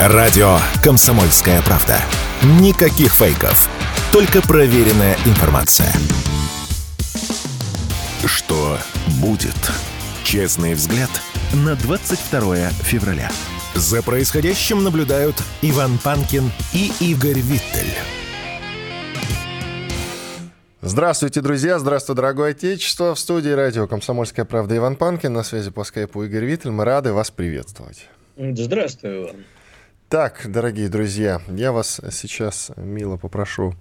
Радио 0.00 0.58
«Комсомольская 0.80 1.60
правда». 1.62 1.96
Никаких 2.60 3.12
фейков. 3.12 3.68
Только 4.12 4.40
проверенная 4.46 5.16
информация. 5.26 5.92
Что 8.24 8.78
будет? 9.20 9.56
Честный 10.22 10.74
взгляд 10.74 11.10
на 11.52 11.74
22 11.74 12.68
февраля. 12.84 13.28
За 13.74 14.00
происходящим 14.00 14.84
наблюдают 14.84 15.34
Иван 15.62 15.98
Панкин 15.98 16.52
и 16.72 16.92
Игорь 17.00 17.40
Виттель. 17.40 17.92
Здравствуйте, 20.80 21.40
друзья! 21.40 21.80
Здравствуй, 21.80 22.14
дорогое 22.14 22.52
отечество! 22.52 23.16
В 23.16 23.18
студии 23.18 23.50
радио 23.50 23.88
«Комсомольская 23.88 24.44
правда» 24.44 24.76
Иван 24.76 24.94
Панкин. 24.94 25.32
На 25.32 25.42
связи 25.42 25.72
по 25.72 25.82
скайпу 25.82 26.22
Игорь 26.22 26.44
Виттель. 26.44 26.70
Мы 26.70 26.84
рады 26.84 27.12
вас 27.12 27.32
приветствовать. 27.32 28.06
Здравствуй, 28.36 29.24
Иван. 29.24 29.36
Так, 30.08 30.50
дорогие 30.50 30.88
друзья, 30.88 31.42
я 31.48 31.70
вас 31.70 32.00
сейчас 32.12 32.70
мило 32.78 33.18
попрошу 33.18 33.74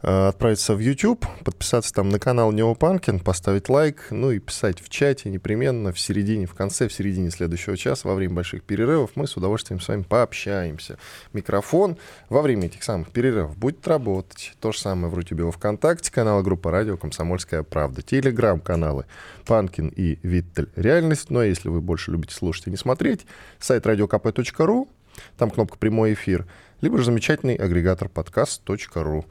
э, 0.00 0.28
отправиться 0.28 0.74
в 0.74 0.78
YouTube, 0.78 1.26
подписаться 1.44 1.92
там 1.92 2.08
на 2.08 2.18
канал 2.18 2.50
Неопанкин, 2.50 3.20
поставить 3.20 3.68
лайк, 3.68 4.06
ну 4.08 4.30
и 4.30 4.38
писать 4.38 4.80
в 4.80 4.88
чате 4.88 5.28
непременно 5.28 5.92
в 5.92 6.00
середине, 6.00 6.46
в 6.46 6.54
конце, 6.54 6.88
в 6.88 6.94
середине 6.94 7.30
следующего 7.30 7.76
часа, 7.76 8.08
во 8.08 8.14
время 8.14 8.36
больших 8.36 8.62
перерывов, 8.62 9.10
мы 9.16 9.26
с 9.26 9.36
удовольствием 9.36 9.78
с 9.78 9.88
вами 9.88 10.00
пообщаемся. 10.00 10.96
Микрофон 11.34 11.98
во 12.30 12.40
время 12.40 12.68
этих 12.68 12.82
самых 12.82 13.10
перерывов 13.10 13.58
будет 13.58 13.86
работать. 13.86 14.54
То 14.62 14.72
же 14.72 14.78
самое 14.78 15.12
в 15.12 15.14
Рутюбе 15.14 15.44
во 15.44 15.52
ВКонтакте, 15.52 16.10
канал 16.10 16.42
группа 16.42 16.70
радио 16.70 16.96
«Комсомольская 16.96 17.62
правда», 17.62 18.00
телеграм-каналы 18.00 19.04
Панкин 19.44 19.88
и 19.88 20.18
Виттель 20.22 20.70
«Реальность». 20.74 21.28
Но 21.28 21.42
если 21.42 21.68
вы 21.68 21.82
больше 21.82 22.12
любите 22.12 22.34
слушать 22.34 22.66
и 22.66 22.70
не 22.70 22.78
смотреть, 22.78 23.26
сайт 23.58 23.84
radiokp.ru, 23.84 24.88
там 25.36 25.50
кнопка 25.50 25.78
«Прямой 25.78 26.14
эфир», 26.14 26.46
либо 26.80 26.98
же 26.98 27.04
замечательный 27.04 27.54
агрегатор 27.54 28.08
подкаст.ру. 28.08 29.24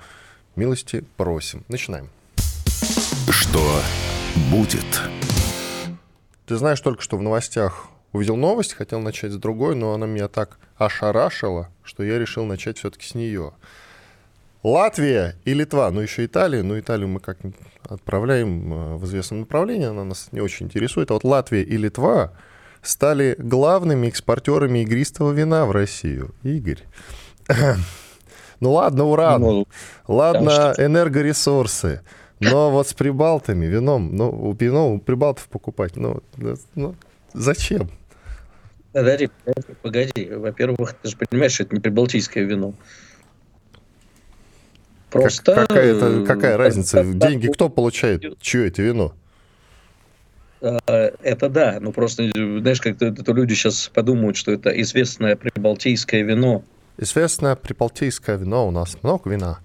Милости 0.55 1.03
просим. 1.17 1.63
Начинаем. 1.67 2.09
Что 3.29 3.81
будет? 4.49 5.01
Ты 6.45 6.55
знаешь, 6.55 6.79
только 6.81 7.01
что 7.01 7.17
в 7.17 7.21
новостях 7.21 7.87
увидел 8.13 8.35
новость, 8.35 8.73
хотел 8.73 8.99
начать 8.99 9.31
с 9.31 9.37
другой, 9.37 9.75
но 9.75 9.93
она 9.93 10.05
меня 10.05 10.27
так 10.27 10.57
ошарашила, 10.77 11.69
что 11.83 12.03
я 12.03 12.17
решил 12.17 12.45
начать 12.45 12.77
все-таки 12.77 13.05
с 13.05 13.15
нее. 13.15 13.53
Латвия 14.63 15.35
и 15.45 15.53
Литва, 15.53 15.91
ну 15.91 16.01
еще 16.01 16.25
Италия, 16.25 16.63
но 16.63 16.79
Италию 16.79 17.07
мы 17.07 17.19
как 17.19 17.37
отправляем 17.87 18.73
э, 18.73 18.95
в 18.95 19.05
известном 19.05 19.41
направлении, 19.41 19.87
она 19.87 20.03
нас 20.03 20.29
не 20.31 20.41
очень 20.41 20.65
интересует, 20.65 21.11
а 21.11 21.13
вот 21.13 21.23
Латвия 21.23 21.61
и 21.61 21.77
Литва 21.77 22.33
стали 22.87 23.35
главными 23.37 24.07
экспортерами 24.07 24.79
игристого 24.79 25.31
вина 25.31 25.65
в 25.65 25.71
Россию. 25.71 26.33
Игорь. 26.43 26.83
Ну 28.61 28.71
ладно, 28.71 29.03
уран. 29.03 29.41
Ну, 29.41 29.67
ладно, 30.07 30.73
энергоресурсы. 30.77 32.01
Но 32.39 32.71
вот 32.71 32.87
с 32.87 32.93
прибалтами, 32.93 33.65
вином, 33.65 34.15
ну, 34.15 34.55
вино 34.57 34.93
у 34.93 34.99
прибалтов 34.99 35.47
покупать, 35.49 35.97
ну, 35.97 36.23
ну 36.73 36.95
зачем? 37.33 37.89
Погоди, 38.93 39.29
погоди. 39.81 40.29
Во-первых, 40.31 40.93
ты 40.93 41.09
же 41.09 41.17
понимаешь, 41.17 41.51
что 41.51 41.63
это 41.63 41.75
не 41.75 41.81
прибалтийское 41.81 42.45
вино. 42.45 42.73
Просто... 45.09 45.53
Как, 45.53 45.67
какая, 45.67 45.95
это, 45.95 46.25
какая 46.25 46.57
разница? 46.57 47.03
Деньги 47.03 47.47
кто 47.47 47.69
получает? 47.69 48.39
Чье 48.39 48.67
это 48.67 48.81
вино? 48.81 49.13
А, 50.65 51.11
это 51.21 51.49
да, 51.49 51.77
но 51.79 51.91
просто, 51.91 52.29
знаешь, 52.33 52.81
как-то 52.81 53.07
это 53.07 53.31
люди 53.31 53.53
сейчас 53.53 53.89
подумают, 53.93 54.37
что 54.37 54.51
это 54.51 54.69
известное 54.81 55.35
прибалтийское 55.35 56.23
вино. 56.23 56.63
Известное 56.97 57.55
прибалтийское 57.55 58.37
вино, 58.37 58.67
у 58.67 58.71
нас 58.71 58.97
много 59.03 59.29
вина. 59.29 59.59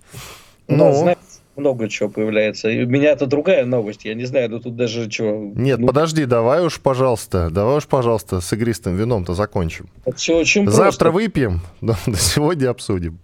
У 0.67 0.75
ну, 0.75 0.93
знаете, 0.93 1.21
много 1.57 1.89
чего 1.89 2.09
появляется. 2.09 2.69
И 2.69 2.85
у 2.85 2.89
меня 2.89 3.11
это 3.11 3.27
другая 3.27 3.65
новость, 3.65 4.05
я 4.05 4.15
не 4.15 4.25
знаю, 4.25 4.51
ну 4.51 4.61
тут 4.61 4.77
даже 4.77 5.09
чего... 5.09 5.53
Нет, 5.55 5.79
ну... 5.79 5.87
подожди, 5.87 6.25
давай 6.25 6.65
уж, 6.65 6.81
пожалуйста, 6.81 7.51
давай 7.51 7.79
уж, 7.79 7.87
пожалуйста, 7.87 8.41
с 8.41 8.53
игристым 8.53 8.97
вином-то 8.97 9.35
закончим. 9.35 9.89
Это 10.05 10.17
все 10.17 10.37
очень 10.37 10.69
Завтра 10.69 11.11
просто. 11.11 11.11
выпьем, 11.11 11.61
но 11.81 11.95
сегодня 12.17 12.71
обсудим. 12.71 13.19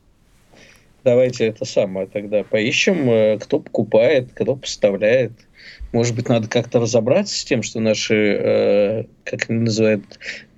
Давайте 1.04 1.46
это 1.46 1.64
самое 1.64 2.08
тогда 2.08 2.42
поищем, 2.42 3.08
э, 3.08 3.38
кто 3.38 3.60
покупает, 3.60 4.30
кто 4.34 4.56
поставляет. 4.56 5.32
Может 5.96 6.14
быть, 6.14 6.28
надо 6.28 6.46
как-то 6.46 6.78
разобраться 6.78 7.34
с 7.34 7.42
тем, 7.42 7.62
что 7.62 7.80
наши, 7.80 8.14
э, 8.14 9.04
как 9.24 9.48
называют 9.48 10.02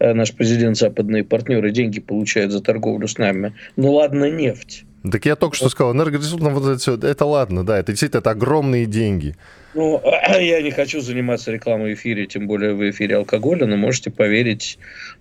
э, 0.00 0.12
наш 0.12 0.32
президент, 0.32 0.76
западные 0.76 1.22
партнеры 1.22 1.70
деньги 1.70 2.00
получают 2.00 2.50
за 2.50 2.60
торговлю 2.60 3.06
с 3.06 3.18
нами. 3.18 3.54
Ну 3.76 3.92
ладно, 3.92 4.28
нефть. 4.28 4.84
Так 5.08 5.26
я 5.26 5.36
только 5.36 5.54
что 5.54 5.68
сказал, 5.68 5.94
энергоресурсы, 5.94 6.44
вот 6.44 6.68
это 6.68 6.78
все, 6.80 6.96
это 6.96 7.24
ладно, 7.24 7.64
да, 7.64 7.78
это 7.78 7.92
действительно 7.92 8.18
это 8.18 8.30
огромные 8.30 8.86
деньги. 8.86 9.36
Ну, 9.74 10.02
я 10.40 10.60
не 10.60 10.72
хочу 10.72 11.00
заниматься 11.00 11.52
рекламой 11.52 11.94
в 11.94 11.98
эфире, 11.98 12.26
тем 12.26 12.48
более 12.48 12.74
в 12.74 12.90
эфире 12.90 13.18
алкоголя, 13.18 13.64
но 13.66 13.76
можете 13.76 14.10
поверить, 14.10 14.76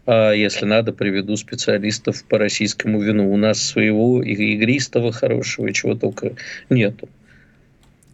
а, 0.07 0.31
если 0.31 0.65
надо, 0.65 0.93
приведу 0.93 1.37
специалистов 1.37 2.23
по 2.23 2.39
российскому 2.39 2.99
вину. 3.01 3.31
У 3.31 3.37
нас 3.37 3.61
своего 3.61 4.23
игристого 4.23 5.11
хорошего, 5.11 5.71
чего 5.71 5.93
только 5.93 6.31
нету. 6.71 7.07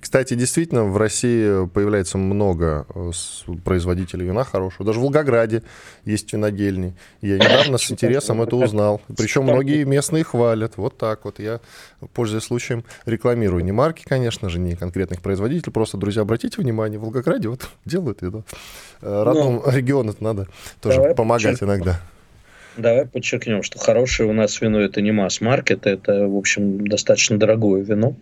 Кстати, 0.03 0.33
действительно, 0.33 0.83
в 0.83 0.97
России 0.97 1.65
появляется 1.67 2.17
много 2.17 2.85
э, 2.93 3.11
производителей 3.63 4.25
вина 4.25 4.43
хорошего. 4.43 4.85
Даже 4.85 4.99
в 4.99 5.03
Волгограде 5.03 5.63
есть 6.03 6.33
винодельни. 6.33 6.93
Я 7.21 7.35
недавно 7.35 7.77
с 7.77 7.89
интересом 7.89 8.41
это 8.41 8.57
узнал. 8.57 9.01
Причем 9.15 9.43
многие 9.43 9.85
местные 9.85 10.25
хвалят. 10.25 10.73
Вот 10.75 10.97
так 10.97 11.23
вот. 11.23 11.39
Я, 11.39 11.61
пользуясь 12.13 12.43
случаем, 12.43 12.83
рекламирую. 13.05 13.63
Не 13.63 13.71
марки, 13.71 14.03
конечно 14.05 14.49
же, 14.49 14.59
не 14.59 14.75
конкретных 14.75 15.21
производителей. 15.21 15.71
Просто, 15.71 15.95
друзья, 15.95 16.23
обратите 16.23 16.61
внимание, 16.61 16.99
в 16.99 17.03
Волгограде 17.03 17.47
вот 17.47 17.69
делают 17.85 18.21
вино. 18.21 18.43
Э, 19.01 19.23
родному 19.23 19.63
ну, 19.65 19.71
региону 19.71 20.13
надо 20.19 20.49
тоже 20.81 21.13
помогать 21.15 21.59
подчеркну. 21.59 21.67
иногда. 21.67 22.01
Давай 22.75 23.05
подчеркнем, 23.05 23.61
что 23.61 23.77
хорошее 23.77 24.29
у 24.29 24.33
нас 24.33 24.59
вино 24.59 24.81
это 24.81 24.99
не 25.01 25.11
масс-маркет, 25.11 25.85
это, 25.85 26.27
в 26.27 26.35
общем, 26.35 26.87
достаточно 26.87 27.37
дорогое 27.37 27.83
вино. 27.83 28.15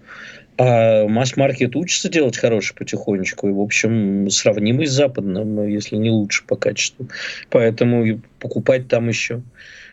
А 0.64 1.08
масс-маркет 1.08 1.76
учится 1.76 2.08
делать 2.08 2.38
хороший 2.38 2.76
потихонечку, 2.76 3.48
и, 3.48 3.52
в 3.52 3.60
общем, 3.60 4.30
сравнимый 4.30 4.86
с 4.86 4.92
западным, 4.92 5.68
если 5.68 5.96
не 5.96 6.12
лучше 6.12 6.44
по 6.46 6.56
качеству. 6.56 7.08
Поэтому 7.50 8.22
покупать 8.40 8.88
там 8.88 9.08
еще. 9.08 9.42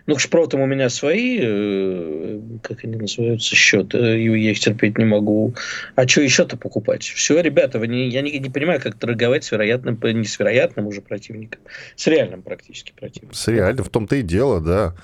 Ну, 0.04 0.16
к 0.16 0.20
шпротам 0.20 0.60
у 0.60 0.66
меня 0.66 0.90
свои, 0.90 1.38
э, 1.40 2.40
как 2.62 2.84
они 2.84 2.96
называются, 2.96 3.56
счеты, 3.56 3.96
я 3.98 4.50
их 4.50 4.60
терпеть 4.60 4.98
не 4.98 5.06
могу. 5.06 5.54
А 5.94 6.06
что 6.06 6.20
еще-то 6.20 6.58
покупать? 6.58 7.02
Все, 7.02 7.40
ребята, 7.40 7.78
вы 7.78 7.88
не, 7.88 8.10
я 8.10 8.20
не, 8.20 8.38
не 8.38 8.50
понимаю, 8.50 8.78
как 8.78 8.98
торговать 8.98 9.44
с 9.44 9.52
вероятным, 9.52 9.98
не 10.02 10.24
с 10.24 10.38
вероятным 10.38 10.86
уже 10.86 11.00
противником, 11.00 11.62
с 11.96 12.06
реальным 12.06 12.42
практически 12.42 12.92
противником. 12.92 13.34
С 13.34 13.48
реальным, 13.48 13.84
в 13.84 13.88
том-то 13.88 14.16
и 14.16 14.22
дело, 14.22 14.60
да. 14.60 14.94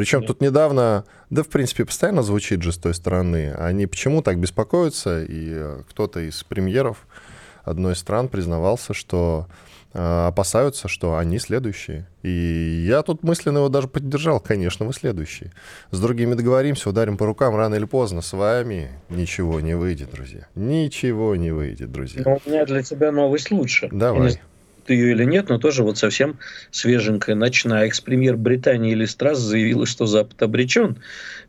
Причем 0.00 0.24
тут 0.24 0.40
недавно, 0.40 1.04
да, 1.28 1.42
в 1.42 1.48
принципе, 1.48 1.84
постоянно 1.84 2.22
звучит 2.22 2.62
же 2.62 2.72
с 2.72 2.78
той 2.78 2.94
стороны, 2.94 3.52
они 3.52 3.86
почему 3.86 4.22
так 4.22 4.38
беспокоятся, 4.38 5.22
и 5.22 5.50
э, 5.52 5.82
кто-то 5.90 6.20
из 6.20 6.42
премьеров 6.42 7.06
одной 7.64 7.92
из 7.92 7.98
стран 7.98 8.28
признавался, 8.28 8.94
что 8.94 9.46
э, 9.92 10.26
опасаются, 10.26 10.88
что 10.88 11.18
они 11.18 11.38
следующие. 11.38 12.06
И 12.22 12.82
я 12.88 13.02
тут 13.02 13.22
мысленно 13.22 13.58
его 13.58 13.68
даже 13.68 13.88
поддержал, 13.88 14.40
конечно, 14.40 14.86
вы 14.86 14.94
следующие. 14.94 15.52
С 15.90 16.00
другими 16.00 16.32
договоримся, 16.32 16.88
ударим 16.88 17.18
по 17.18 17.26
рукам 17.26 17.54
рано 17.54 17.74
или 17.74 17.84
поздно. 17.84 18.22
С 18.22 18.32
вами 18.32 18.92
ничего 19.10 19.60
не 19.60 19.76
выйдет, 19.76 20.12
друзья. 20.12 20.46
Ничего 20.54 21.36
не 21.36 21.50
выйдет, 21.50 21.92
друзья. 21.92 22.22
Но 22.24 22.38
у 22.42 22.48
меня 22.48 22.64
для 22.64 22.82
тебя 22.82 23.12
новость 23.12 23.50
лучше. 23.50 23.90
Давай 23.92 24.40
ее 24.90 25.12
или 25.12 25.24
нет, 25.24 25.48
но 25.48 25.58
тоже 25.58 25.82
вот 25.82 25.98
совсем 25.98 26.38
свеженькая, 26.70 27.34
ночная. 27.34 27.86
Экс-премьер 27.86 28.36
Британии 28.36 28.94
Листрас 28.94 29.38
заявила, 29.38 29.86
что 29.86 30.06
Запад 30.06 30.42
обречен, 30.42 30.98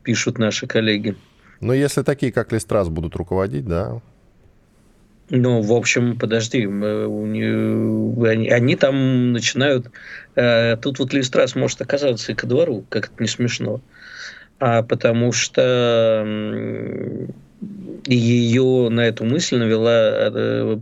пишут 0.04 0.38
наши 0.38 0.68
коллеги. 0.68 1.16
Но 1.60 1.74
если 1.74 2.02
такие, 2.02 2.32
как 2.32 2.52
Листрас, 2.52 2.90
будут 2.90 3.16
руководить, 3.16 3.66
да. 3.66 4.02
Ну, 5.30 5.62
в 5.62 5.72
общем, 5.72 6.18
подожди, 6.18 6.66
они, 6.66 8.50
они 8.50 8.76
там 8.76 9.32
начинают... 9.32 9.90
Э, 10.36 10.76
тут 10.76 11.00
вот 11.00 11.14
Листрас 11.14 11.56
может 11.56 11.80
оказаться 11.82 12.34
и 12.34 12.36
ко 12.36 12.48
двору, 12.48 12.84
как 12.90 13.06
это 13.06 13.24
не 13.24 13.30
смешно. 13.30 13.80
А 14.60 14.84
потому 14.84 15.32
что 15.32 16.26
ее 18.06 18.90
на 18.90 19.02
эту 19.02 19.24
мысль 19.24 19.58
навела 19.58 20.30
э, 20.34 20.78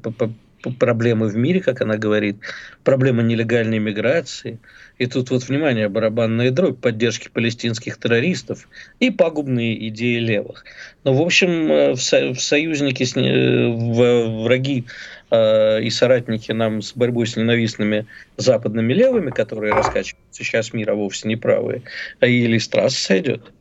проблемы 0.79 1.27
в 1.27 1.35
мире, 1.35 1.61
как 1.61 1.81
она 1.81 1.97
говорит, 1.97 2.37
проблема 2.83 3.23
нелегальной 3.23 3.79
миграции. 3.79 4.59
И 4.97 5.05
тут 5.05 5.29
вот, 5.29 5.47
внимание, 5.47 5.87
барабанная 5.87 6.51
дробь 6.51 6.79
поддержки 6.79 7.29
палестинских 7.29 7.97
террористов 7.97 8.67
и 8.99 9.11
пагубные 9.11 9.87
идеи 9.87 10.17
левых. 10.17 10.65
Но, 11.03 11.13
в 11.13 11.21
общем, 11.21 11.71
э, 11.71 11.91
в, 11.93 12.01
со 12.01 12.33
в 12.33 12.39
союзники, 12.41 13.03
с, 13.03 13.15
в 13.15 14.43
враги 14.43 14.85
э, 15.31 15.81
и 15.81 15.89
соратники 15.89 16.51
нам 16.51 16.81
с 16.81 16.93
борьбой 16.93 17.27
с 17.27 17.37
ненавистными 17.37 18.07
западными 18.37 18.93
левыми, 18.93 19.31
которые 19.31 19.73
раскачивают 19.73 20.25
сейчас 20.31 20.73
мир, 20.73 20.91
а 20.91 20.95
вовсе 20.95 21.27
не 21.27 21.37
правые, 21.37 21.83
а 22.19 22.27
и 22.27 22.45
Листрас 22.45 22.95
сойдет. 22.95 23.51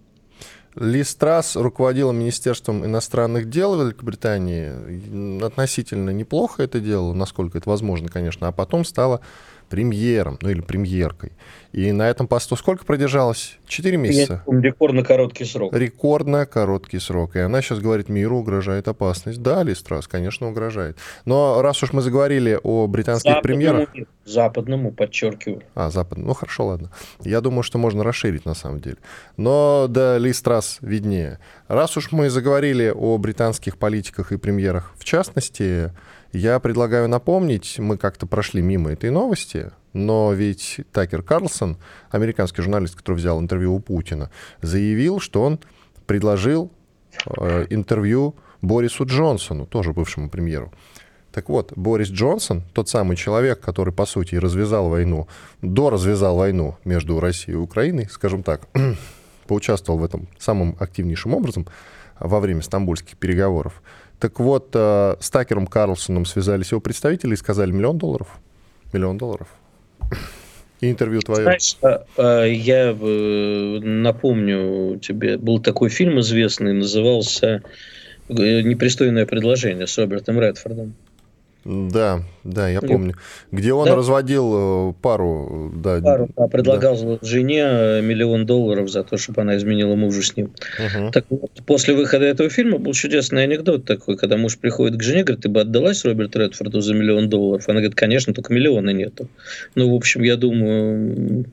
Ли 0.78 1.02
Страс 1.02 1.56
руководила 1.56 2.12
Министерством 2.12 2.84
иностранных 2.84 3.50
дел 3.50 3.80
Великобритании. 3.80 5.42
Относительно 5.44 6.10
неплохо 6.10 6.62
это 6.62 6.78
делала, 6.80 7.14
насколько 7.14 7.58
это 7.58 7.68
возможно, 7.68 8.08
конечно, 8.08 8.48
а 8.48 8.52
потом 8.52 8.84
стала 8.84 9.20
премьером, 9.68 10.38
ну 10.40 10.50
или 10.50 10.60
премьеркой. 10.60 11.32
И 11.72 11.92
на 11.92 12.08
этом 12.08 12.26
посту 12.26 12.56
сколько 12.56 12.84
продержалась? 12.84 13.58
Четыре 13.66 13.98
месяца? 13.98 14.42
Рекордно 14.46 15.04
короткий 15.04 15.44
срок. 15.44 15.74
Рекордно 15.74 16.46
короткий 16.46 16.98
срок. 16.98 17.36
И 17.36 17.40
она 17.40 17.60
сейчас 17.60 17.80
говорит, 17.80 18.08
миру 18.08 18.38
угрожает 18.38 18.88
опасность. 18.88 19.42
Да, 19.42 19.62
Листрас, 19.62 20.08
конечно, 20.08 20.48
угрожает. 20.48 20.96
Но 21.26 21.60
раз 21.60 21.82
уж 21.82 21.92
мы 21.92 22.00
заговорили 22.00 22.58
о 22.62 22.86
британских 22.86 23.32
западному, 23.32 23.42
премьерах... 23.42 23.88
Западному, 24.24 24.92
подчеркиваю. 24.92 25.62
А, 25.74 25.90
западному. 25.90 26.28
Ну, 26.28 26.34
хорошо, 26.34 26.66
ладно. 26.66 26.90
Я 27.22 27.40
думаю, 27.40 27.62
что 27.62 27.78
можно 27.78 28.02
расширить 28.02 28.46
на 28.46 28.54
самом 28.54 28.80
деле. 28.80 28.96
Но 29.36 29.86
да, 29.88 30.18
Листрас 30.18 30.78
виднее. 30.80 31.38
Раз 31.66 31.96
уж 31.96 32.12
мы 32.12 32.30
заговорили 32.30 32.92
о 32.94 33.18
британских 33.18 33.76
политиках 33.78 34.32
и 34.32 34.36
премьерах 34.38 34.92
в 34.96 35.04
частности, 35.04 35.92
я 36.32 36.58
предлагаю 36.60 37.08
напомнить, 37.08 37.78
мы 37.78 37.96
как-то 37.96 38.26
прошли 38.26 38.62
мимо 38.62 38.90
этой 38.90 39.10
новости, 39.10 39.70
но 39.92 40.32
ведь 40.32 40.80
Такер 40.92 41.22
Карлсон, 41.22 41.78
американский 42.10 42.62
журналист, 42.62 42.94
который 42.94 43.16
взял 43.16 43.40
интервью 43.40 43.74
у 43.74 43.80
Путина, 43.80 44.30
заявил, 44.60 45.20
что 45.20 45.42
он 45.42 45.58
предложил 46.06 46.70
э, 47.26 47.66
интервью 47.70 48.34
Борису 48.60 49.04
Джонсону, 49.06 49.66
тоже 49.66 49.92
бывшему 49.92 50.28
премьеру. 50.28 50.72
Так 51.32 51.48
вот, 51.48 51.72
Борис 51.76 52.08
Джонсон, 52.08 52.62
тот 52.72 52.88
самый 52.88 53.16
человек, 53.16 53.60
который, 53.60 53.92
по 53.92 54.06
сути, 54.06 54.34
развязал 54.34 54.88
войну, 54.88 55.28
доразвязал 55.62 56.36
войну 56.36 56.76
между 56.84 57.20
Россией 57.20 57.56
и 57.56 57.60
Украиной, 57.60 58.08
скажем 58.10 58.42
так, 58.42 58.66
поучаствовал 59.46 60.00
в 60.00 60.04
этом 60.04 60.28
самым 60.38 60.76
активнейшим 60.80 61.34
образом 61.34 61.66
во 62.18 62.40
время 62.40 62.62
стамбульских 62.62 63.16
переговоров, 63.18 63.82
так 64.18 64.40
вот, 64.40 64.70
э, 64.74 65.16
с 65.20 65.30
Такером 65.30 65.66
Карлсоном 65.66 66.24
связались 66.24 66.72
его 66.72 66.80
представители 66.80 67.34
и 67.34 67.36
сказали 67.36 67.70
миллион 67.70 67.98
долларов. 67.98 68.28
Миллион 68.92 69.18
долларов. 69.18 69.48
Интервью 70.80 71.20
твое. 71.20 71.42
Знаешь, 71.42 71.76
а, 71.82 72.04
а, 72.16 72.44
я 72.44 72.90
э, 72.90 73.78
напомню 73.80 74.98
тебе, 75.00 75.36
был 75.36 75.60
такой 75.60 75.88
фильм 75.88 76.20
известный, 76.20 76.72
назывался 76.72 77.62
э, 78.28 78.62
«Непристойное 78.62 79.26
предложение» 79.26 79.86
с 79.86 79.98
Робертом 79.98 80.40
Редфордом. 80.40 80.94
Да, 81.68 82.22
да, 82.44 82.66
я 82.70 82.80
помню. 82.80 83.14
Где 83.52 83.74
он 83.74 83.86
да? 83.86 83.94
разводил 83.94 84.90
э, 84.90 84.94
пару, 85.02 85.70
да. 85.74 86.00
Пару, 86.00 86.30
да, 86.34 86.46
предлагал 86.46 86.96
да. 86.96 87.18
жене 87.20 87.60
э, 87.62 88.00
миллион 88.00 88.46
долларов 88.46 88.88
за 88.88 89.04
то, 89.04 89.18
чтобы 89.18 89.42
она 89.42 89.58
изменила 89.58 89.94
мужу 89.94 90.22
с 90.22 90.34
ним. 90.34 90.46
Угу. 90.46 91.10
Так 91.10 91.26
вот, 91.28 91.50
после 91.66 91.92
выхода 91.94 92.24
этого 92.24 92.48
фильма 92.48 92.78
был 92.78 92.94
чудесный 92.94 93.42
анекдот 93.42 93.84
такой, 93.84 94.16
когда 94.16 94.38
муж 94.38 94.56
приходит 94.56 94.98
к 94.98 95.02
жене, 95.02 95.24
говорит, 95.24 95.42
ты 95.42 95.50
бы 95.50 95.60
отдалась 95.60 96.06
Роберту 96.06 96.38
Редфорду 96.38 96.80
за 96.80 96.94
миллион 96.94 97.28
долларов? 97.28 97.68
Она 97.68 97.80
говорит, 97.80 97.96
конечно, 97.96 98.32
только 98.32 98.50
миллиона 98.50 98.88
нету. 98.88 99.28
Ну, 99.74 99.92
в 99.92 99.94
общем, 99.94 100.22
я 100.22 100.36
думаю, 100.36 101.44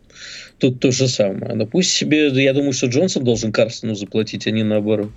тут 0.60 0.80
то 0.80 0.92
же 0.92 1.10
самое. 1.10 1.56
Но 1.56 1.66
пусть 1.66 1.92
себе, 1.92 2.30
я 2.30 2.54
думаю, 2.54 2.72
что 2.72 2.88
Джонсон 2.88 3.26
должен 3.26 3.52
Карсону 3.52 3.96
заплатить, 3.96 4.48
а 4.48 4.52
не 4.52 4.64
наоборот. 4.64 5.10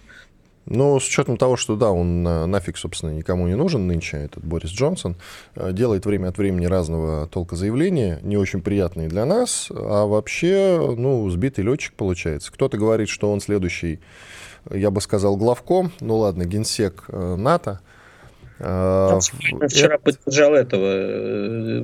Ну, 0.70 1.00
с 1.00 1.08
учетом 1.08 1.38
того, 1.38 1.56
что, 1.56 1.76
да, 1.76 1.90
он 1.90 2.22
нафиг, 2.22 2.76
собственно, 2.76 3.10
никому 3.10 3.46
не 3.46 3.54
нужен 3.54 3.86
нынче, 3.86 4.18
этот 4.18 4.44
Борис 4.44 4.70
Джонсон, 4.70 5.16
э, 5.54 5.72
делает 5.72 6.04
время 6.04 6.28
от 6.28 6.36
времени 6.36 6.66
разного 6.66 7.26
толка 7.26 7.56
заявления, 7.56 8.18
не 8.22 8.36
очень 8.36 8.60
приятные 8.60 9.08
для 9.08 9.24
нас, 9.24 9.68
а 9.70 10.04
вообще, 10.06 10.94
ну, 10.96 11.28
сбитый 11.30 11.64
летчик 11.64 11.94
получается. 11.94 12.52
Кто-то 12.52 12.76
говорит, 12.76 13.08
что 13.08 13.32
он 13.32 13.40
следующий, 13.40 14.00
я 14.70 14.90
бы 14.90 15.00
сказал, 15.00 15.36
главком, 15.36 15.90
ну 16.00 16.18
ладно, 16.18 16.44
генсек 16.44 17.04
э, 17.08 17.36
НАТО, 17.36 17.80
э, 18.58 19.18
Вчера 19.68 19.94
это... 19.94 20.02
поддержал 20.02 20.52
этого 20.52 21.82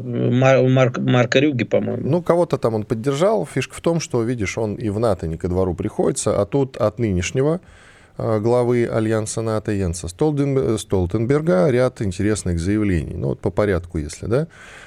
Марк, 0.68 0.98
Марка 0.98 1.38
Рюги, 1.38 1.64
по-моему. 1.64 2.06
Ну, 2.06 2.22
кого-то 2.22 2.58
там 2.58 2.74
он 2.74 2.84
поддержал. 2.84 3.46
Фишка 3.46 3.74
в 3.74 3.80
том, 3.80 3.98
что, 3.98 4.22
видишь, 4.22 4.58
он 4.58 4.74
и 4.74 4.90
в 4.90 4.98
НАТО 4.98 5.26
не 5.26 5.38
ко 5.38 5.48
двору 5.48 5.74
приходится, 5.74 6.38
а 6.38 6.44
тут 6.44 6.76
от 6.76 6.98
нынешнего 6.98 7.62
главы 8.16 8.86
Альянса 8.86 9.42
НАТО 9.42 9.72
Йенса 9.72 10.08
Столтенберга 10.08 11.68
ряд 11.68 12.00
интересных 12.02 12.60
заявлений. 12.60 13.14
Ну 13.14 13.28
вот 13.28 13.40
по 13.40 13.50
порядку, 13.50 13.98
если, 13.98 14.26
да. 14.26 14.46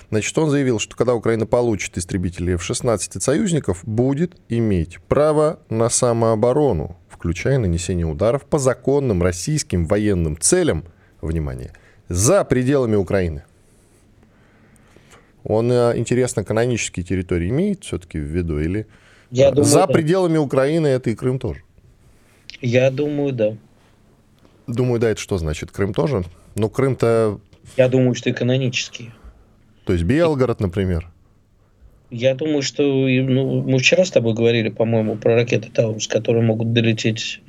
Значит, 0.10 0.38
он 0.38 0.50
заявил, 0.50 0.80
что 0.80 0.96
когда 0.96 1.14
Украина 1.14 1.46
получит 1.46 1.98
истребители 1.98 2.54
F-16 2.54 3.18
от 3.18 3.24
союзников, 3.24 3.82
будет 3.84 4.38
иметь 4.48 5.00
право 5.08 5.60
на 5.70 5.90
самооборону, 5.90 6.96
включая 7.10 7.58
нанесение 7.58 8.06
ударов 8.06 8.46
по 8.46 8.60
законным 8.60 9.22
российским 9.22 9.86
военным 9.86 10.40
целям, 10.40 10.86
внимание, 11.22 11.74
за 12.08 12.46
пределами 12.46 12.96
Украины. 12.96 13.44
Он, 15.44 15.72
э, 15.72 15.98
интересно, 15.98 16.44
канонические 16.44 17.06
территории 17.06 17.50
имеет 17.50 17.84
все-таки 17.84 18.20
в 18.20 18.24
виду 18.24 18.60
или 18.60 18.88
Я 19.32 19.52
думаю, 19.52 19.66
за 19.66 19.88
пределами 19.88 20.38
Украины 20.38 20.88
это 20.88 21.10
и 21.10 21.16
Крым 21.16 21.40
тоже? 21.40 21.64
Я 22.62 22.92
думаю, 22.92 23.34
да. 23.34 23.58
Думаю, 24.68 25.00
да, 25.00 25.10
это 25.10 25.22
что 25.22 25.38
значит? 25.38 25.72
Крым 25.72 25.94
тоже? 25.94 26.24
Ну, 26.56 26.70
Крым-то... 26.70 27.40
Я 27.78 27.88
думаю, 27.88 28.16
что 28.16 28.32
экономический. 28.32 29.12
То 29.86 29.94
есть 29.94 30.06
Белгород, 30.06 30.60
например? 30.60 31.10
Я 32.10 32.36
думаю, 32.36 32.62
что 32.62 32.84
ну, 32.84 33.62
мы 33.64 33.80
вчера 33.80 34.06
с 34.06 34.12
тобой 34.12 34.34
говорили, 34.34 34.70
по-моему, 34.70 35.18
про 35.18 35.36
ракеты 35.36 35.70
Таурус, 35.70 36.08
которые 36.08 36.44
могут 36.44 36.72
долететь 36.72 37.42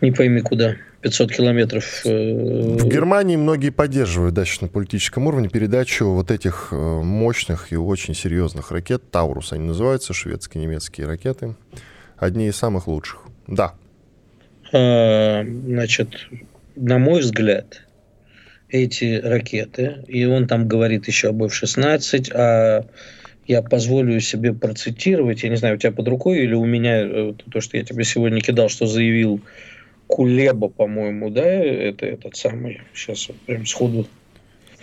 не 0.00 0.10
пойми 0.10 0.40
куда. 0.40 0.76
500 1.02 1.32
километров. 1.32 2.02
Э, 2.04 2.76
В 2.78 2.88
Германии 2.88 3.36
многие 3.36 3.70
поддерживают 3.70 4.34
да, 4.34 4.44
на 4.60 4.68
политическом 4.68 5.26
уровне 5.26 5.48
передачу 5.48 6.06
вот 6.08 6.30
этих 6.30 6.68
э, 6.70 6.76
мощных 6.76 7.72
и 7.72 7.76
очень 7.76 8.14
серьезных 8.14 8.70
ракет. 8.70 9.10
Таурус 9.10 9.52
они 9.52 9.66
называются, 9.66 10.14
шведские, 10.14 10.62
немецкие 10.64 11.08
ракеты. 11.08 11.56
Одни 12.16 12.46
из 12.46 12.56
самых 12.56 12.86
лучших. 12.86 13.22
Да, 13.48 13.74
значит, 14.72 16.28
на 16.76 16.98
мой 16.98 17.20
взгляд, 17.20 17.82
эти 18.72 19.20
ракеты, 19.22 20.04
и 20.08 20.24
он 20.24 20.46
там 20.46 20.66
говорит 20.66 21.06
еще 21.06 21.28
об 21.28 21.42
F-16, 21.42 22.32
а 22.34 22.86
я 23.46 23.62
позволю 23.62 24.18
себе 24.20 24.54
процитировать, 24.54 25.42
я 25.42 25.50
не 25.50 25.56
знаю, 25.56 25.74
у 25.74 25.78
тебя 25.78 25.92
под 25.92 26.08
рукой 26.08 26.38
или 26.38 26.54
у 26.54 26.64
меня 26.64 27.02
э, 27.02 27.34
то, 27.50 27.60
что 27.60 27.76
я 27.76 27.84
тебе 27.84 28.04
сегодня 28.04 28.40
кидал, 28.40 28.68
что 28.68 28.86
заявил 28.86 29.40
Кулеба, 30.06 30.68
по-моему, 30.68 31.30
да, 31.30 31.44
это 31.44 32.06
этот 32.06 32.36
самый, 32.36 32.80
сейчас 32.94 33.28
вот 33.28 33.36
прям 33.38 33.66
сходу. 33.66 34.06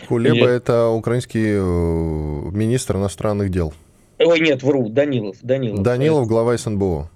Кулеба 0.08 0.48
это 0.48 0.88
украинский 0.88 1.56
э, 1.56 2.52
министр 2.52 2.98
иностранных 2.98 3.50
дел. 3.50 3.74
Ой, 4.20 4.40
нет, 4.40 4.62
вру, 4.62 4.90
Данилов. 4.90 5.38
Данилов, 5.42 5.82
Данилов 5.82 6.28
глава 6.28 6.58
СНБО. 6.58 7.10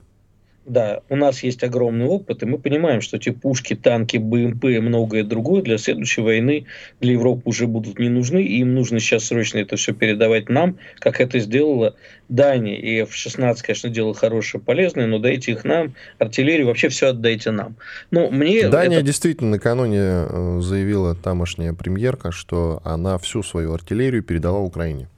Да, 0.65 1.01
у 1.09 1.17
нас 1.17 1.43
есть 1.43 1.61
огромный 1.63 2.05
опыт, 2.05 2.41
и 2.41 2.45
мы 2.45 2.57
понимаем, 2.57 3.01
что 3.01 3.17
эти 3.17 3.31
пушки, 3.31 3.75
танки, 3.75 4.15
БМП 4.15 4.65
и 4.65 4.79
многое 4.79 5.23
другое 5.23 5.61
для 5.61 5.77
следующей 5.77 6.21
войны 6.21 6.65
для 7.01 7.13
Европы 7.13 7.41
уже 7.45 7.67
будут 7.67 7.99
не 7.99 8.07
нужны, 8.07 8.41
и 8.41 8.59
им 8.59 8.73
нужно 8.73 8.99
сейчас 8.99 9.25
срочно 9.25 9.57
это 9.57 9.75
все 9.75 9.93
передавать 9.93 10.47
нам, 10.47 10.77
как 10.99 11.19
это 11.19 11.39
сделала 11.39 11.95
Дания. 12.29 12.77
И 12.77 13.01
F-16, 13.01 13.57
конечно, 13.61 13.89
дело 13.89 14.13
хорошее, 14.13 14.63
полезное, 14.63 15.05
но 15.05 15.19
дайте 15.19 15.51
их 15.51 15.65
нам, 15.65 15.95
артиллерию, 16.17 16.67
вообще 16.67 16.87
все 16.87 17.07
отдайте 17.07 17.51
нам. 17.51 17.75
Ну, 18.11 18.31
мне 18.31 18.69
Дания 18.69 18.97
это... 18.97 19.05
действительно 19.05 19.51
накануне 19.51 19.99
э, 19.99 20.59
заявила 20.61 21.13
тамошняя 21.13 21.73
премьерка, 21.73 22.31
что 22.31 22.81
она 22.85 23.17
всю 23.17 23.43
свою 23.43 23.73
артиллерию 23.73 24.23
передала 24.23 24.59
Украине. 24.59 25.09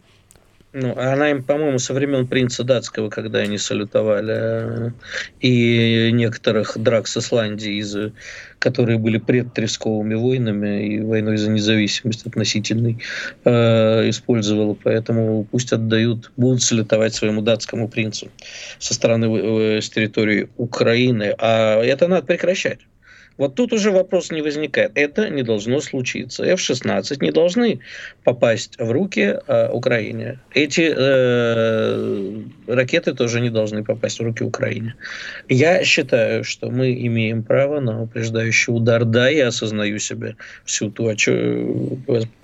Ну, 0.77 0.93
она 0.97 1.31
им, 1.31 1.41
по-моему, 1.41 1.79
со 1.79 1.93
времен 1.93 2.27
принца 2.27 2.65
датского, 2.65 3.09
когда 3.09 3.39
они 3.39 3.57
салютовали, 3.57 4.87
э, 4.87 4.91
и 5.39 6.11
некоторых 6.11 6.77
драк 6.77 7.07
с 7.07 7.15
Исландией, 7.15 7.77
из, 7.77 7.95
которые 8.59 8.99
были 8.99 9.17
предтресковыми 9.17 10.15
войнами 10.15 10.85
и 10.85 10.99
войной 10.99 11.37
за 11.37 11.49
независимость 11.49 12.25
относительной, 12.27 12.97
э, 13.45 14.09
использовала. 14.09 14.73
Поэтому 14.83 15.47
пусть 15.49 15.71
отдают, 15.71 16.33
будут 16.35 16.61
салютовать 16.61 17.15
своему 17.15 17.41
датскому 17.41 17.87
принцу 17.87 18.27
со 18.77 18.93
стороны, 18.93 19.77
э, 19.77 19.81
с 19.81 19.89
территории 19.89 20.49
Украины. 20.57 21.33
А 21.37 21.81
это 21.81 22.09
надо 22.09 22.27
прекращать. 22.27 22.79
Вот 23.37 23.55
тут 23.55 23.73
уже 23.73 23.91
вопрос 23.91 24.31
не 24.31 24.41
возникает. 24.41 24.91
Это 24.95 25.29
не 25.29 25.43
должно 25.43 25.81
случиться. 25.81 26.43
F-16 26.45 27.17
не 27.19 27.31
должны 27.31 27.81
попасть 28.23 28.77
в 28.79 28.91
руки 28.91 29.39
э, 29.47 29.69
Украине. 29.69 30.39
Эти 30.53 30.93
э, 30.95 32.41
ракеты 32.67 33.13
тоже 33.13 33.41
не 33.41 33.49
должны 33.49 33.83
попасть 33.83 34.19
в 34.19 34.23
руки 34.23 34.43
Украине. 34.43 34.95
Я 35.49 35.83
считаю, 35.83 36.45
что 36.45 36.69
мы 36.69 36.93
имеем 36.93 37.43
право 37.43 37.81
на 37.81 38.03
упреждающий 38.03 38.73
удар. 38.73 39.03
Да, 39.03 39.27
я 39.27 39.49
осознаю 39.49 39.99
себе 39.99 40.37
всю 40.63 40.89
ту 40.89 41.11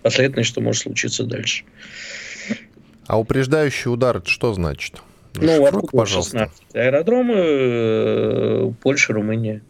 последовательность, 0.01 0.50
что 0.50 0.62
может 0.62 0.81
случиться 0.81 1.24
дальше. 1.24 1.63
А 3.07 3.17
упреждающий 3.17 3.91
удар, 3.91 4.17
это 4.17 4.29
что 4.29 4.53
значит? 4.53 5.01
Ну, 5.36 5.65
Шифрук, 5.65 5.91
пожалуйста. 5.91 6.50
16 6.50 6.75
аэродромы 6.75 7.36
э, 7.38 8.71
Польша, 8.81 9.13
Румыния. 9.13 9.62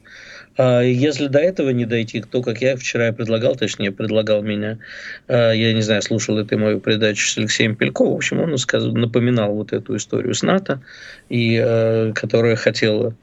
А 0.57 0.81
если 0.81 1.27
до 1.27 1.39
этого 1.39 1.69
не 1.69 1.85
дойти, 1.85 2.21
то, 2.21 2.41
как 2.41 2.61
я 2.61 2.75
вчера 2.75 3.11
предлагал, 3.11 3.55
точнее, 3.55 3.91
предлагал 3.91 4.41
меня, 4.41 4.79
а, 5.27 5.51
я 5.51 5.73
не 5.73 5.81
знаю, 5.81 6.01
слушал 6.01 6.37
ли 6.37 6.45
ты 6.45 6.57
мою 6.57 6.79
передачу 6.79 7.27
с 7.27 7.37
Алексеем 7.37 7.75
Пельковым, 7.75 8.13
в 8.13 8.17
общем, 8.17 8.39
он 8.39 8.55
напоминал 8.99 9.53
вот 9.53 9.71
эту 9.71 9.95
историю 9.95 10.33
с 10.33 10.43
НАТО, 10.43 10.81
и, 11.29 11.57
а, 11.63 12.11
которая 12.13 12.55
хотела 12.55 13.15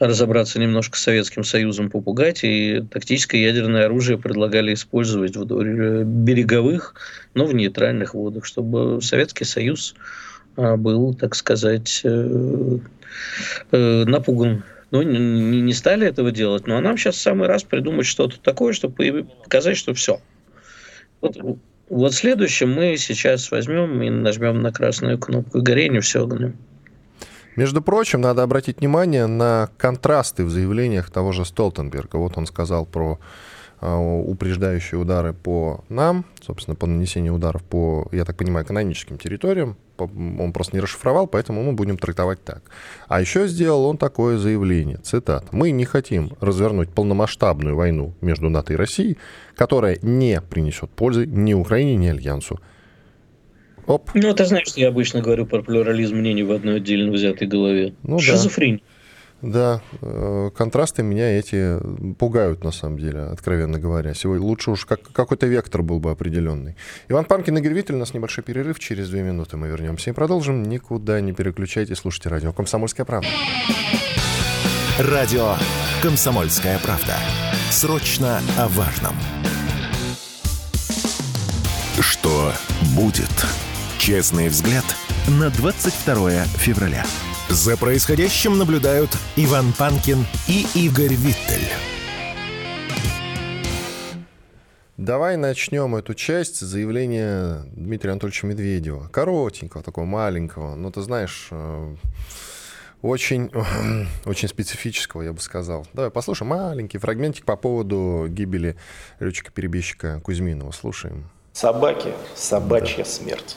разобраться 0.00 0.60
немножко 0.60 0.96
с 0.96 1.02
Советским 1.02 1.42
Союзом, 1.44 1.90
попугать, 1.90 2.44
и 2.44 2.84
тактическое 2.90 3.40
ядерное 3.40 3.86
оружие 3.86 4.16
предлагали 4.16 4.74
использовать 4.74 5.36
в 5.36 6.04
береговых, 6.04 6.94
но 7.34 7.46
в 7.46 7.54
нейтральных 7.54 8.14
водах, 8.14 8.44
чтобы 8.44 9.02
Советский 9.02 9.44
Союз 9.44 9.94
был, 10.56 11.14
так 11.14 11.34
сказать, 11.34 12.00
э, 12.04 12.78
э, 13.72 14.04
напуган 14.04 14.62
ну, 14.90 15.02
не, 15.02 15.60
не 15.60 15.72
стали 15.72 16.06
этого 16.06 16.30
делать, 16.30 16.66
но 16.66 16.80
нам 16.80 16.96
сейчас 16.96 17.16
самый 17.16 17.48
раз 17.48 17.62
придумать 17.62 18.06
что-то 18.06 18.40
такое, 18.40 18.72
чтобы 18.72 19.26
показать, 19.44 19.76
что 19.76 19.94
все. 19.94 20.20
Вот, 21.20 21.36
вот 21.88 22.14
следующем 22.14 22.72
мы 22.72 22.96
сейчас 22.96 23.50
возьмем 23.50 24.02
и 24.02 24.10
нажмем 24.10 24.62
на 24.62 24.72
красную 24.72 25.18
кнопку 25.18 25.60
горения, 25.62 26.00
все 26.00 26.24
огнем. 26.24 26.56
Между 27.56 27.82
прочим, 27.82 28.20
надо 28.20 28.44
обратить 28.44 28.78
внимание 28.78 29.26
на 29.26 29.68
контрасты 29.78 30.44
в 30.44 30.50
заявлениях 30.50 31.10
того 31.10 31.32
же 31.32 31.44
Столтенберга. 31.44 32.16
Вот 32.16 32.38
он 32.38 32.46
сказал 32.46 32.86
про 32.86 33.18
упреждающие 33.80 34.98
удары 34.98 35.32
по 35.32 35.84
нам, 35.88 36.24
собственно, 36.40 36.74
по 36.74 36.86
нанесению 36.86 37.34
ударов 37.34 37.62
по, 37.62 38.08
я 38.12 38.24
так 38.24 38.36
понимаю, 38.36 38.66
каноническим 38.66 39.18
территориям, 39.18 39.76
он 39.96 40.52
просто 40.52 40.76
не 40.76 40.80
расшифровал, 40.80 41.26
поэтому 41.26 41.62
мы 41.62 41.72
будем 41.72 41.98
трактовать 41.98 42.42
так. 42.44 42.62
А 43.08 43.20
еще 43.20 43.46
сделал 43.48 43.84
он 43.86 43.98
такое 43.98 44.38
заявление, 44.38 44.98
цитат. 44.98 45.52
«Мы 45.52 45.70
не 45.70 45.84
хотим 45.84 46.32
развернуть 46.40 46.90
полномасштабную 46.90 47.74
войну 47.74 48.14
между 48.20 48.48
НАТО 48.48 48.72
и 48.72 48.76
Россией, 48.76 49.18
которая 49.56 49.98
не 50.02 50.40
принесет 50.40 50.90
пользы 50.90 51.26
ни 51.26 51.54
Украине, 51.54 51.96
ни 51.96 52.06
Альянсу». 52.08 52.60
Оп. 53.86 54.10
Ну, 54.12 54.34
ты 54.34 54.44
знаешь, 54.44 54.68
что 54.68 54.80
я 54.80 54.88
обычно 54.88 55.22
говорю 55.22 55.46
про 55.46 55.62
плюрализм 55.62 56.16
мнений 56.16 56.42
в 56.42 56.52
одной 56.52 56.76
отдельно 56.76 57.10
взятой 57.10 57.48
голове. 57.48 57.94
Ну, 58.02 58.18
Шизофрения. 58.18 58.80
Да. 58.80 58.84
Да, 59.40 59.80
э, 60.02 60.50
контрасты 60.56 61.04
меня 61.04 61.38
эти 61.38 61.78
пугают, 62.14 62.64
на 62.64 62.72
самом 62.72 62.98
деле, 62.98 63.20
откровенно 63.20 63.78
говоря. 63.78 64.12
Сегодня 64.12 64.44
лучше 64.44 64.72
уж 64.72 64.84
как, 64.84 65.02
какой-то 65.12 65.46
вектор 65.46 65.82
был 65.82 66.00
бы 66.00 66.10
определенный. 66.10 66.76
Иван 67.08 67.24
Панкин, 67.24 67.58
Игорь 67.58 67.72
Виттель, 67.72 67.94
у 67.94 67.98
нас 67.98 68.14
небольшой 68.14 68.42
перерыв. 68.42 68.80
Через 68.80 69.08
две 69.10 69.22
минуты 69.22 69.56
мы 69.56 69.68
вернемся 69.68 70.10
и 70.10 70.12
продолжим. 70.12 70.64
Никуда 70.64 71.20
не 71.20 71.32
переключайтесь, 71.32 71.98
слушайте 71.98 72.30
радио 72.30 72.52
«Комсомольская 72.52 73.06
правда». 73.06 73.28
Радио 74.98 75.54
«Комсомольская 76.02 76.80
правда». 76.80 77.14
Срочно 77.70 78.40
о 78.58 78.66
важном. 78.68 79.14
Что 82.00 82.52
будет? 82.96 83.30
Честный 83.98 84.48
взгляд 84.48 84.84
на 85.28 85.50
22 85.50 86.44
февраля. 86.56 87.04
За 87.48 87.78
происходящим 87.78 88.58
наблюдают 88.58 89.10
Иван 89.36 89.72
Панкин 89.72 90.26
и 90.48 90.66
Игорь 90.74 91.14
Виттель. 91.14 91.66
Давай 94.98 95.38
начнем 95.38 95.96
эту 95.96 96.12
часть 96.12 96.60
заявления 96.60 97.62
Дмитрия 97.72 98.10
Анатольевича 98.10 98.46
Медведева. 98.46 99.08
Коротенького, 99.08 99.82
такого 99.82 100.04
маленького. 100.04 100.74
Ну, 100.74 100.90
ты 100.92 101.00
знаешь, 101.00 101.48
э, 101.50 101.96
очень, 103.00 103.50
очень 104.26 104.48
специфического, 104.48 105.22
я 105.22 105.32
бы 105.32 105.40
сказал. 105.40 105.86
Давай 105.94 106.10
послушаем 106.10 106.50
маленький 106.50 106.98
фрагментик 106.98 107.46
по 107.46 107.56
поводу 107.56 108.26
гибели 108.28 108.76
летчика-перебежчика 109.20 110.20
Кузьминова. 110.20 110.72
Слушаем. 110.72 111.30
Собаки, 111.54 112.12
собачья 112.34 113.04
да. 113.04 113.04
смерть. 113.06 113.56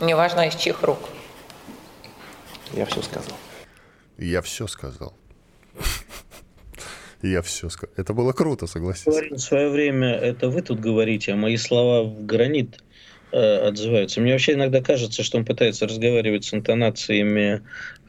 Неважно, 0.00 0.48
из 0.48 0.54
чьих 0.56 0.82
рук. 0.82 0.98
Я 2.72 2.86
все 2.86 3.02
сказал. 3.02 3.36
Я 4.18 4.42
все 4.42 4.66
сказал. 4.66 5.14
Я 7.22 7.42
все 7.42 7.68
сказал. 7.70 7.94
Это 7.96 8.12
было 8.12 8.32
круто, 8.32 8.66
согласись. 8.66 9.06
В 9.06 9.38
свое 9.38 9.70
время 9.70 10.12
это 10.14 10.48
вы 10.48 10.62
тут 10.62 10.80
говорите, 10.80 11.32
а 11.32 11.36
мои 11.36 11.56
слова 11.56 12.02
в 12.04 12.26
гранит 12.26 12.82
э, 13.32 13.68
отзываются. 13.68 14.20
Мне 14.20 14.32
вообще 14.32 14.52
иногда 14.52 14.80
кажется, 14.82 15.22
что 15.22 15.38
он 15.38 15.44
пытается 15.44 15.86
разговаривать 15.86 16.44
с 16.44 16.52
интонациями 16.52 17.62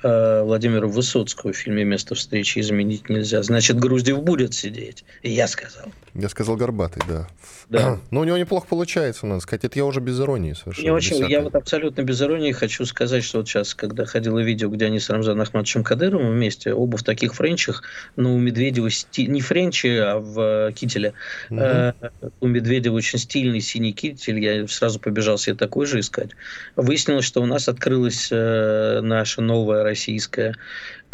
э, 0.06 0.44
Владимира 0.44 0.88
Высоцкого 0.88 1.52
в 1.52 1.58
фильме 1.58 1.84
«Место 1.84 2.16
встречи 2.16 2.60
изменить 2.60 3.10
нельзя». 3.10 3.42
Значит, 3.44 3.80
Груздев 3.80 4.22
будет 4.22 4.54
сидеть. 4.54 5.04
И 5.22 5.32
я 5.32 5.48
сказал. 5.48 5.86
Я 6.14 6.30
сказал 6.30 6.56
Горбатый, 6.56 7.04
да. 7.08 7.28
Да. 7.70 8.00
Но 8.12 8.22
у 8.22 8.24
него 8.24 8.38
неплохо 8.38 8.68
получается, 8.70 9.26
надо 9.26 9.42
сказать. 9.42 9.66
Это 9.66 9.80
я 9.80 9.86
уже 9.86 10.00
без 10.00 10.20
иронии 10.20 10.54
совершенно. 10.54 10.86
Не 10.86 10.92
очень, 10.92 11.30
я 11.30 11.42
вот 11.42 11.56
абсолютно 11.56 12.04
без 12.04 12.22
иронии 12.22 12.52
хочу 12.52 12.86
сказать, 12.86 13.24
что 13.24 13.40
вот 13.40 13.48
сейчас, 13.48 13.74
когда 13.74 14.06
ходило 14.06 14.40
видео, 14.40 14.70
где 14.70 14.86
они 14.86 15.00
с 15.00 15.10
Рамзаном 15.10 15.42
Ахматовичем 15.42 15.84
Кадыровым 15.84 16.32
вместе, 16.32 16.74
оба 16.74 16.98
в 16.98 17.04
таких 17.04 17.34
френчах, 17.34 17.84
но 18.16 18.34
у 18.34 18.38
Медведева 18.38 18.90
сти... 18.90 19.28
не 19.28 19.42
френчи, 19.42 19.88
а 19.88 20.20
в 20.20 20.72
кителе. 20.74 21.14
Угу. 21.50 21.60
Э, 21.60 21.94
у 22.40 22.48
Медведева 22.48 22.96
очень 22.96 23.20
стильный 23.20 23.62
синий 23.62 23.94
китель, 23.94 24.40
я 24.40 24.68
сразу 24.68 25.00
побежал 25.00 25.38
себе 25.38 25.56
такой 25.56 25.86
же 25.86 26.00
искать. 26.00 26.32
Выяснилось, 26.76 27.26
что 27.26 27.42
у 27.42 27.46
нас 27.46 27.68
открылась 27.68 28.30
э, 28.32 29.02
наша 29.02 29.42
новая 29.42 29.84
российская 29.96 30.56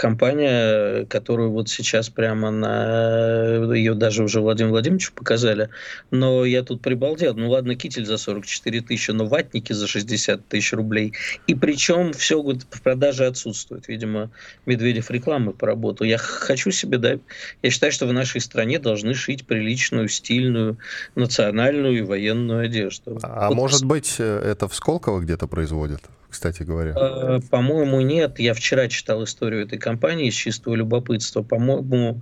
компания, 0.02 1.06
которую 1.06 1.52
вот 1.52 1.70
сейчас 1.70 2.10
прямо 2.10 2.50
на... 2.50 3.74
Ее 3.76 3.94
даже 3.94 4.24
уже 4.24 4.42
Владимир 4.42 4.72
Владимирович 4.72 5.12
показали. 5.12 5.70
Но 6.10 6.44
я 6.44 6.64
тут 6.64 6.82
прибалдел. 6.82 7.36
Ну 7.36 7.52
ладно, 7.52 7.76
китель 7.76 8.06
за 8.06 8.18
44 8.18 8.82
тысячи, 8.82 9.12
но 9.12 9.28
ватники 9.28 9.74
за 9.74 9.86
60 9.86 10.48
тысяч 10.48 10.74
рублей. 10.74 11.14
И 11.46 11.54
причем 11.54 12.14
все 12.14 12.42
в 12.42 12.82
продаже 12.82 13.28
отсутствует. 13.28 13.88
Видимо, 13.88 14.32
Медведев 14.66 15.12
рекламы 15.12 15.54
поработал. 15.54 16.08
Я 16.08 16.18
хочу 16.18 16.72
себе, 16.72 16.98
да, 16.98 17.20
я 17.62 17.70
считаю, 17.70 17.92
что 17.92 18.08
в 18.08 18.14
нашей 18.14 18.42
стране 18.42 18.80
должны 18.80 19.14
шить 19.14 19.46
приличную, 19.46 20.08
стильную, 20.08 20.80
национальную 21.14 22.00
и 22.00 22.02
военную 22.02 22.66
одежду. 22.66 23.20
А 23.22 23.50
вот 23.50 23.56
может 23.56 23.86
быть, 23.86 24.16
э, 24.18 24.52
это 24.52 24.68
в 24.68 24.74
Сколково 24.74 25.20
где-то 25.20 25.46
производят? 25.46 26.02
кстати 26.32 26.64
говоря? 26.64 26.94
Э, 26.96 27.40
по-моему, 27.52 28.02
нет. 28.02 28.40
Я 28.40 28.54
вчера 28.54 28.88
читал 28.88 29.24
историю 29.24 29.64
этой 29.64 29.78
компании 29.78 29.91
из 30.28 30.34
чистого 30.34 30.76
любопытства. 30.76 31.42
По-моему, 31.42 32.22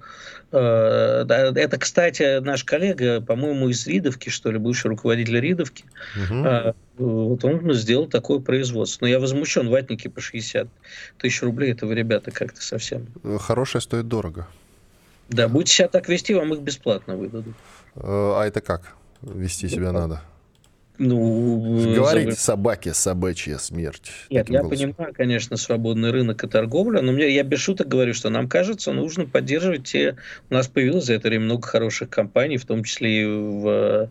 э, 0.51 1.25
это, 1.27 1.77
кстати, 1.77 2.39
наш 2.39 2.63
коллега, 2.63 3.21
по-моему, 3.21 3.69
из 3.69 3.85
Ридовки, 3.87 4.29
что 4.29 4.51
ли, 4.51 4.57
бывший 4.57 4.87
руководитель 4.87 5.39
Ридовки. 5.39 5.85
Угу. 6.15 6.73
Вот 6.97 7.45
он 7.45 7.73
сделал 7.73 8.07
такое 8.07 8.39
производство. 8.39 9.05
Но 9.05 9.09
я 9.09 9.19
возмущен, 9.19 9.69
ватники 9.69 10.07
по 10.07 10.21
60 10.21 10.67
тысяч 11.17 11.41
рублей, 11.41 11.71
это 11.71 11.85
вы, 11.85 11.95
ребята, 11.95 12.31
как-то 12.31 12.61
совсем. 12.61 13.07
Хорошее 13.39 13.81
стоит 13.81 14.07
дорого. 14.07 14.47
Да, 15.29 15.47
будете 15.47 15.73
себя 15.73 15.87
так 15.87 16.09
вести, 16.09 16.33
вам 16.33 16.53
их 16.53 16.61
бесплатно 16.61 17.15
выдадут. 17.15 17.55
А 17.95 18.43
это 18.43 18.61
как? 18.61 18.95
Вести 19.21 19.69
себя 19.69 19.91
надо? 19.91 20.21
Ну, 20.99 21.95
Говорите 21.95 22.31
за... 22.31 22.37
собаке 22.37 22.93
собачья 22.93 23.57
смерть. 23.57 24.11
Нет, 24.29 24.49
я 24.49 24.61
голосом. 24.61 24.93
понимаю, 24.93 25.13
конечно, 25.15 25.55
свободный 25.55 26.11
рынок 26.11 26.43
и 26.43 26.47
торговля, 26.47 27.01
но 27.01 27.13
мне, 27.13 27.33
я 27.33 27.43
без 27.43 27.59
шуток 27.59 27.87
говорю, 27.87 28.13
что 28.13 28.29
нам 28.29 28.49
кажется, 28.49 28.91
нужно 28.91 29.25
поддерживать 29.25 29.85
те... 29.85 30.17
У 30.49 30.53
нас 30.53 30.67
появилось 30.67 31.05
за 31.05 31.13
это 31.13 31.29
время 31.29 31.45
много 31.45 31.65
хороших 31.65 32.09
компаний, 32.09 32.57
в 32.57 32.65
том 32.65 32.83
числе 32.83 33.21
и 33.21 33.25
в 33.25 34.09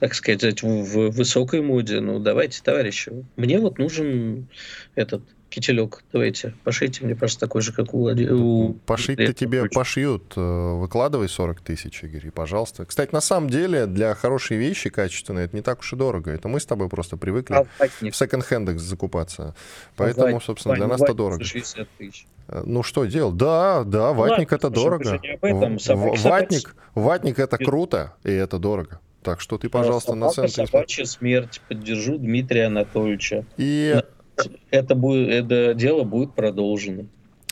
так 0.00 0.14
сказать, 0.14 0.62
в, 0.62 0.66
в 0.66 1.10
высокой 1.10 1.62
моде. 1.62 2.00
Ну, 2.00 2.18
давайте, 2.18 2.60
товарищи. 2.60 3.12
Мне 3.36 3.60
вот 3.60 3.78
нужен 3.78 4.48
этот 4.96 5.22
кителек. 5.52 6.02
Давайте, 6.12 6.54
пошейте 6.64 7.04
мне 7.04 7.14
просто 7.14 7.40
такой 7.40 7.62
же, 7.62 7.72
как 7.72 7.94
у 7.94 8.00
Владимира. 8.00 8.74
Пошить-то 8.86 9.32
тебе 9.32 9.68
пошьют. 9.68 10.32
Э, 10.36 10.74
выкладывай 10.74 11.28
40 11.28 11.60
тысяч, 11.60 12.02
Игорь, 12.02 12.26
и 12.28 12.30
пожалуйста. 12.30 12.84
Кстати, 12.84 13.12
на 13.12 13.20
самом 13.20 13.50
деле, 13.50 13.86
для 13.86 14.14
хорошей 14.14 14.56
вещи, 14.56 14.90
качественной, 14.90 15.44
это 15.44 15.54
не 15.54 15.62
так 15.62 15.80
уж 15.80 15.92
и 15.92 15.96
дорого. 15.96 16.30
Это 16.30 16.48
мы 16.48 16.58
с 16.58 16.66
тобой 16.66 16.88
просто 16.88 17.16
привыкли 17.16 17.54
а 17.54 17.66
в 18.00 18.16
секонд-хендах 18.16 18.78
закупаться. 18.80 19.54
Поэтому, 19.96 20.40
собственно, 20.40 20.74
для 20.74 20.86
нас 20.86 21.00
это 21.00 21.14
дорого. 21.14 21.44
60 21.44 21.88
тысяч. 21.98 22.26
Э, 22.48 22.62
ну 22.64 22.82
что 22.82 23.04
делать? 23.04 23.36
Да, 23.36 23.84
да, 23.84 24.12
ватник 24.12 24.52
Ладно, 24.52 24.66
это 24.66 24.70
дорого. 24.70 25.20
Этом, 25.42 25.78
ватник, 26.22 26.74
ватник 26.94 27.38
это 27.38 27.58
круто, 27.58 28.14
и 28.24 28.30
это 28.30 28.58
дорого. 28.58 29.00
Так 29.22 29.40
что 29.40 29.56
ты, 29.56 29.68
пожалуйста, 29.68 30.14
на 30.14 30.30
центре... 30.30 30.66
Собачья 30.66 31.04
смерть. 31.04 31.60
Поддержу 31.68 32.18
Дмитрия 32.18 32.66
Анатольевича. 32.66 33.44
И 33.56 34.02
это, 34.70 34.94
будет, 34.94 35.28
это 35.28 35.74
дело 35.74 36.04
будет 36.04 36.34
продолжено. 36.34 37.06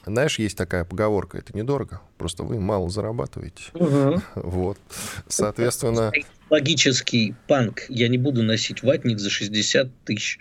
Знаешь, 0.07 0.39
есть 0.39 0.57
такая 0.57 0.85
поговорка, 0.85 1.39
это 1.39 1.57
недорого, 1.57 2.01
просто 2.17 2.43
вы 2.43 2.59
мало 2.59 2.89
зарабатываете. 2.89 3.65
Угу. 3.75 4.23
Вот, 4.35 4.79
соответственно... 5.29 6.11
Логический 6.49 7.35
панк. 7.47 7.83
Я 7.89 8.09
не 8.09 8.19
буду 8.19 8.43
носить 8.43 8.83
ватник 8.83 9.19
за 9.19 9.31
60 9.31 9.89
тысяч. 10.05 10.41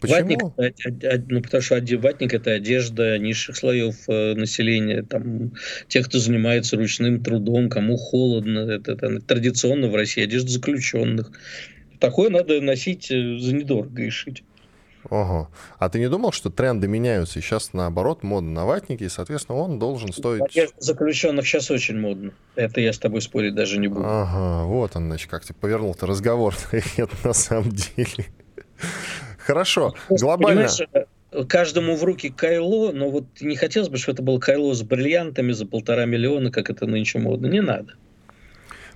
Почему? 0.00 0.52
Ватник, 0.56 1.26
ну, 1.28 1.42
потому 1.42 1.62
что 1.62 1.82
ватник– 1.98 2.34
это 2.34 2.52
одежда 2.52 3.18
низших 3.18 3.56
слоев 3.56 3.96
э, 4.08 4.34
населения, 4.34 5.02
там, 5.02 5.52
тех, 5.88 6.06
кто 6.06 6.18
занимается 6.18 6.76
ручным 6.76 7.22
трудом, 7.24 7.70
кому 7.70 7.96
холодно. 7.96 8.70
Это, 8.70 8.92
это 8.92 9.20
традиционно 9.20 9.88
в 9.88 9.94
России 9.94 10.22
одежда 10.22 10.50
заключенных. 10.50 11.32
Такое 11.98 12.28
надо 12.28 12.60
носить 12.60 13.10
э, 13.10 13.38
за 13.38 13.54
недорого 13.54 14.02
и 14.02 14.10
шить. 14.10 14.44
Ого. 15.10 15.48
А 15.78 15.88
ты 15.88 15.98
не 15.98 16.08
думал, 16.08 16.32
что 16.32 16.50
тренды 16.50 16.88
меняются, 16.88 17.38
и 17.38 17.42
сейчас 17.42 17.72
наоборот 17.72 18.22
мода 18.22 18.46
на 18.46 18.66
ватники, 18.66 19.04
и, 19.04 19.08
соответственно, 19.08 19.58
он 19.58 19.78
должен 19.78 20.12
стоить... 20.12 20.42
Одежда 20.42 20.74
заключенных 20.78 21.46
сейчас 21.46 21.70
очень 21.70 21.98
модно. 21.98 22.32
Это 22.56 22.80
я 22.80 22.92
с 22.92 22.98
тобой 22.98 23.20
спорить 23.20 23.54
даже 23.54 23.78
не 23.78 23.88
буду. 23.88 24.04
Ага, 24.04 24.64
вот 24.64 24.96
он, 24.96 25.06
значит, 25.06 25.30
как 25.30 25.44
ты 25.44 25.54
повернул-то 25.54 26.06
разговор. 26.06 26.54
Это 26.96 27.14
на 27.24 27.32
самом 27.32 27.70
деле. 27.70 28.26
Хорошо, 29.38 29.94
глобально... 30.08 30.68
каждому 31.48 31.96
в 31.96 32.04
руки 32.04 32.30
кайло, 32.30 32.92
но 32.92 33.10
вот 33.10 33.24
не 33.40 33.56
хотелось 33.56 33.88
бы, 33.88 33.96
чтобы 33.96 34.14
это 34.14 34.22
было 34.22 34.38
кайло 34.40 34.74
с 34.74 34.82
бриллиантами 34.82 35.52
за 35.52 35.66
полтора 35.66 36.04
миллиона, 36.04 36.50
как 36.50 36.68
это 36.68 36.86
нынче 36.86 37.18
модно. 37.20 37.46
Не 37.46 37.60
надо. 37.60 37.94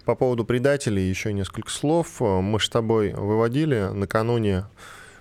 По 0.05 0.17
поводу 0.17 0.45
предателей 0.45 1.09
еще 1.09 1.33
несколько 1.33 1.71
слов. 1.71 2.21
Мы 2.21 2.59
с 2.59 2.69
тобой 2.69 3.13
выводили 3.13 3.91
накануне 3.93 4.65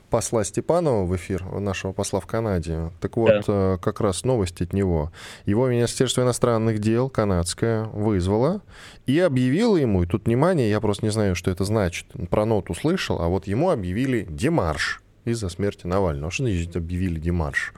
посла 0.09 0.43
Степанова 0.43 1.05
в 1.05 1.15
эфир, 1.15 1.43
нашего 1.43 1.91
посла 1.91 2.19
в 2.19 2.25
Канаде. 2.25 2.91
Так 2.99 3.17
вот, 3.17 3.29
да. 3.29 3.43
Э, 3.47 3.77
как 3.81 4.01
раз 4.01 4.23
новость 4.23 4.61
от 4.61 4.73
него. 4.73 5.11
Его 5.45 5.67
Министерство 5.67 6.21
иностранных 6.21 6.79
дел 6.79 7.09
канадское 7.09 7.85
вызвало 7.85 8.61
и 9.05 9.19
объявило 9.19 9.77
ему, 9.77 10.03
и 10.03 10.05
тут 10.05 10.25
внимание, 10.25 10.69
я 10.69 10.79
просто 10.81 11.05
не 11.05 11.11
знаю, 11.11 11.35
что 11.35 11.51
это 11.51 11.63
значит, 11.63 12.07
про 12.29 12.45
ноту 12.45 12.73
слышал, 12.73 13.21
а 13.21 13.27
вот 13.27 13.47
ему 13.47 13.69
объявили 13.69 14.25
демарш 14.29 15.01
из-за 15.25 15.49
смерти 15.49 15.87
Навального. 15.87 16.31
Что 16.31 16.43
значит 16.43 16.75
объявили 16.75 17.19
демарш? 17.19 17.73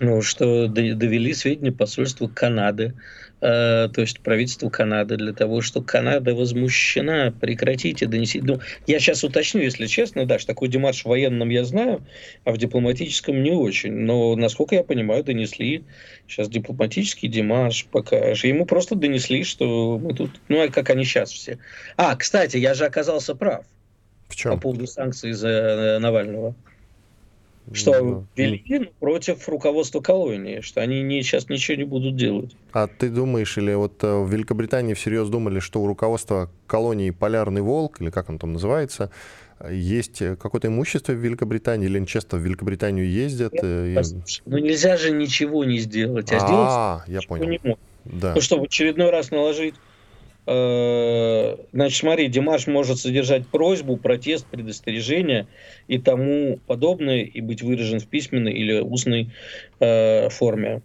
Ну, 0.00 0.22
что 0.22 0.66
довели 0.68 1.32
сведения 1.34 1.72
посольства 1.72 2.28
Канады 2.28 2.94
то 3.44 4.00
есть 4.00 4.20
правительству 4.20 4.70
Канады, 4.70 5.16
для 5.16 5.34
того, 5.34 5.60
что 5.60 5.82
Канада 5.82 6.34
возмущена, 6.34 7.30
прекратите, 7.38 8.06
донесите. 8.06 8.42
Ну, 8.46 8.60
я 8.86 8.98
сейчас 8.98 9.22
уточню, 9.22 9.60
если 9.60 9.86
честно, 9.86 10.24
да, 10.24 10.38
что 10.38 10.48
такой 10.48 10.68
демарш 10.68 11.02
в 11.02 11.08
военном 11.08 11.50
я 11.50 11.64
знаю, 11.64 12.02
а 12.44 12.52
в 12.52 12.58
дипломатическом 12.58 13.42
не 13.42 13.50
очень. 13.50 13.92
Но, 13.92 14.34
насколько 14.34 14.76
я 14.76 14.82
понимаю, 14.82 15.24
донесли 15.24 15.84
сейчас 16.26 16.48
дипломатический 16.48 17.28
демарш 17.28 17.86
пока. 17.90 18.16
Ему 18.16 18.64
просто 18.64 18.94
донесли, 18.94 19.44
что 19.44 19.98
мы 19.98 20.14
тут, 20.14 20.30
ну, 20.48 20.62
а 20.62 20.68
как 20.68 20.88
они 20.88 21.04
сейчас 21.04 21.30
все. 21.30 21.58
А, 21.98 22.16
кстати, 22.16 22.56
я 22.56 22.72
же 22.72 22.86
оказался 22.86 23.34
прав. 23.34 23.66
В 24.28 24.36
чем? 24.36 24.52
По 24.52 24.60
поводу 24.62 24.86
санкций 24.86 25.32
за 25.32 25.48
э, 25.48 25.98
Навального 25.98 26.54
что 27.72 28.26
вели 28.36 28.92
против 29.00 29.48
руководства 29.48 30.00
колонии, 30.00 30.60
что 30.60 30.80
они 30.80 31.02
не, 31.02 31.22
сейчас 31.22 31.48
ничего 31.48 31.76
не 31.76 31.84
будут 31.84 32.16
делать. 32.16 32.54
А 32.72 32.86
ты 32.86 33.08
думаешь, 33.08 33.56
или 33.56 33.72
вот 33.74 34.02
э, 34.04 34.18
в 34.18 34.30
Великобритании 34.30 34.94
всерьез 34.94 35.28
думали, 35.28 35.60
что 35.60 35.80
у 35.80 35.86
руководства 35.86 36.50
колонии 36.66 37.10
«Полярный 37.10 37.62
волк», 37.62 38.00
или 38.00 38.10
как 38.10 38.28
он 38.28 38.38
там 38.38 38.52
называется, 38.52 39.10
есть 39.70 40.18
какое-то 40.18 40.68
имущество 40.68 41.12
в 41.12 41.16
Великобритании, 41.16 41.86
или 41.86 41.96
они 41.96 42.06
часто 42.06 42.36
в 42.36 42.40
Великобританию 42.40 43.08
ездят? 43.08 43.54
Нет, 43.54 43.64
и... 43.64 43.98
Ну 44.44 44.58
нельзя 44.58 44.96
же 44.96 45.12
ничего 45.12 45.64
не 45.64 45.78
сделать, 45.78 46.32
а, 46.32 46.36
а 46.36 47.06
сделать 47.06 47.22
я 47.22 47.28
понял. 47.28 47.48
не 47.48 47.60
могут. 47.62 47.80
Да. 48.04 48.34
Ну, 48.34 48.40
чтобы 48.42 48.64
в 48.64 48.66
очередной 48.66 49.10
раз 49.10 49.30
наложить 49.30 49.74
Э, 49.76 49.93
значит, 50.46 51.98
смотри, 51.98 52.28
Димаш 52.28 52.66
может 52.66 52.98
содержать 52.98 53.46
просьбу, 53.46 53.96
протест, 53.96 54.46
предостережение 54.46 55.46
и 55.88 55.98
тому 55.98 56.58
подобное, 56.66 57.22
и 57.22 57.40
быть 57.40 57.62
выражен 57.62 57.98
в 57.98 58.06
письменной 58.06 58.52
или 58.52 58.80
устной 58.80 59.30
э, 59.80 60.28
форме. 60.28 60.82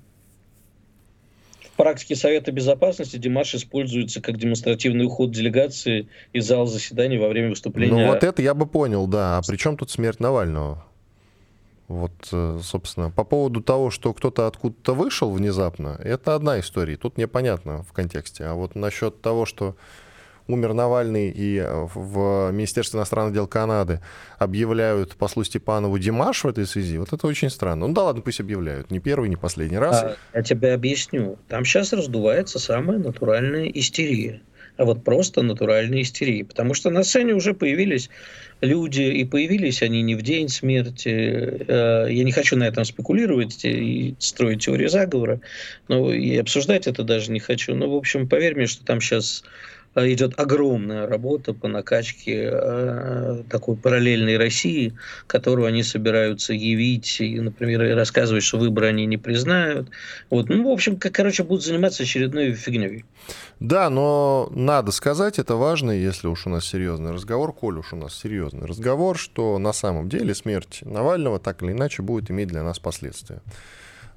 В 1.61 1.75
практике 1.75 2.15
Совета 2.15 2.51
Безопасности 2.51 3.17
Димаш 3.17 3.55
используется 3.55 4.21
как 4.21 4.37
демонстративный 4.37 5.05
уход 5.05 5.31
делегации 5.31 6.07
из 6.33 6.45
зала 6.45 6.67
заседаний 6.67 7.17
во 7.17 7.27
время 7.27 7.49
выступления. 7.49 8.05
Ну 8.05 8.07
вот 8.07 8.23
это 8.23 8.41
я 8.41 8.53
бы 8.53 8.65
понял, 8.65 9.07
да. 9.07 9.37
А 9.37 9.41
при 9.45 9.57
чем 9.57 9.77
тут 9.77 9.89
смерть 9.89 10.19
Навального? 10.19 10.85
Вот, 11.89 12.11
э, 12.31 12.59
собственно, 12.61 13.09
по 13.09 13.23
поводу 13.23 13.61
того, 13.61 13.89
что 13.89 14.13
кто-то 14.13 14.45
откуда-то 14.45 14.93
вышел 14.93 15.31
внезапно, 15.31 15.99
это 15.99 16.35
одна 16.35 16.59
история. 16.59 16.97
Тут 16.97 17.17
непонятно 17.17 17.81
в 17.81 17.93
контексте. 17.93 18.45
А 18.45 18.53
вот 18.53 18.75
насчет 18.75 19.21
того, 19.21 19.47
что 19.47 19.75
умер 20.47 20.73
Навальный 20.73 21.31
и 21.31 21.57
э, 21.57 21.87
в 21.91 22.51
Министерстве 22.51 22.99
иностранных 22.99 23.33
дел 23.33 23.47
Канады 23.47 24.01
объявляют 24.37 25.15
послу 25.15 25.43
Степанову 25.43 25.97
Димаш 25.97 26.43
в 26.43 26.47
этой 26.47 26.67
связи, 26.67 26.99
вот 26.99 27.11
это 27.11 27.25
очень 27.25 27.49
странно. 27.49 27.87
Ну 27.87 27.93
да 27.95 28.03
ладно, 28.03 28.21
пусть 28.21 28.39
объявляют. 28.39 28.91
Не 28.91 28.99
первый, 28.99 29.27
не 29.27 29.35
последний 29.35 29.79
раз. 29.79 30.03
А, 30.03 30.15
я 30.35 30.43
тебе 30.43 30.73
объясню. 30.73 31.39
Там 31.47 31.65
сейчас 31.65 31.91
раздувается 31.91 32.59
самая 32.59 32.99
натуральная 32.99 33.65
истерия. 33.65 34.41
А 34.79 34.85
вот 34.85 35.03
просто 35.03 35.41
натуральная 35.41 36.03
истерия. 36.03 36.45
Потому 36.45 36.73
что 36.73 36.89
на 36.89 37.03
сцене 37.03 37.33
уже 37.33 37.53
появились 37.53 38.09
люди, 38.61 39.01
и 39.01 39.25
появились 39.25 39.81
они 39.81 40.01
не 40.01 40.15
в 40.15 40.21
день 40.21 40.47
смерти. 40.47 41.09
Э, 41.09 42.07
я 42.09 42.23
не 42.23 42.31
хочу 42.31 42.55
на 42.55 42.63
этом 42.63 42.85
спекулировать 42.85 43.65
и 43.65 44.15
строить 44.19 44.63
теорию 44.63 44.87
заговора, 44.87 45.41
но 45.89 46.13
и 46.13 46.37
обсуждать 46.37 46.87
это 46.87 47.03
даже 47.03 47.29
не 47.33 47.41
хочу. 47.41 47.75
Но, 47.75 47.89
в 47.89 47.95
общем, 47.95 48.29
поверь 48.29 48.55
мне, 48.55 48.67
что 48.67 48.85
там 48.85 49.01
сейчас 49.01 49.43
идет 49.95 50.39
огромная 50.39 51.07
работа 51.07 51.53
по 51.53 51.67
накачке 51.67 52.49
э, 52.51 53.43
такой 53.49 53.75
параллельной 53.75 54.37
России, 54.37 54.93
которую 55.27 55.67
они 55.67 55.83
собираются 55.83 56.53
явить 56.53 57.19
и, 57.19 57.39
например, 57.39 57.95
рассказывать, 57.95 58.43
что 58.43 58.57
выборы 58.57 58.87
они 58.87 59.05
не 59.05 59.17
признают. 59.17 59.89
Вот. 60.29 60.49
Ну, 60.49 60.69
в 60.69 60.71
общем, 60.71 60.97
как, 60.97 61.13
короче, 61.13 61.43
будут 61.43 61.63
заниматься 61.63 62.03
очередной 62.03 62.53
фигней. 62.53 63.05
Да, 63.59 63.89
но 63.89 64.49
надо 64.51 64.91
сказать, 64.91 65.39
это 65.39 65.55
важно, 65.55 65.91
если 65.91 66.27
уж 66.27 66.47
у 66.47 66.49
нас 66.49 66.65
серьезный 66.65 67.11
разговор, 67.11 67.51
коль 67.51 67.77
уж 67.77 67.93
у 67.93 67.95
нас 67.95 68.15
серьезный 68.15 68.65
разговор, 68.65 69.17
что 69.17 69.57
на 69.57 69.73
самом 69.73 70.07
деле 70.07 70.33
смерть 70.33 70.79
Навального 70.83 71.39
так 71.39 71.61
или 71.63 71.71
иначе 71.71 72.01
будет 72.01 72.31
иметь 72.31 72.47
для 72.47 72.63
нас 72.63 72.79
последствия. 72.79 73.41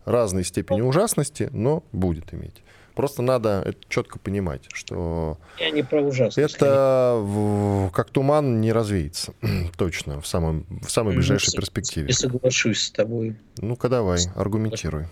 Разной 0.05 0.45
степени 0.45 0.81
ужасности, 0.81 1.49
но 1.53 1.85
будет 1.93 2.35
иметь. 2.35 2.63
Просто 2.95 3.23
надо 3.23 3.63
это 3.65 3.79
четко 3.89 4.19
понимать, 4.19 4.63
что 4.73 5.39
Я 5.59 5.71
не 5.71 5.83
про 5.83 6.03
ужасность, 6.03 6.55
это 6.55 7.19
в, 7.21 7.91
как 7.91 8.11
туман 8.11 8.61
не 8.61 8.73
развеется 8.73 9.33
точно 9.79 10.21
в, 10.21 10.27
самом, 10.27 10.67
в 10.83 10.91
самой 10.91 11.15
ближайшей 11.15 11.53
ну, 11.55 11.61
перспективе. 11.61 12.07
Не 12.09 12.13
соглашусь 12.13 12.83
с 12.83 12.91
тобой. 12.91 13.37
Ну-ка 13.59 13.89
давай, 13.89 14.21
аргументируй. 14.35 15.07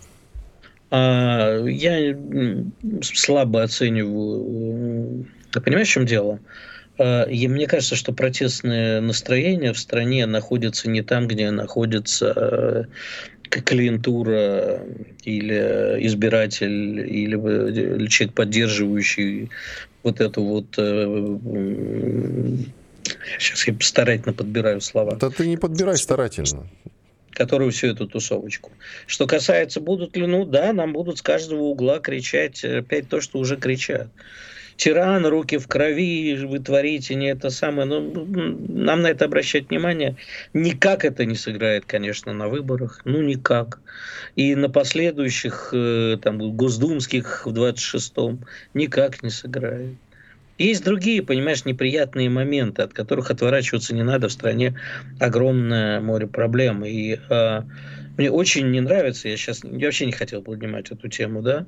А, 0.90 1.64
я 1.64 2.16
слабо 3.02 3.62
оцениваю... 3.62 5.26
Ты 5.52 5.60
понимаешь, 5.60 5.88
в 5.88 5.92
чем 5.92 6.06
дело? 6.06 6.40
А, 6.98 7.22
и 7.22 7.48
мне 7.48 7.66
кажется, 7.66 7.96
что 7.96 8.12
протестное 8.12 9.00
настроение 9.00 9.72
в 9.72 9.78
стране 9.78 10.26
находится 10.26 10.90
не 10.90 11.02
там, 11.02 11.28
где 11.28 11.50
находится 11.50 12.88
клиентура 13.50 14.80
или 15.24 15.98
избиратель, 16.06 17.00
или, 17.00 17.36
или 17.36 18.06
человек, 18.06 18.34
поддерживающий 18.34 19.50
вот 20.02 20.20
эту 20.20 20.42
вот... 20.42 20.74
Сейчас 23.38 23.68
э, 23.68 23.72
я 23.72 23.76
старательно 23.80 24.32
подбираю 24.32 24.80
слова. 24.80 25.16
Да 25.16 25.30
ты 25.30 25.48
не 25.48 25.56
подбирай 25.56 25.96
старательно 25.96 26.66
которую 27.32 27.70
всю 27.70 27.86
эту 27.86 28.06
тусовочку. 28.06 28.70
Что 29.06 29.26
касается, 29.26 29.80
будут 29.80 30.14
ли, 30.14 30.26
ну 30.26 30.44
да, 30.44 30.74
нам 30.74 30.92
будут 30.92 31.18
с 31.18 31.22
каждого 31.22 31.62
угла 31.62 31.98
кричать 31.98 32.62
опять 32.64 33.08
то, 33.08 33.22
что 33.22 33.38
уже 33.38 33.56
кричат. 33.56 34.08
Тиран, 34.80 35.26
руки 35.26 35.58
в 35.58 35.68
крови, 35.68 36.36
вы 36.46 36.58
творите 36.58 37.14
не 37.14 37.30
это 37.30 37.50
самое. 37.50 37.86
Но 37.86 38.00
ну, 38.00 38.56
нам 38.68 39.02
на 39.02 39.08
это 39.08 39.26
обращать 39.26 39.68
внимание. 39.68 40.16
Никак 40.54 41.04
это 41.04 41.26
не 41.26 41.34
сыграет, 41.34 41.84
конечно, 41.84 42.32
на 42.32 42.48
выборах. 42.48 43.02
Ну, 43.04 43.20
никак. 43.20 43.80
И 44.36 44.54
на 44.54 44.70
последующих, 44.70 45.70
э, 45.74 46.16
там, 46.22 46.38
госдумских 46.56 47.44
в 47.44 47.52
26-м 47.52 48.46
никак 48.72 49.22
не 49.22 49.28
сыграет. 49.30 49.96
Есть 50.56 50.84
другие, 50.84 51.22
понимаешь, 51.22 51.66
неприятные 51.66 52.30
моменты, 52.30 52.82
от 52.82 52.94
которых 52.94 53.30
отворачиваться 53.30 53.94
не 53.94 54.02
надо. 54.02 54.28
В 54.28 54.32
стране 54.32 54.78
огромное 55.18 56.00
море 56.00 56.26
проблем. 56.26 56.86
И 56.86 57.18
э, 57.28 57.62
мне 58.16 58.30
очень 58.30 58.70
не 58.70 58.80
нравится, 58.80 59.28
я 59.28 59.36
сейчас 59.36 59.62
я 59.62 59.86
вообще 59.86 60.06
не 60.06 60.12
хотел 60.12 60.42
поднимать 60.42 60.90
эту 60.90 61.08
тему, 61.08 61.42
да, 61.42 61.66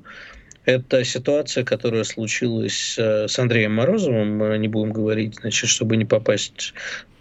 это 0.65 1.03
ситуация, 1.03 1.63
которая 1.63 2.03
случилась 2.03 2.95
э, 2.97 3.27
с 3.27 3.37
Андреем 3.39 3.75
Морозовым, 3.75 4.37
мы 4.37 4.57
не 4.57 4.67
будем 4.67 4.91
говорить, 4.91 5.35
значит, 5.35 5.69
чтобы 5.69 5.97
не 5.97 6.05
попасть 6.05 6.73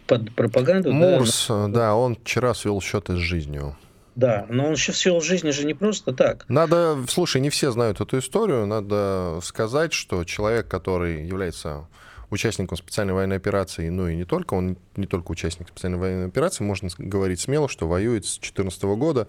под 0.06 0.34
пропаганду. 0.34 0.92
Мурс, 0.92 1.46
да, 1.48 1.68
да 1.68 1.94
он 1.94 2.16
вчера 2.16 2.54
свел 2.54 2.80
счеты 2.80 3.16
с 3.16 3.18
жизнью. 3.18 3.76
Да, 4.14 4.46
но 4.50 4.66
он 4.66 4.76
сейчас 4.76 4.98
свел 4.98 5.20
жизни 5.20 5.50
же 5.50 5.64
не 5.64 5.74
просто 5.74 6.12
так. 6.12 6.44
Надо, 6.48 6.98
слушай, 7.08 7.40
не 7.40 7.48
все 7.50 7.70
знают 7.70 8.00
эту 8.00 8.18
историю, 8.18 8.66
надо 8.66 9.40
сказать, 9.42 9.92
что 9.92 10.24
человек, 10.24 10.68
который 10.68 11.26
является 11.26 11.86
участником 12.32 12.76
специальной 12.76 13.14
военной 13.14 13.36
операции, 13.36 13.88
ну 13.88 14.08
и 14.08 14.16
не 14.16 14.24
только, 14.24 14.54
он 14.54 14.76
не 14.96 15.06
только 15.06 15.32
участник 15.32 15.68
специальной 15.68 15.98
военной 15.98 16.26
операции, 16.26 16.64
можно 16.64 16.88
говорить 16.98 17.40
смело, 17.40 17.68
что 17.68 17.88
воюет 17.88 18.24
с 18.24 18.38
2014 18.38 18.82
года, 18.82 19.28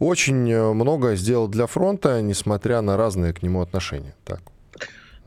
очень 0.00 0.50
э, 0.50 0.72
много 0.72 1.14
сделал 1.14 1.46
для 1.46 1.66
фронта, 1.66 2.20
несмотря 2.20 2.80
на 2.80 2.96
разные 2.96 3.32
к 3.32 3.42
нему 3.42 3.60
отношения. 3.60 4.14
Так. 4.24 4.40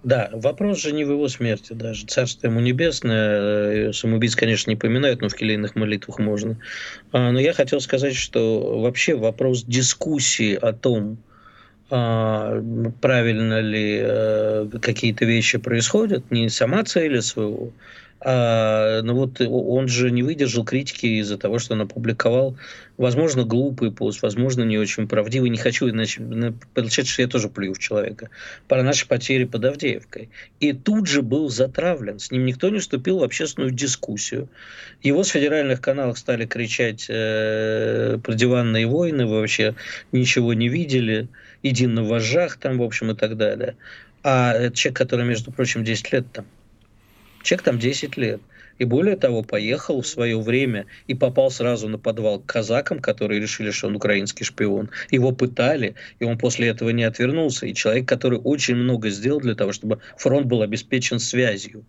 Да, 0.04 0.30
вопрос 0.34 0.82
же 0.82 0.92
не 0.92 1.06
в 1.06 1.12
его 1.12 1.30
смерти 1.30 1.72
даже. 1.72 2.06
Царство 2.06 2.48
ему 2.48 2.60
небесное. 2.60 3.90
Э, 3.90 3.94
самоубийц, 3.94 4.36
конечно, 4.36 4.70
не 4.70 4.76
поминают, 4.76 5.22
но 5.22 5.30
в 5.30 5.36
келейных 5.36 5.76
молитвах 5.76 6.20
можно. 6.20 6.58
А, 7.14 7.32
но 7.32 7.40
я 7.40 7.54
хотел 7.54 7.80
сказать, 7.80 8.16
что 8.16 8.82
вообще 8.82 9.16
вопрос 9.16 9.64
дискуссии 9.64 10.56
о 10.56 10.74
том, 10.74 11.18
а, 11.90 12.62
правильно 13.02 13.60
ли 13.62 14.00
э, 14.02 14.68
какие-то 14.82 15.26
вещи 15.26 15.58
происходят, 15.58 16.32
не 16.32 16.50
сама 16.50 16.84
цель 16.84 17.22
СВО, 17.22 17.72
а, 18.26 19.02
ну 19.02 19.16
вот 19.16 19.42
он 19.42 19.90
же 19.90 20.10
не 20.10 20.24
выдержал 20.24 20.64
критики 20.64 21.06
из-за 21.20 21.38
того, 21.38 21.60
что 21.60 21.74
он 21.74 21.82
опубликовал, 21.82 22.56
возможно, 22.98 23.44
глупый 23.44 23.92
пост, 23.92 24.22
возможно, 24.22 24.64
не 24.64 24.78
очень 24.78 25.10
правдивый. 25.10 25.50
Не 25.50 25.58
хочу, 25.58 25.90
иначе 25.90 26.22
получается, 26.74 27.12
что 27.12 27.22
я 27.22 27.28
тоже 27.28 27.50
плюю 27.50 27.74
в 27.74 27.80
человека. 27.80 28.30
Про 28.70 28.82
наши 28.84 29.08
потери 29.08 29.44
под 29.44 29.66
Авдеевкой. 29.66 30.30
И 30.62 30.72
тут 30.72 31.08
же 31.08 31.22
был 31.22 31.50
затравлен. 31.50 32.20
С 32.20 32.32
ним 32.32 32.46
никто 32.46 32.70
не 32.70 32.80
вступил 32.80 33.20
в 33.20 33.24
общественную 33.24 33.72
дискуссию. 33.72 34.48
Его 35.02 35.24
с 35.24 35.30
федеральных 35.30 35.82
каналов 35.82 36.18
стали 36.18 36.46
кричать 36.46 37.08
э, 37.10 38.20
про 38.24 38.34
диванные 38.34 38.88
войны, 38.88 39.26
вообще 39.26 39.76
ничего 40.14 40.54
не 40.54 40.70
видели, 40.70 41.28
иди 41.62 41.88
на 41.88 42.04
вожжах 42.04 42.56
там, 42.56 42.78
в 42.78 42.84
общем, 42.84 43.12
и 43.12 43.16
так 43.16 43.36
далее. 43.36 43.76
А 44.24 44.54
это 44.54 44.78
человек, 44.78 44.98
который, 44.98 45.26
между 45.26 45.52
прочим, 45.52 45.84
10 45.84 46.14
лет 46.14 46.26
там 46.32 46.46
Человек 47.44 47.64
там 47.64 47.80
10 47.80 48.18
лет. 48.18 48.42
И 48.80 48.86
более 48.86 49.16
того, 49.16 49.44
поехал 49.44 50.02
в 50.02 50.08
свое 50.08 50.40
время 50.42 50.88
и 51.06 51.14
попал 51.14 51.52
сразу 51.52 51.88
на 51.88 52.00
подвал 52.00 52.40
к 52.40 52.46
казакам, 52.48 53.00
которые 53.00 53.40
решили, 53.40 53.70
что 53.70 53.88
он 53.88 53.96
украинский 53.96 54.46
шпион. 54.46 54.90
Его 55.12 55.32
пытали, 55.32 55.94
и 56.20 56.24
он 56.24 56.40
после 56.40 56.70
этого 56.70 56.90
не 56.90 57.04
отвернулся. 57.04 57.68
И 57.68 57.76
человек, 57.76 58.08
который 58.08 58.40
очень 58.40 58.76
много 58.76 59.10
сделал 59.10 59.40
для 59.42 59.54
того, 59.54 59.74
чтобы 59.74 60.00
фронт 60.18 60.48
был 60.48 60.64
обеспечен 60.64 61.20
связью. 61.20 61.86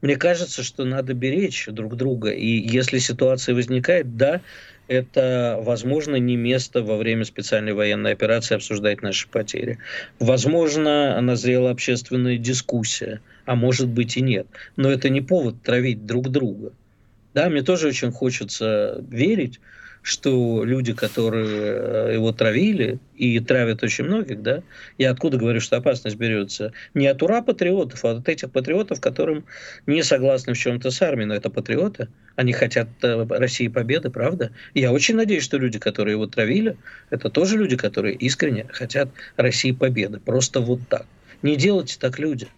Мне 0.00 0.16
кажется, 0.16 0.62
что 0.62 0.84
надо 0.84 1.14
беречь 1.14 1.66
друг 1.68 1.96
друга. 1.96 2.30
И 2.30 2.46
если 2.46 2.98
ситуация 2.98 3.54
возникает, 3.54 4.16
да, 4.16 4.40
это, 4.88 5.58
возможно, 5.62 6.16
не 6.16 6.36
место 6.36 6.82
во 6.82 6.96
время 6.96 7.24
специальной 7.24 7.72
военной 7.72 8.12
операции 8.12 8.56
обсуждать 8.56 9.00
наши 9.02 9.28
потери. 9.28 9.78
Возможно, 10.18 11.20
назрела 11.20 11.70
общественная 11.70 12.36
дискуссия, 12.36 13.20
а 13.44 13.54
может 13.54 13.88
быть 13.88 14.16
и 14.16 14.22
нет. 14.22 14.46
Но 14.76 14.90
это 14.90 15.08
не 15.08 15.20
повод 15.20 15.62
травить 15.62 16.06
друг 16.06 16.30
друга. 16.30 16.72
Да, 17.34 17.48
мне 17.48 17.62
тоже 17.62 17.88
очень 17.88 18.12
хочется 18.12 19.02
верить, 19.08 19.58
что 20.02 20.64
люди, 20.64 20.92
которые 20.92 21.46
э, 21.48 22.14
его 22.14 22.32
травили, 22.32 22.98
и 23.16 23.38
травят 23.38 23.84
очень 23.84 24.04
многих, 24.04 24.42
да, 24.42 24.62
я 24.98 25.12
откуда 25.12 25.38
говорю, 25.38 25.60
что 25.60 25.76
опасность 25.76 26.16
берется? 26.16 26.72
Не 26.92 27.06
от 27.06 27.22
ура 27.22 27.40
патриотов, 27.40 28.04
а 28.04 28.16
от 28.16 28.28
этих 28.28 28.50
патриотов, 28.50 29.00
которым 29.00 29.44
не 29.86 30.02
согласны 30.02 30.54
в 30.54 30.58
чем-то 30.58 30.90
с 30.90 31.00
армией, 31.02 31.26
но 31.26 31.34
это 31.34 31.50
патриоты, 31.50 32.08
они 32.34 32.52
хотят 32.52 32.88
э, 33.02 33.26
России 33.30 33.68
победы, 33.68 34.10
правда? 34.10 34.50
я 34.74 34.92
очень 34.92 35.14
надеюсь, 35.14 35.44
что 35.44 35.56
люди, 35.56 35.78
которые 35.78 36.14
его 36.14 36.26
травили, 36.26 36.76
это 37.10 37.30
тоже 37.30 37.56
люди, 37.56 37.76
которые 37.76 38.16
искренне 38.16 38.66
хотят 38.72 39.08
России 39.36 39.70
победы, 39.70 40.18
просто 40.18 40.60
вот 40.60 40.80
так. 40.88 41.06
Не 41.42 41.56
делайте 41.56 41.96
так, 41.98 42.18
люди. 42.18 42.48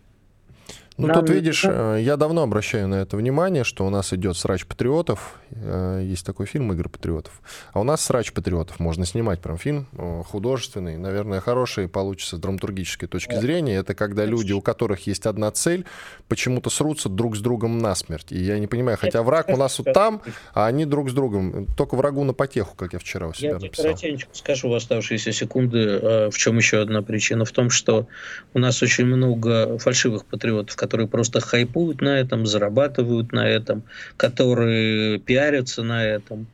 Ну, 0.97 1.09
Нам... 1.09 1.21
тут 1.21 1.31
видишь, 1.31 1.65
э, 1.65 1.99
я 2.01 2.17
давно 2.17 2.43
обращаю 2.43 2.87
на 2.87 2.95
это 2.95 3.17
внимание, 3.17 3.65
что 3.65 3.85
у 3.85 3.91
нас 3.91 4.13
идет 4.13 4.37
срач 4.37 4.65
патриотов. 4.65 5.41
Э, 5.51 6.01
есть 6.05 6.25
такой 6.25 6.47
фильм 6.47 6.73
«Игры 6.73 6.89
патриотов». 6.89 7.33
А 7.73 7.81
у 7.81 7.83
нас 7.83 8.01
срач 8.01 8.33
патриотов. 8.33 8.79
Можно 8.79 9.05
снимать 9.05 9.41
прям 9.41 9.59
фильм 9.59 9.89
э, 9.93 10.23
художественный, 10.25 10.97
наверное, 10.97 11.41
хороший, 11.41 11.89
получится 11.89 12.37
с 12.37 12.39
драматургической 12.39 13.09
точки 13.09 13.35
зрения. 13.35 13.75
Это 13.75 13.95
когда 13.97 14.25
люди, 14.25 14.53
у 14.53 14.61
которых 14.61 15.09
есть 15.09 15.27
одна 15.27 15.51
цель, 15.51 15.85
почему-то 16.29 16.71
срутся 16.71 17.09
друг 17.09 17.37
с 17.37 17.41
другом 17.41 17.79
насмерть. 17.79 18.31
И 18.31 18.39
я 18.39 18.61
не 18.61 18.69
понимаю, 18.69 18.97
хотя 18.97 19.25
враг 19.25 19.49
у 19.49 19.57
нас 19.57 19.77
вот 19.81 19.93
там, 19.93 20.23
а 20.53 20.67
они 20.67 20.87
друг 20.87 21.11
с 21.11 21.13
другом. 21.13 21.67
Только 21.77 21.97
врагу 21.97 22.23
на 22.23 22.35
потеху, 22.35 22.77
как 22.77 22.93
я 22.93 23.01
вчера 23.01 23.27
у 23.27 23.35
себя 23.35 23.49
я 23.49 23.55
написал. 23.59 23.87
Я 23.87 23.91
коротенько 23.91 24.27
скажу 24.31 24.69
в 24.69 24.75
оставшиеся 24.75 25.33
секунды, 25.33 26.31
в 26.31 26.37
чем 26.37 26.57
еще 26.57 26.81
одна 26.81 27.03
причина. 27.03 27.45
В 27.45 27.51
том, 27.51 27.71
что 27.71 28.07
у 28.53 28.61
нас 28.61 28.81
очень 28.81 29.07
много 29.07 29.77
фальшивых 29.79 30.25
патриотов, 30.25 30.77
которые 30.85 31.09
просто 31.09 31.41
хайпуют 31.41 32.03
на 32.03 32.21
этом, 32.21 32.45
зарабатывают 32.45 33.33
на 33.33 33.49
этом, 33.49 33.85
которые 34.19 35.19
пиарятся 35.19 35.83
на 35.83 36.05
этом, 36.05 36.47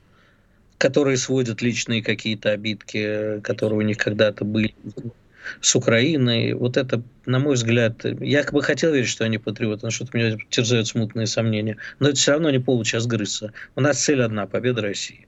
которые 0.79 1.17
сводят 1.17 1.63
личные 1.63 2.01
какие-то 2.01 2.53
обидки, 2.53 3.41
которые 3.43 3.81
у 3.81 3.83
них 3.83 3.99
когда-то 3.99 4.45
были 4.45 4.73
с 5.61 5.75
Украиной. 5.75 6.53
Вот 6.53 6.77
это, 6.77 7.03
на 7.27 7.41
мой 7.41 7.55
взгляд, 7.55 8.05
я 8.21 8.45
бы 8.45 8.63
хотел 8.63 8.93
верить, 8.93 9.09
что 9.09 9.25
они 9.25 9.39
патриоты, 9.39 9.81
но 9.87 9.91
что-то 9.91 10.17
меня 10.17 10.39
терзают 10.49 10.87
смутные 10.87 11.27
сомнения. 11.27 11.77
Но 11.99 12.09
это 12.09 12.17
все 12.17 12.33
равно 12.33 12.51
не 12.51 12.61
повод 12.61 12.87
сейчас 12.87 13.07
грызться. 13.07 13.53
У 13.75 13.81
нас 13.81 14.01
цель 14.01 14.23
одна– 14.23 14.47
победа 14.47 14.83
России. 14.83 15.27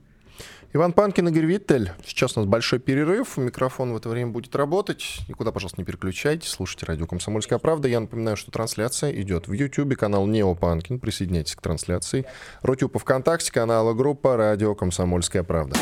Иван 0.75 0.95
Панкин, 0.95 1.29
Игорь 1.29 1.45
Виттель. 1.45 1.93
Сейчас 2.07 2.35
у 2.37 2.41
нас 2.41 2.49
большой 2.49 2.79
перерыв. 2.79 3.37
Микрофон 3.37 3.93
в 3.93 3.97
это 3.97 4.09
время 4.09 4.31
будет 4.31 4.57
работать. 4.57 5.19
Никуда, 5.29 5.53
пожалуйста, 5.53 5.79
не 5.79 5.85
переключайтесь. 5.85 6.49
Слушайте 6.49 6.87
радио 6.87 7.07
«Комсомольская 7.07 7.59
правда». 7.59 7.89
Я 7.89 8.01
напоминаю, 8.01 8.39
что 8.39 8.51
трансляция 8.51 9.13
идет 9.13 9.49
в 9.49 9.53
YouTube, 9.53 9.95
канал 9.97 10.27
Нео 10.27 10.55
Панкин. 10.55 10.99
Присоединяйтесь 10.99 11.57
к 11.57 11.61
трансляции. 11.61 12.25
Rutube 12.63 12.99
ВКонтакте, 12.99 13.53
канала 13.53 13.93
группа 13.93 14.39
«Радио 14.39 14.75
Комсомольская 14.75 15.43
правда». 15.43 15.77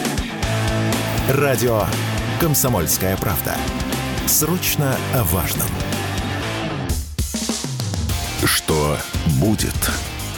Радио 1.28 1.84
«Комсомольская 2.40 3.16
правда». 3.16 3.54
Срочно 4.26 4.96
о 5.14 5.22
важном. 5.22 5.68
Что 8.44 8.96
будет? 9.40 9.90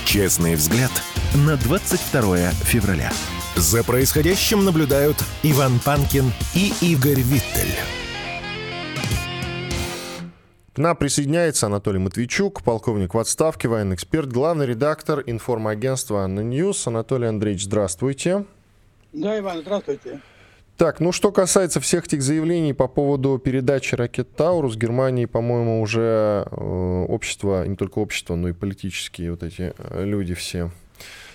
Честный 0.04 0.56
взгляд 0.56 0.90
на 1.34 1.56
22 1.56 2.50
февраля. 2.50 3.10
За 3.56 3.84
происходящим 3.84 4.64
наблюдают 4.64 5.16
Иван 5.42 5.78
Панкин 5.84 6.32
и 6.54 6.72
Игорь 6.80 7.20
Виттель. 7.20 7.76
К 10.74 10.78
нам 10.78 10.96
присоединяется 10.96 11.66
Анатолий 11.66 11.98
Матвейчук, 11.98 12.62
полковник 12.62 13.12
в 13.12 13.18
отставке, 13.18 13.68
военный 13.68 13.96
эксперт, 13.96 14.32
главный 14.32 14.64
редактор 14.64 15.22
информагентства 15.26 16.24
«ANNA 16.24 16.40
News». 16.40 16.86
Анатолий 16.86 17.26
Андреевич, 17.26 17.64
здравствуйте. 17.64 18.46
Да, 19.12 19.38
Иван, 19.38 19.60
здравствуйте. 19.60 20.22
Так, 20.78 21.00
ну 21.00 21.12
что 21.12 21.30
касается 21.30 21.78
всех 21.80 22.06
этих 22.06 22.22
заявлений 22.22 22.72
по 22.72 22.88
поводу 22.88 23.38
передачи 23.38 23.94
ракет 23.94 24.34
Таурус, 24.34 24.76
Германии, 24.76 25.26
по-моему, 25.26 25.82
уже 25.82 26.48
э, 26.50 27.04
общество, 27.06 27.66
не 27.66 27.76
только 27.76 27.98
общество, 27.98 28.34
но 28.34 28.48
и 28.48 28.54
политические 28.54 29.32
вот 29.32 29.42
эти 29.42 29.74
э, 29.76 30.04
люди 30.06 30.32
все 30.32 30.70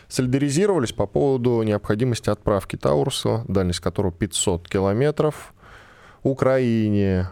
солидаризировались 0.08 0.93
по 0.93 1.06
поводу 1.06 1.62
необходимости 1.63 2.30
отправки 2.30 2.76
Тауруса, 2.76 3.43
дальность 3.48 3.80
которого 3.80 4.12
500 4.12 4.67
километров, 4.67 5.54
Украине. 6.24 7.30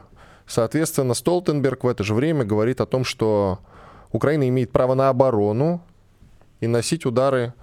Соответственно, 0.48 1.14
Столтенберг 1.14 1.84
в 1.84 1.88
это 1.88 2.04
же 2.04 2.14
время 2.14 2.44
говорит 2.44 2.82
о 2.82 2.86
том, 2.86 3.04
что 3.04 3.60
Украина 4.12 4.48
имеет 4.50 4.72
право 4.72 4.94
на 4.94 5.10
оборону 5.10 5.82
и 6.60 6.68
носить 6.68 7.06
удары 7.06 7.54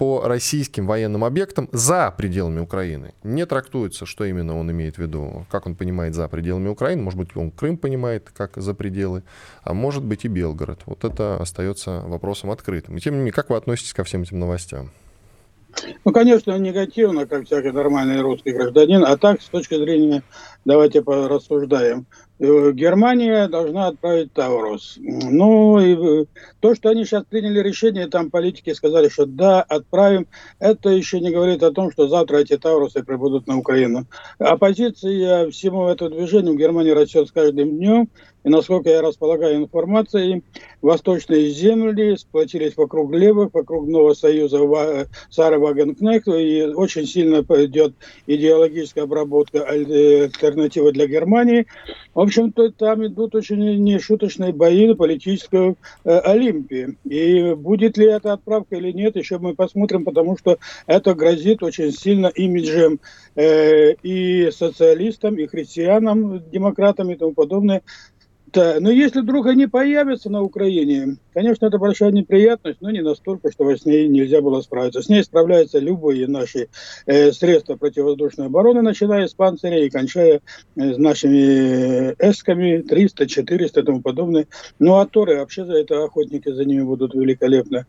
по 0.00 0.26
российским 0.26 0.86
военным 0.86 1.24
объектам 1.24 1.68
за 1.72 2.10
пределами 2.16 2.60
Украины. 2.60 3.12
Не 3.22 3.44
трактуется, 3.44 4.06
что 4.06 4.24
именно 4.24 4.58
он 4.58 4.70
имеет 4.70 4.96
в 4.96 4.98
виду, 4.98 5.44
как 5.50 5.66
он 5.66 5.74
понимает 5.74 6.14
за 6.14 6.26
пределами 6.26 6.68
Украины. 6.68 7.02
Может 7.02 7.18
быть, 7.18 7.36
он 7.36 7.50
Крым 7.50 7.76
понимает 7.76 8.30
как 8.34 8.56
за 8.56 8.72
пределы, 8.72 9.24
а 9.62 9.74
может 9.74 10.02
быть 10.02 10.24
и 10.24 10.28
Белгород. 10.28 10.80
Вот 10.86 11.04
это 11.04 11.36
остается 11.36 12.00
вопросом 12.06 12.50
открытым. 12.50 12.96
И 12.96 13.00
тем 13.00 13.12
не 13.12 13.18
менее, 13.18 13.34
как 13.34 13.50
вы 13.50 13.58
относитесь 13.58 13.92
ко 13.92 14.02
всем 14.02 14.22
этим 14.22 14.38
новостям? 14.38 14.90
Ну, 16.04 16.12
конечно, 16.12 16.56
негативно, 16.58 17.26
как 17.26 17.46
всякий 17.46 17.70
нормальный 17.70 18.20
русский 18.20 18.52
гражданин, 18.52 19.04
а 19.04 19.16
так, 19.16 19.42
с 19.42 19.46
точки 19.46 19.76
зрения, 19.76 20.22
давайте 20.64 21.02
порассуждаем. 21.02 22.06
Э, 22.40 22.72
Германия 22.72 23.48
должна 23.48 23.88
отправить 23.88 24.32
Таурус. 24.32 24.96
Ну, 24.98 25.78
и 25.78 26.22
э, 26.22 26.26
то, 26.60 26.74
что 26.74 26.88
они 26.88 27.04
сейчас 27.04 27.24
приняли 27.24 27.60
решение, 27.60 28.08
там 28.08 28.30
политики 28.30 28.72
сказали, 28.72 29.10
что 29.10 29.26
да, 29.26 29.60
отправим, 29.62 30.26
это 30.58 30.88
еще 30.88 31.20
не 31.20 31.30
говорит 31.30 31.62
о 31.62 31.70
том, 31.70 31.92
что 31.92 32.08
завтра 32.08 32.38
эти 32.38 32.56
Таурусы 32.56 33.02
прибудут 33.02 33.46
на 33.46 33.58
Украину. 33.58 34.06
Оппозиция 34.38 35.50
всему 35.50 35.88
этому 35.88 36.10
движению 36.10 36.54
в 36.54 36.58
Германии 36.58 36.92
растет 36.92 37.28
с 37.28 37.32
каждым 37.32 37.76
днем. 37.76 38.08
И 38.42 38.48
насколько 38.48 38.88
я 38.88 39.02
располагаю 39.02 39.56
информацией, 39.56 40.42
восточные 40.80 41.50
земли 41.50 42.16
сплотились 42.16 42.76
вокруг 42.76 43.12
левых, 43.12 43.52
вокруг 43.52 43.86
нового 43.86 44.14
союза 44.14 45.08
Сары 45.28 45.58
Вагенкнехт, 45.58 46.28
и 46.28 46.64
очень 46.74 47.06
сильно 47.06 47.40
идет 47.40 47.94
идеологическая 48.26 49.04
обработка 49.04 49.62
альтернативы 49.64 50.92
для 50.92 51.06
Германии. 51.06 51.66
В 52.14 52.20
общем-то, 52.20 52.72
там 52.72 53.06
идут 53.06 53.34
очень 53.34 53.82
нешуточные 53.82 54.52
бои 54.52 54.86
на 54.86 54.96
политической 54.96 55.76
э, 56.04 56.18
Олимпии. 56.20 56.96
И 57.04 57.54
будет 57.54 57.98
ли 57.98 58.06
это 58.06 58.32
отправка 58.32 58.76
или 58.76 58.90
нет, 58.92 59.16
еще 59.16 59.38
мы 59.38 59.54
посмотрим, 59.54 60.04
потому 60.04 60.36
что 60.36 60.58
это 60.86 61.14
грозит 61.14 61.62
очень 61.62 61.92
сильно 61.92 62.28
имиджем 62.28 63.00
э, 63.36 63.92
и 64.02 64.50
социалистам, 64.50 65.36
и 65.36 65.46
христианам, 65.46 66.42
демократам 66.50 67.10
и 67.10 67.16
тому 67.16 67.32
подобное 67.32 67.82
да, 68.52 68.76
но 68.80 68.90
если 68.90 69.20
вдруг 69.20 69.46
они 69.46 69.66
появятся 69.66 70.30
на 70.30 70.42
Украине, 70.42 71.16
конечно, 71.32 71.66
это 71.66 71.78
большая 71.78 72.10
неприятность, 72.10 72.80
но 72.80 72.90
не 72.90 73.00
настолько, 73.00 73.52
чтобы 73.52 73.76
с 73.76 73.84
ней 73.84 74.08
нельзя 74.08 74.40
было 74.40 74.60
справиться. 74.60 75.02
С 75.02 75.08
ней 75.08 75.22
справляются 75.22 75.78
любые 75.78 76.26
наши 76.26 76.68
э, 77.06 77.32
средства 77.32 77.76
противовоздушной 77.76 78.46
обороны, 78.46 78.82
начиная 78.82 79.26
с 79.26 79.34
панциря 79.34 79.84
и 79.84 79.90
кончая 79.90 80.40
э, 80.76 80.94
с 80.94 80.98
нашими 80.98 82.12
эсками 82.18 82.82
300, 82.82 83.26
400 83.26 83.80
и 83.80 83.84
тому 83.84 84.00
подобное. 84.00 84.46
Ну, 84.78 84.96
а 84.96 85.06
Торы 85.06 85.38
вообще 85.38 85.64
за 85.64 85.74
это 85.74 86.04
охотники 86.04 86.50
за 86.50 86.64
ними 86.64 86.82
будут 86.82 87.14
великолепно. 87.14 87.86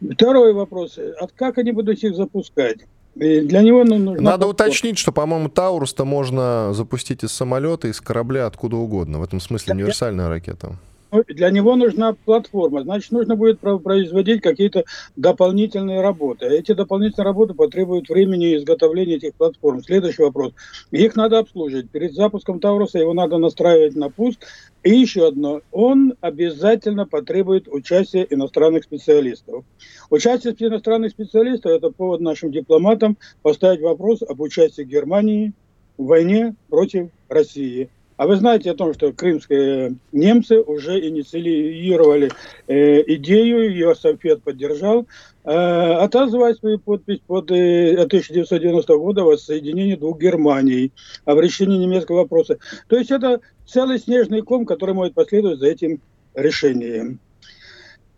Второй 0.00 0.52
вопрос. 0.52 0.98
А 0.98 1.26
как 1.34 1.58
они 1.58 1.72
будут 1.72 2.02
их 2.02 2.14
запускать? 2.14 2.80
Для 3.16 3.62
него 3.62 3.84
нужно... 3.84 4.20
Надо 4.20 4.46
уточнить, 4.46 4.98
что, 4.98 5.10
по-моему, 5.12 5.48
Таурус-то 5.48 6.04
можно 6.04 6.72
запустить 6.72 7.24
из 7.24 7.32
самолета, 7.32 7.88
из 7.88 8.00
корабля, 8.00 8.46
откуда 8.46 8.76
угодно. 8.76 9.18
В 9.18 9.22
этом 9.22 9.40
смысле 9.40 9.74
универсальная 9.74 10.28
ракета. 10.28 10.76
Ну, 11.16 11.24
для 11.28 11.48
него 11.50 11.76
нужна 11.76 12.14
платформа, 12.26 12.82
значит, 12.82 13.10
нужно 13.10 13.36
будет 13.36 13.58
производить 13.58 14.42
какие-то 14.42 14.84
дополнительные 15.16 16.02
работы. 16.02 16.44
Эти 16.44 16.72
дополнительные 16.74 17.24
работы 17.24 17.54
потребуют 17.54 18.10
времени 18.10 18.54
изготовления 18.54 19.14
этих 19.14 19.32
платформ. 19.32 19.82
Следующий 19.82 20.22
вопрос. 20.22 20.52
Их 20.90 21.16
надо 21.16 21.38
обслуживать. 21.38 21.88
Перед 21.88 22.12
запуском 22.12 22.60
Тауруса 22.60 22.98
его 22.98 23.14
надо 23.14 23.38
настраивать 23.38 23.96
на 23.96 24.10
пуск. 24.10 24.40
И 24.82 24.90
еще 24.90 25.26
одно. 25.28 25.62
Он 25.72 26.12
обязательно 26.20 27.06
потребует 27.06 27.66
участия 27.66 28.26
иностранных 28.28 28.84
специалистов. 28.84 29.64
Участие 30.10 30.54
иностранных 30.58 31.12
специалистов– 31.12 31.72
это 31.72 31.90
повод 31.90 32.20
нашим 32.20 32.52
дипломатам 32.52 33.16
поставить 33.40 33.80
вопрос 33.80 34.20
об 34.20 34.42
участии 34.42 34.82
Германии 34.82 35.54
в 35.96 36.04
войне 36.04 36.54
против 36.68 37.08
России. 37.30 37.88
А 38.16 38.26
вы 38.26 38.36
знаете 38.36 38.70
о 38.70 38.74
том, 38.74 38.94
что 38.94 39.12
крымские 39.12 39.96
немцы 40.12 40.60
уже 40.60 41.06
инициировали 41.06 42.30
э, 42.66 43.02
идею, 43.14 43.70
ее 43.70 43.94
Софет 43.94 44.42
поддержал, 44.42 45.06
э, 45.44 45.50
отозвать 45.50 46.58
свою 46.58 46.78
подпись 46.78 47.20
под 47.26 47.50
э, 47.50 47.92
1990 47.92 48.96
года 48.96 49.22
воссоединение 49.22 49.98
двух 49.98 50.18
Германий, 50.18 50.92
о 51.26 51.38
решении 51.38 51.76
немецкого 51.76 52.18
вопроса. 52.18 52.58
То 52.88 52.96
есть 52.96 53.10
это 53.10 53.40
целый 53.66 53.98
снежный 53.98 54.40
ком, 54.40 54.64
который 54.64 54.94
может 54.94 55.12
последовать 55.12 55.58
за 55.58 55.66
этим 55.66 56.00
решением. 56.34 57.20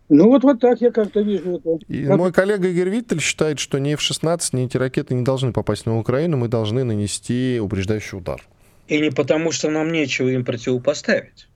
Ну 0.07 0.27
вот, 0.29 0.43
вот 0.43 0.59
так 0.59 0.81
я 0.81 0.91
как-то 0.91 1.19
вижу 1.21 1.57
это. 1.57 1.77
И 1.87 2.05
как... 2.05 2.17
мой 2.17 2.31
коллега 2.31 2.67
Игорь 2.69 2.89
Виттель 2.89 3.19
считает, 3.19 3.59
что 3.59 3.79
ни 3.79 3.93
F-16, 3.93 4.39
ни 4.53 4.65
эти 4.65 4.77
ракеты 4.77 5.13
не 5.13 5.23
должны 5.23 5.51
попасть 5.51 5.85
на 5.85 5.99
Украину, 5.99 6.37
мы 6.37 6.47
должны 6.47 6.83
нанести 6.83 7.59
упреждающий 7.61 8.17
удар. 8.17 8.41
И 8.89 8.99
не 8.99 9.11
потому, 9.11 9.51
что 9.51 9.69
нам 9.69 9.91
нечего 9.91 10.29
им 10.29 10.43
противопоставить. 10.43 11.47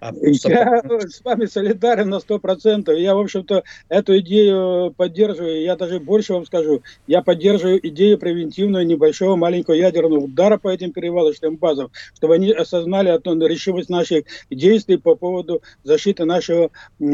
А 0.00 0.12
я 0.22 0.82
с 1.08 1.24
вами 1.24 1.46
солидарен 1.46 2.08
на 2.08 2.18
сто 2.18 2.40
процентов. 2.40 2.98
Я, 2.98 3.14
в 3.14 3.20
общем-то, 3.20 3.62
эту 3.88 4.18
идею 4.18 4.92
поддерживаю. 4.96 5.62
Я 5.62 5.76
даже 5.76 6.00
больше 6.00 6.32
вам 6.32 6.46
скажу. 6.46 6.82
Я 7.06 7.22
поддерживаю 7.22 7.86
идею 7.86 8.18
превентивного 8.18 8.82
небольшого 8.82 9.36
маленького 9.36 9.74
ядерного 9.74 10.18
удара 10.18 10.58
по 10.58 10.68
этим 10.68 10.90
перевалочным 10.90 11.56
базам, 11.56 11.92
чтобы 12.16 12.34
они 12.34 12.50
осознали 12.50 13.10
решимость 13.46 13.88
наших 13.88 14.24
действий 14.50 14.96
по 14.96 15.14
поводу 15.14 15.62
защиты 15.84 16.24
нашего 16.24 16.70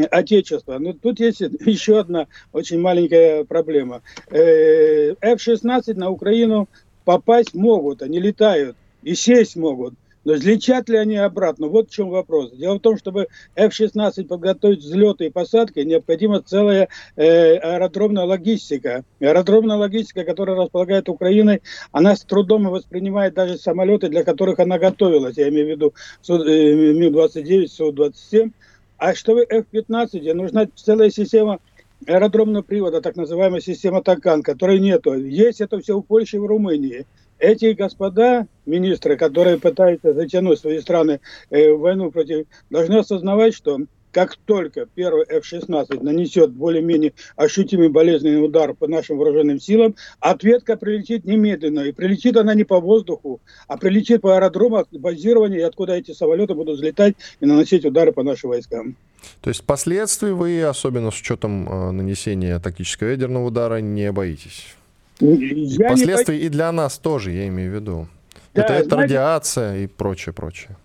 Отечества. 0.09 0.79
Но 0.79 0.93
тут 0.93 1.19
есть 1.19 1.41
еще 1.65 1.99
одна 1.99 2.25
очень 2.51 2.79
маленькая 2.79 3.43
проблема. 3.43 4.01
Э, 4.31 5.13
F-16 5.21 5.93
на 5.93 6.09
Украину 6.09 6.67
попасть 7.05 7.53
могут, 7.53 8.01
они 8.01 8.19
летают 8.19 8.75
и 9.07 9.15
сесть 9.15 9.55
могут. 9.55 9.93
Но 10.25 10.33
взлетят 10.33 10.89
ли 10.89 10.97
они 10.97 11.15
обратно? 11.15 11.67
Вот 11.67 11.87
в 11.87 11.93
чем 11.93 12.09
вопрос. 12.09 12.51
Дело 12.51 12.75
в 12.75 12.81
том, 12.81 12.97
чтобы 12.97 13.27
F-16 13.55 14.25
подготовить 14.25 14.79
взлеты 14.79 15.27
и 15.27 15.29
посадки, 15.29 15.79
необходима 15.79 16.41
целая 16.41 16.89
э, 17.15 17.55
аэродромная 17.55 18.25
логистика. 18.25 19.05
Аэродромная 19.21 19.77
логистика, 19.77 20.25
которая 20.25 20.57
располагает 20.57 21.07
Украиной, 21.07 21.61
она 21.93 22.17
с 22.17 22.23
трудом 22.23 22.65
воспринимает 22.69 23.35
даже 23.35 23.57
самолеты, 23.57 24.09
для 24.09 24.25
которых 24.25 24.59
она 24.59 24.77
готовилась. 24.77 25.37
Я 25.37 25.47
имею 25.47 25.67
в 25.67 25.69
виду 25.69 25.93
э, 26.27 26.33
Ми-29, 26.33 27.67
Су-27. 27.67 28.51
А 28.97 29.15
чтобы 29.15 29.45
F-15, 29.49 30.19
где 30.19 30.33
нужна 30.33 30.67
целая 30.75 31.09
система 31.09 31.59
аэродромного 32.05 32.63
привода, 32.63 32.99
так 32.99 33.15
называемая 33.15 33.61
система 33.61 34.03
Такан, 34.03 34.43
которой 34.43 34.79
нету. 34.79 35.13
Есть 35.13 35.61
это 35.61 35.79
все 35.79 35.97
в 35.97 36.01
Польше 36.01 36.35
и 36.35 36.39
в 36.41 36.45
Румынии 36.45 37.05
эти 37.39 37.73
господа, 37.73 38.47
министры, 38.65 39.17
которые 39.17 39.57
пытаются 39.57 40.13
затянуть 40.13 40.59
свои 40.59 40.79
страны 40.79 41.19
э, 41.49 41.71
в 41.71 41.79
войну 41.79 42.11
против, 42.11 42.45
должны 42.69 42.97
осознавать, 42.97 43.53
что 43.53 43.79
как 44.11 44.35
только 44.45 44.87
первый 44.95 45.25
F-16 45.29 46.01
нанесет 46.01 46.51
более-менее 46.51 47.13
ощутимый 47.35 47.89
болезненный 47.89 48.43
удар 48.43 48.73
по 48.73 48.87
нашим 48.87 49.17
вооруженным 49.17 49.59
силам, 49.59 49.95
ответка 50.19 50.75
прилетит 50.75 51.25
немедленно. 51.25 51.81
И 51.81 51.91
прилетит 51.91 52.35
она 52.37 52.55
не 52.55 52.63
по 52.63 52.79
воздуху, 52.79 53.41
а 53.67 53.77
прилетит 53.77 54.21
по 54.21 54.35
аэродрому 54.35 54.85
базирования, 54.91 55.67
откуда 55.67 55.93
эти 55.93 56.13
самолеты 56.13 56.55
будут 56.55 56.77
взлетать 56.77 57.15
и 57.41 57.45
наносить 57.45 57.85
удары 57.85 58.11
по 58.11 58.23
нашим 58.23 58.49
войскам. 58.49 58.95
То 59.41 59.49
есть 59.49 59.63
последствий 59.63 60.31
вы, 60.31 60.63
особенно 60.63 61.11
с 61.11 61.19
учетом 61.19 61.69
э, 61.69 61.91
нанесения 61.91 62.57
тактического 62.59 63.09
ядерного 63.09 63.45
удара, 63.45 63.81
не 63.81 64.11
боитесь? 64.11 64.76
Я 65.19 65.89
Последствия 65.89 66.37
не... 66.37 66.43
и 66.43 66.49
для 66.49 66.71
нас 66.71 66.97
тоже, 66.97 67.31
я 67.31 67.47
имею 67.47 67.71
в 67.71 67.75
виду. 67.75 68.07
Да, 68.53 68.63
это, 68.63 68.73
это 68.73 68.89
знаете... 68.89 69.03
радиация 69.03 69.77
и 69.77 69.87
прочее, 69.87 70.33
прочее. 70.33 70.75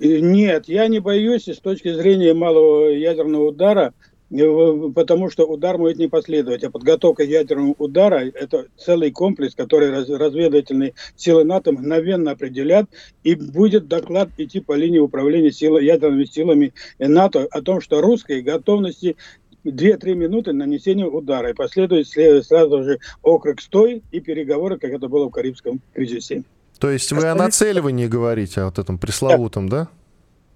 Нет, 0.00 0.68
я 0.68 0.88
не 0.88 0.98
боюсь 0.98 1.48
с 1.48 1.58
точки 1.58 1.92
зрения 1.92 2.34
малого 2.34 2.88
ядерного 2.88 3.48
удара, 3.48 3.94
э, 4.30 4.90
потому 4.94 5.30
что 5.30 5.46
удар 5.46 5.78
может 5.78 5.98
не 5.98 6.08
последовать. 6.08 6.64
А 6.64 6.70
подготовка 6.70 7.22
ядерного 7.22 7.74
удара– 7.78 8.28
это 8.34 8.66
целый 8.76 9.12
комплекс, 9.12 9.54
который 9.54 9.90
разведывательные 9.90 10.94
силы 11.16 11.44
НАТО 11.44 11.72
мгновенно 11.72 12.32
определят, 12.32 12.86
и 13.22 13.34
будет 13.34 13.86
доклад 13.86 14.28
идти 14.36 14.60
по 14.60 14.72
линии 14.72 14.98
управления 14.98 15.52
силы, 15.52 15.82
ядерными 15.82 16.24
силами 16.24 16.74
НАТО 16.98 17.46
о 17.50 17.62
том, 17.62 17.80
что 17.80 18.00
русские 18.00 18.42
готовности 18.42 19.16
2-3 19.64 20.14
минуты 20.14 20.52
нанесения 20.52 21.06
удара. 21.06 21.50
И 21.50 21.54
последует 21.54 22.08
сразу 22.08 22.82
же 22.82 22.98
окрик 23.22 23.60
«стой» 23.60 24.02
и 24.10 24.20
переговоры, 24.20 24.78
как 24.78 24.90
это 24.90 25.08
было 25.08 25.28
в 25.28 25.30
Карибском 25.30 25.80
кризисе. 25.92 26.44
То 26.78 26.90
есть 26.90 27.10
вы 27.12 27.18
Остальные... 27.18 27.42
о 27.42 27.44
нацеливании 27.46 28.06
говорите, 28.06 28.60
о 28.60 28.66
вот 28.66 28.78
этом 28.78 28.98
пресловутом, 28.98 29.68
да? 29.68 29.88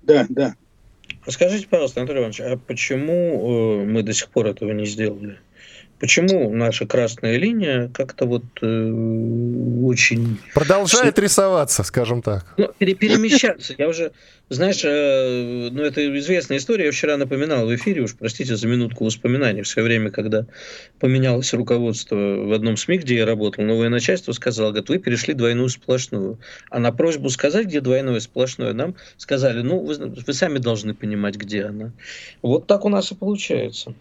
Да, 0.03 0.27
да. 0.29 0.55
Скажите, 1.27 1.67
пожалуйста, 1.69 2.01
Анатолий 2.01 2.21
Иванович, 2.21 2.41
а 2.41 2.59
почему 2.59 3.83
э, 3.83 3.85
мы 3.85 4.03
до 4.03 4.13
сих 4.13 4.29
пор 4.29 4.47
этого 4.47 4.73
не 4.73 4.87
сделали? 4.87 5.39
Почему 6.01 6.55
наша 6.55 6.87
красная 6.87 7.37
линия 7.39 7.91
как-то 7.93 8.27
вот 8.27 8.45
э, 8.63 8.91
очень... 9.83 10.39
Продолжает 10.55 11.19
рисоваться, 11.19 11.83
скажем 11.83 12.23
так. 12.23 12.47
Ну, 12.57 12.71
пере 12.79 12.95
перемещаться. 12.95 13.75
Я 13.77 13.89
уже, 13.89 14.13
знаешь, 14.49 14.85
э, 14.85 15.69
ну 15.73 15.83
это 15.83 16.19
известная 16.19 16.59
история, 16.59 16.87
я 16.87 16.93
вчера 16.93 17.17
напоминал 17.17 17.67
в 17.67 17.75
эфире, 17.75 18.03
уж 18.03 18.15
простите 18.15 18.55
за 18.55 18.69
минутку 18.69 19.05
воспоминаний, 19.05 19.63
в 19.63 19.69
свое 19.69 19.87
время, 19.87 20.11
когда 20.13 20.47
поменялось 21.01 21.53
руководство 21.53 22.15
в 22.15 22.53
одном 22.53 22.77
СМИ, 22.77 22.99
где 22.99 23.17
я 23.17 23.27
работал, 23.27 23.65
новое 23.65 23.89
начальство 23.89 24.31
сказало, 24.31 24.69
говорит, 24.69 24.89
вы 24.89 24.99
перешли 24.99 25.35
двойную 25.35 25.69
сплошную. 25.69 26.39
А 26.71 26.79
на 26.79 26.93
просьбу 26.93 27.29
сказать, 27.29 27.67
где 27.67 27.81
двойное 27.81 28.21
сплошное, 28.21 28.73
нам 28.73 28.95
сказали, 29.17 29.63
ну, 29.63 29.81
вы, 29.81 29.97
вы 29.97 30.33
сами 30.33 30.59
должны 30.59 30.95
понимать, 30.95 31.35
где 31.35 31.65
она. 31.65 31.91
Вот 32.41 32.69
так 32.69 32.85
у 32.85 32.89
нас 32.89 33.11
и 33.11 33.17
получается. 33.17 33.95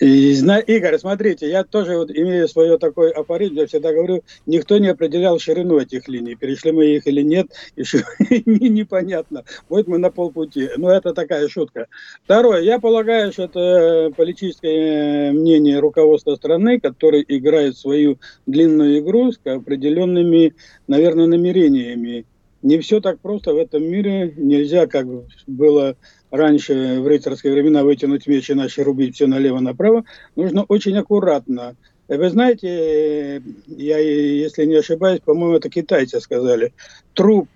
Игорь, 0.00 0.98
смотрите, 0.98 1.48
я 1.50 1.62
тоже 1.62 1.98
вот 1.98 2.10
имею 2.10 2.48
свое 2.48 2.78
такой 2.78 3.10
аппарат, 3.10 3.52
я 3.52 3.66
всегда 3.66 3.92
говорю, 3.92 4.22
никто 4.46 4.78
не 4.78 4.88
определял 4.88 5.38
ширину 5.38 5.78
этих 5.78 6.08
линий, 6.08 6.36
перешли 6.36 6.72
мы 6.72 6.86
их 6.86 7.06
или 7.06 7.20
нет, 7.20 7.48
еще 7.76 8.02
непонятно. 8.46 9.44
Вот 9.68 9.86
мы 9.88 9.98
на 9.98 10.10
полпути. 10.10 10.70
Но 10.76 10.90
это 10.90 11.12
такая 11.12 11.48
шутка. 11.48 11.86
Второе, 12.24 12.62
я 12.62 12.78
полагаю, 12.78 13.32
что 13.32 13.44
это 13.44 14.12
политическое 14.16 15.32
мнение 15.32 15.78
руководства 15.80 16.34
страны, 16.34 16.80
который 16.80 17.24
играет 17.28 17.76
свою 17.76 18.18
длинную 18.46 19.00
игру 19.00 19.32
с 19.32 19.40
определенными, 19.44 20.54
наверное, 20.86 21.26
намерениями. 21.26 22.24
Не 22.62 22.78
все 22.78 23.00
так 23.00 23.20
просто 23.20 23.54
в 23.54 23.56
этом 23.56 23.84
мире. 23.84 24.34
Нельзя, 24.36 24.86
как 24.86 25.06
было 25.46 25.96
раньше 26.30 27.00
в 27.00 27.06
рыцарские 27.06 27.52
времена 27.52 27.82
вытянуть 27.82 28.26
меч 28.26 28.50
и 28.50 28.54
начать 28.54 28.84
рубить 28.84 29.16
все 29.16 29.26
налево-направо, 29.26 30.04
нужно 30.36 30.64
очень 30.64 30.96
аккуратно. 30.96 31.76
Вы 32.08 32.28
знаете, 32.30 33.42
я, 33.66 33.98
если 33.98 34.64
не 34.64 34.76
ошибаюсь, 34.76 35.20
по-моему, 35.20 35.56
это 35.56 35.70
китайцы 35.70 36.20
сказали, 36.20 36.72
труп 37.14 37.48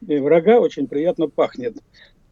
врага 0.00 0.60
очень 0.60 0.86
приятно 0.86 1.28
пахнет. 1.28 1.74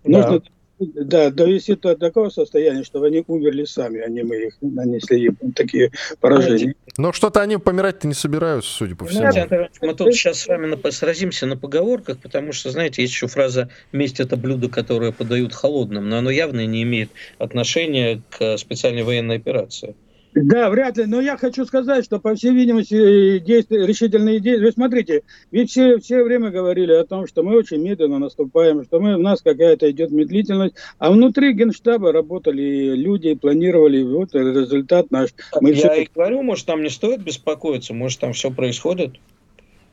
Да. 0.04 0.18
Нужно 0.18 0.42
да, 0.78 1.30
довести 1.30 1.74
до 1.74 1.96
такого 1.96 2.28
состояния, 2.28 2.84
чтобы 2.84 3.06
они 3.06 3.24
умерли 3.26 3.64
сами, 3.64 4.00
а 4.00 4.08
не 4.08 4.22
мы 4.22 4.36
их 4.36 4.54
нанесли 4.60 5.24
им 5.24 5.36
такие 5.54 5.90
поражения. 6.20 6.74
Но 6.98 7.12
что-то 7.12 7.40
они 7.40 7.56
помирать-то 7.56 8.06
не 8.06 8.14
собираются, 8.14 8.70
судя 8.70 8.96
по 8.96 9.06
всему. 9.06 9.30
Знаете, 9.30 9.70
мы 9.82 9.94
тут 9.94 10.14
сейчас 10.14 10.40
с 10.40 10.46
вами 10.46 10.76
сразимся 10.90 11.46
на 11.46 11.56
поговорках, 11.56 12.18
потому 12.18 12.52
что, 12.52 12.70
знаете, 12.70 13.02
есть 13.02 13.14
еще 13.14 13.26
фраза 13.26 13.70
«месть– 13.92 14.20
это 14.20 14.36
блюдо, 14.36 14.68
которое 14.68 15.12
подают 15.12 15.52
холодным», 15.52 16.08
но 16.08 16.18
оно 16.18 16.30
явно 16.30 16.66
не 16.66 16.82
имеет 16.82 17.10
отношения 17.38 18.22
к 18.30 18.56
специальной 18.58 19.02
военной 19.02 19.36
операции. 19.36 19.94
Да, 20.37 20.68
вряд 20.68 20.99
ли. 20.99 21.07
Но 21.07 21.22
я 21.22 21.38
хочу 21.38 21.64
сказать, 21.64 22.05
что, 22.05 22.20
по 22.20 22.35
всей 22.35 22.53
видимости, 22.53 23.38
действия, 23.38 23.87
решительные 23.87 24.38
действия... 24.38 24.66
Вы 24.66 24.72
смотрите, 24.72 25.22
ведь 25.51 25.70
все, 25.70 25.99
все 25.99 26.22
время 26.22 26.51
говорили 26.51 26.92
о 26.92 27.07
том, 27.07 27.27
что 27.27 27.42
мы 27.42 27.57
очень 27.57 27.83
медленно 27.83 28.18
наступаем, 28.18 28.85
что 28.85 29.01
мы, 29.01 29.14
у 29.14 29.18
нас 29.18 29.40
какая-то 29.40 29.90
идет 29.90 30.11
медлительность, 30.11 30.75
а 30.99 31.11
внутри 31.11 31.55
Генштаба 31.55 32.12
работали 32.12 32.94
люди, 32.94 33.35
планировали, 33.35 34.03
вот 34.03 34.35
результат 34.35 35.11
наш. 35.11 35.31
Мы 35.62 35.70
я 35.70 35.92
все... 35.92 36.03
и 36.03 36.09
говорю, 36.14 36.42
может, 36.42 36.66
там 36.66 36.83
не 36.83 36.90
стоит 36.90 37.22
беспокоиться, 37.22 37.94
может, 37.94 38.20
там 38.20 38.35
все 38.35 38.51
происходит? 38.51 39.12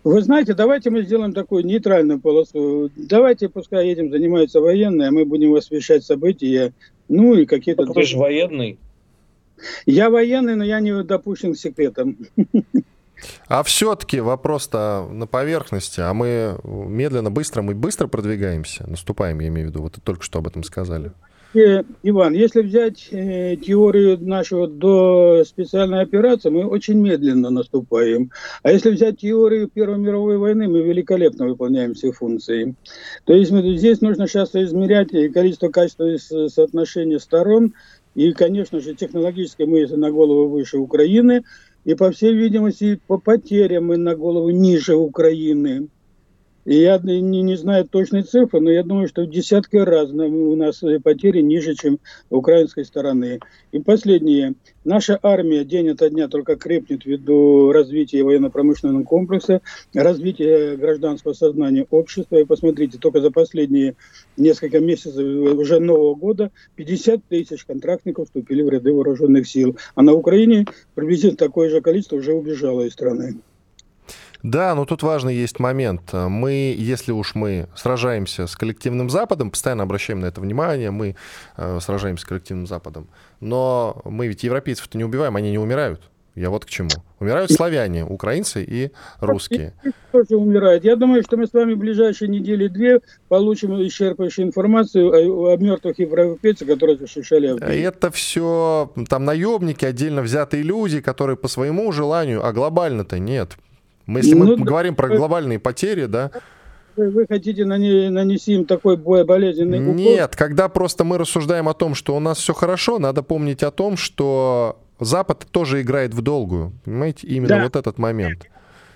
Вы 0.03 0.21
знаете, 0.21 0.53
давайте 0.53 0.89
мы 0.89 1.03
сделаем 1.03 1.31
такую 1.31 1.65
нейтральную 1.65 2.19
полосу. 2.19 2.91
Давайте, 2.97 3.47
пускай 3.47 3.87
этим 3.87 4.11
занимаются 4.11 4.59
военные, 4.59 5.07
а 5.07 5.11
мы 5.11 5.23
будем 5.23 5.55
освещать 5.55 6.03
события, 6.03 6.73
ну 7.07 7.33
и 7.33 7.45
какие-то... 7.45 7.85
Вы 7.85 8.03
же 8.03 8.17
военный. 8.17 8.77
Я 9.85 10.09
военный, 10.09 10.55
но 10.55 10.63
я 10.63 10.79
не 10.79 11.03
допущен 11.03 11.53
к 11.53 11.57
секретам. 11.57 12.17
А 13.47 13.63
все-таки 13.63 14.19
вопрос-то 14.19 15.07
на 15.09 15.27
поверхности, 15.27 16.01
а 16.01 16.13
мы 16.13 16.59
медленно, 16.63 17.31
быстро, 17.31 17.61
мы 17.61 17.73
быстро 17.73 18.07
продвигаемся, 18.07 18.85
наступаем, 18.89 19.39
я 19.39 19.47
имею 19.47 19.67
в 19.67 19.69
виду, 19.71 19.81
вот 19.83 19.97
только 20.03 20.23
что 20.23 20.39
об 20.39 20.47
этом 20.47 20.63
сказали. 20.63 21.13
Э, 21.53 21.83
Иван, 22.01 22.33
если 22.33 22.61
взять 22.61 23.09
э, 23.11 23.57
теорию 23.57 24.17
нашего 24.19 24.67
до 24.67 25.43
специальной 25.45 26.01
операции, 26.01 26.49
мы 26.49 26.65
очень 26.65 26.99
медленно 26.99 27.51
наступаем. 27.51 28.31
А 28.63 28.71
если 28.71 28.89
взять 28.89 29.19
теорию 29.19 29.67
Первой 29.67 29.99
мировой 29.99 30.37
войны, 30.37 30.67
мы 30.67 30.81
великолепно 30.81 31.47
выполняем 31.47 31.93
все 31.93 32.11
функции. 32.11 32.75
То 33.25 33.33
есть 33.33 33.51
мы, 33.51 33.77
здесь 33.77 34.01
нужно 34.01 34.27
сейчас 34.27 34.55
измерять 34.55 35.11
количество, 35.31 35.69
качество 35.69 36.09
и 36.09 36.17
соотношение 36.17 37.19
сторон, 37.19 37.73
и, 38.15 38.31
конечно 38.31 38.79
же, 38.79 38.95
технологически 38.95 39.63
мы 39.63 39.87
на 39.87 40.11
голову 40.11 40.49
выше 40.49 40.77
Украины. 40.77 41.43
И, 41.83 41.95
по 41.95 42.11
всей 42.11 42.33
видимости, 42.33 42.99
по 43.07 43.17
потерям 43.17 43.87
мы 43.87 43.97
на 43.97 44.15
голову 44.15 44.49
ниже 44.51 44.95
Украины. 44.95 45.89
И 46.65 46.75
я 46.75 46.97
не, 46.97 47.19
не 47.21 47.55
знаю 47.55 47.85
точной 47.85 48.23
цифры, 48.23 48.59
но 48.61 48.71
я 48.71 48.83
думаю, 48.83 49.07
что 49.07 49.23
в 49.23 49.29
десятки 49.29 49.75
раз 49.75 50.11
у 50.11 50.55
нас 50.55 50.81
потери 51.03 51.41
ниже, 51.41 51.75
чем 51.75 51.99
у 52.29 52.37
украинской 52.37 52.85
стороны. 52.85 53.39
И 53.71 53.79
последнее. 53.79 54.53
Наша 54.85 55.17
армия 55.21 55.63
день 55.63 55.89
ото 55.89 56.09
дня 56.09 56.27
только 56.27 56.55
крепнет 56.55 57.05
ввиду 57.05 57.71
развития 57.71 58.23
военно-промышленного 58.23 59.03
комплекса, 59.03 59.61
развития 59.93 60.75
гражданского 60.75 61.33
сознания 61.33 61.85
общества. 61.89 62.37
И 62.37 62.45
посмотрите, 62.45 62.97
только 62.97 63.21
за 63.21 63.31
последние 63.31 63.95
несколько 64.37 64.79
месяцев 64.79 65.25
уже 65.57 65.79
Нового 65.79 66.15
года 66.15 66.51
50 66.75 67.23
тысяч 67.25 67.65
контрактников 67.65 68.27
вступили 68.27 68.61
в 68.61 68.69
ряды 68.69 68.93
вооруженных 68.93 69.47
сил. 69.47 69.77
А 69.95 70.01
на 70.01 70.13
Украине 70.13 70.65
приблизительно 70.95 71.37
такое 71.37 71.69
же 71.69 71.81
количество 71.81 72.17
уже 72.17 72.33
убежало 72.33 72.83
из 72.83 72.93
страны. 72.93 73.35
Да, 74.43 74.75
но 74.75 74.85
тут 74.85 75.03
важный 75.03 75.35
есть 75.35 75.59
момент. 75.59 76.11
Мы, 76.11 76.75
если 76.77 77.13
уж 77.13 77.33
мы 77.33 77.67
сражаемся 77.75 78.45
с 78.45 78.55
коллективным 78.57 79.09
Западом, 79.09 79.49
постоянно 79.49 79.83
обращаем 79.83 80.19
на 80.19 80.25
это 80.25 80.41
внимание, 80.41 80.91
мы 80.91 81.15
э, 81.55 81.79
сражаемся 81.81 82.23
с 82.23 82.27
коллективным 82.27 82.67
Западом, 82.67 83.07
но 83.39 84.01
мы 84.03 84.27
ведь 84.27 84.43
европейцев-то 84.43 84.97
не 84.97 85.05
убиваем, 85.05 85.37
они 85.37 85.51
не 85.51 85.59
умирают. 85.59 86.01
Я 86.35 86.49
вот 86.49 86.65
к 86.65 86.69
чему. 86.69 86.89
Умирают 87.19 87.51
славяне, 87.51 88.03
украинцы 88.03 88.63
и 88.63 88.91
русские. 89.19 89.73
Тоже 90.11 90.35
умирают. 90.35 90.83
Я 90.83 90.95
думаю, 90.95 91.21
что 91.21 91.37
мы 91.37 91.45
с 91.45 91.53
вами 91.53 91.73
в 91.73 91.77
ближайшие 91.77 92.27
недели-две 92.27 93.01
получим 93.27 93.75
исчерпывающую 93.75 94.43
информацию 94.43 95.09
о, 95.09 95.53
о 95.53 95.57
мертвых 95.57 95.99
европейцах, 95.99 96.67
которые 96.67 96.97
защищали 96.97 97.47
Авдеевку. 97.47 97.71
Это 97.71 98.09
все 98.09 98.91
там 99.07 99.25
наемники, 99.25 99.85
отдельно 99.85 100.23
взятые 100.23 100.63
люди, 100.63 101.01
которые 101.01 101.37
по 101.37 101.47
своему 101.47 101.91
желанию, 101.91 102.43
а 102.43 102.51
глобально-то 102.51 103.19
нет. 103.19 103.51
Мы, 104.05 104.19
если 104.19 104.33
ну, 104.33 104.45
мы 104.45 104.57
да, 104.57 104.63
говорим 104.63 104.95
про 104.95 105.09
глобальные 105.09 105.59
потери, 105.59 106.05
да, 106.05 106.31
вы 106.95 107.25
хотите 107.27 107.65
нанести 107.65 108.53
им 108.53 108.65
такой 108.65 108.97
болезненный 108.97 109.81
укол? 109.81 109.93
Нет, 109.95 110.35
когда 110.35 110.69
просто 110.69 111.03
мы 111.03 111.17
рассуждаем 111.17 111.67
о 111.67 111.73
том, 111.73 111.95
что 111.95 112.15
у 112.15 112.19
нас 112.19 112.37
все 112.37 112.53
хорошо, 112.53 112.99
надо 112.99 113.23
помнить 113.23 113.63
о 113.63 113.71
том, 113.71 113.97
что 113.97 114.79
Запад 114.99 115.47
тоже 115.49 115.81
играет 115.81 116.13
в 116.13 116.21
долгую. 116.21 116.73
Понимаете, 116.85 117.27
именно 117.27 117.49
да. 117.49 117.63
вот 117.63 117.75
этот 117.75 117.97
момент. 117.97 118.45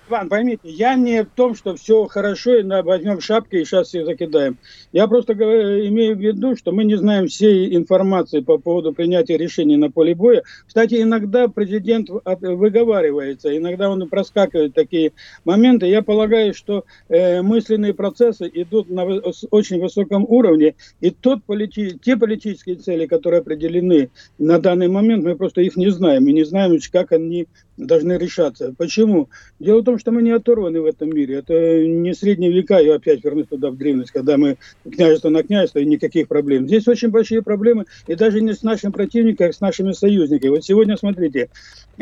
Иван, 0.10 0.30
поймите, 0.30 0.62
я 0.63 0.96
не 0.96 1.24
в 1.24 1.30
том, 1.36 1.54
что 1.54 1.76
все 1.76 2.06
хорошо, 2.06 2.56
и 2.56 2.63
возьмем 2.63 3.20
шапки 3.20 3.58
и 3.58 3.65
сейчас 3.65 3.89
всех 3.89 4.06
закидаем. 4.06 4.58
Я 4.93 5.06
просто 5.08 5.34
имею 5.34 6.15
в 6.15 6.20
виду, 6.20 6.56
что 6.56 6.72
мы 6.72 6.86
не 6.86 6.96
знаем 6.96 7.28
всей 7.28 7.76
информации 7.76 8.39
по 8.39 8.58
поводу 8.58 8.93
принятия 8.93 9.36
решений 9.36 9.76
на 9.76 9.91
поле 9.91 10.15
боя. 10.15 10.43
Кстати, 10.65 11.02
иногда 11.02 11.50
президент 11.50 12.10
выговаривается, 12.10 13.56
иногда 13.56 13.89
он 13.89 14.08
проскакивает 14.08 14.74
такие 14.74 15.12
моменты. 15.43 15.88
Я 15.88 16.02
полагаю, 16.02 16.54
что 16.54 16.86
э, 17.10 17.41
мысленные 17.41 17.93
процессы 17.93 18.50
идут 18.54 18.89
на 18.89 19.04
очень 19.52 19.82
высоком 19.82 20.24
уровне, 20.26 20.76
и 21.02 21.12
тот 21.12 21.43
полити 21.43 22.00
те 22.02 22.15
политические 22.15 22.78
цели, 22.78 23.08
которые 23.08 23.41
определены 23.41 24.10
на 24.38 24.58
данный 24.60 24.88
момент, 24.88 25.26
мы 25.26 25.36
просто 25.36 25.62
их 25.62 25.76
не 25.76 25.89
знаем, 25.89 26.28
и 26.28 26.34
не 26.34 26.46
знаем, 26.46 26.80
как 26.91 27.12
они 27.12 27.48
должны 27.78 28.13
решаться. 28.13 28.74
Почему? 28.78 29.30
Дело 29.60 29.82
в 29.82 29.86
том, 29.86 30.00
что 30.00 30.12
мы 30.12 30.22
не 30.22 30.32
оторваны 30.32 30.82
в 30.82 30.86
этом 30.86 31.10
мире. 31.10 31.36
Это 31.36 31.86
не 31.86 32.13
средние 32.13 32.52
века, 32.52 32.80
я 32.80 32.96
опять 32.96 33.24
вернусь 33.24 33.48
туда 33.48 33.70
в 33.70 33.78
древность, 33.78 34.12
когда 34.12 34.38
мы 34.38 34.58
княжество 34.84 35.30
на 35.30 35.44
княжество, 35.44 35.80
и 35.80 35.86
никаких 35.86 36.28
проблем. 36.28 36.68
Здесь 36.68 36.88
очень 36.88 37.10
большие 37.10 37.42
проблемы, 37.42 37.86
и 38.08 38.16
даже 38.16 38.42
не 38.42 38.54
с 38.54 38.63
нашим 38.63 38.92
противником, 38.92 39.50
а 39.50 39.54
с 39.54 39.62
нашими 39.62 39.92
союзниками. 39.92 40.50
Вот 40.50 40.66
сегодня, 40.66 40.98
смотрите, 40.98 41.50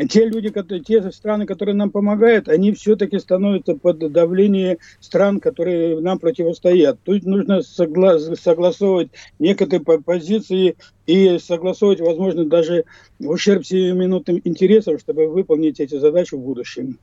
те 0.08 0.26
люди, 0.26 0.48
которые, 0.48 0.82
те 0.82 1.10
страны, 1.12 1.46
которые 1.46 1.74
нам 1.74 1.90
помогают, 1.90 2.48
они 2.48 2.72
все-таки 2.72 3.18
становятся 3.18 3.74
под 3.74 3.98
давление 4.12 4.78
стран, 5.00 5.40
которые 5.40 6.00
нам 6.00 6.18
противостоят. 6.18 6.98
Тут 7.04 7.24
нужно 7.24 7.62
согла 7.62 8.18
согласовывать 8.18 9.10
некоторые 9.38 10.00
позиции 10.00 10.76
и 11.06 11.38
согласовывать, 11.38 12.00
возможно, 12.00 12.44
даже 12.44 12.84
в 13.18 13.28
ущерб 13.28 13.64
сиюминутным 13.64 14.40
интересам, 14.44 14.98
чтобы 14.98 15.28
выполнить 15.28 15.80
эти 15.80 15.98
задачи 15.98 16.34
в 16.34 16.40
будущем. 16.40 16.98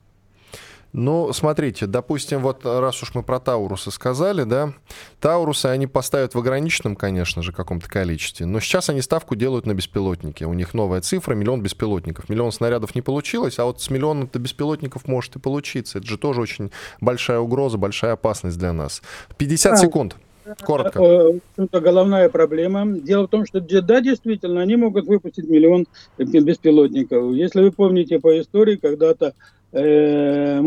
Ну, 0.94 1.32
смотрите, 1.32 1.86
допустим, 1.86 2.40
вот 2.40 2.64
раз 2.64 3.02
уж 3.02 3.16
мы 3.16 3.24
про 3.24 3.40
Таурусы 3.40 3.90
сказали, 3.90 4.44
да, 4.44 4.74
Таурусы 5.18 5.66
они 5.66 5.88
поставят 5.88 6.36
в 6.36 6.38
ограниченном, 6.38 6.94
конечно 6.94 7.42
же, 7.42 7.50
каком-то 7.50 7.88
количестве, 7.88 8.46
но 8.46 8.60
сейчас 8.60 8.90
они 8.90 9.02
ставку 9.02 9.34
делают 9.34 9.66
на 9.66 9.74
беспилотники. 9.74 10.44
У 10.44 10.52
них 10.52 10.72
новая 10.72 11.00
цифра, 11.00 11.34
миллион 11.34 11.62
беспилотников. 11.62 12.28
Миллион 12.28 12.52
снарядов 12.52 12.94
не 12.94 13.02
получилось, 13.02 13.58
а 13.58 13.64
вот 13.64 13.82
с 13.82 13.90
миллионом-то 13.90 14.38
беспилотников 14.38 15.08
может 15.08 15.34
и 15.34 15.40
получиться. 15.40 15.98
Это 15.98 16.06
же 16.06 16.16
тоже 16.16 16.40
очень 16.40 16.70
большая 17.00 17.40
угроза, 17.40 17.76
большая 17.76 18.12
опасность 18.12 18.56
для 18.56 18.72
нас. 18.72 19.02
50 19.36 19.72
а, 19.72 19.76
секунд. 19.76 20.16
Коротко. 20.62 21.02
Э, 21.02 21.38
это 21.56 21.80
головная 21.80 22.28
проблема. 22.28 22.86
Дело 22.86 23.26
в 23.26 23.30
том, 23.30 23.46
что 23.46 23.60
да, 23.60 24.00
действительно, 24.00 24.60
они 24.60 24.76
могут 24.76 25.06
выпустить 25.06 25.48
миллион 25.48 25.86
беспилотников. 26.18 27.32
Если 27.34 27.62
вы 27.62 27.72
помните 27.72 28.20
по 28.20 28.38
истории, 28.38 28.76
когда-то 28.76 29.34
э, 29.72 30.60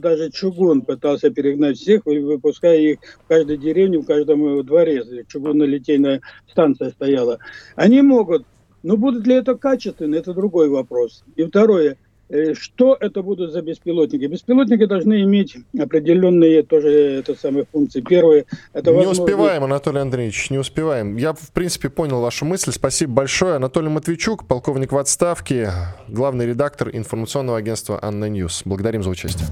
даже 0.00 0.30
чугун 0.30 0.82
пытался 0.82 1.30
перегнать 1.30 1.78
всех, 1.78 2.04
выпуская 2.04 2.78
их 2.78 2.98
в 3.24 3.28
каждой 3.28 3.56
деревне, 3.56 3.98
в 3.98 4.06
каждом 4.06 4.64
дворе. 4.64 5.24
Чугунно-литейная 5.28 6.20
станция 6.50 6.90
стояла. 6.90 7.38
Они 7.76 8.02
могут, 8.02 8.44
но 8.82 8.96
будут 8.96 9.26
ли 9.26 9.34
это 9.34 9.56
качественно, 9.56 10.14
это 10.16 10.34
другой 10.34 10.68
вопрос. 10.68 11.24
И 11.36 11.44
второе– 11.44 11.96
Э, 12.09 12.09
что 12.54 12.96
это 13.00 13.22
будут 13.22 13.52
за 13.52 13.60
беспилотники? 13.60 14.24
Беспилотники 14.26 14.86
должны 14.86 15.22
иметь 15.22 15.56
определенные 15.78 16.62
тоже 16.62 16.88
это 17.18 17.34
самые 17.34 17.66
функции. 17.70 18.00
Первые 18.00 18.46
это 18.72 18.90
Не 18.90 18.98
возможно... 18.98 19.24
успеваем, 19.24 19.64
Анатолий 19.64 19.98
Андреевич, 19.98 20.50
не 20.50 20.58
успеваем. 20.58 21.16
Я, 21.16 21.32
в 21.32 21.50
принципе, 21.52 21.88
понял 21.90 22.20
вашу 22.20 22.44
мысль. 22.44 22.72
Спасибо 22.72 23.12
большое. 23.14 23.56
Анатолий 23.56 23.88
Матвейчук, 23.88 24.46
полковник 24.46 24.92
в 24.92 24.98
отставке, 24.98 25.72
главный 26.08 26.46
редактор 26.46 26.90
информационного 26.92 27.58
агентства 27.58 27.98
«ANNA 28.00 28.26
News». 28.26 28.62
Благодарим 28.64 29.02
за 29.02 29.10
участие. 29.10 29.48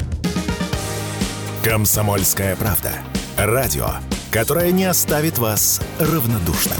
«Комсомольская 1.64 2.54
правда». 2.54 2.90
Радио, 3.36 3.86
которое 4.30 4.70
не 4.70 4.84
оставит 4.84 5.38
вас 5.38 5.80
равнодушным. 5.98 6.78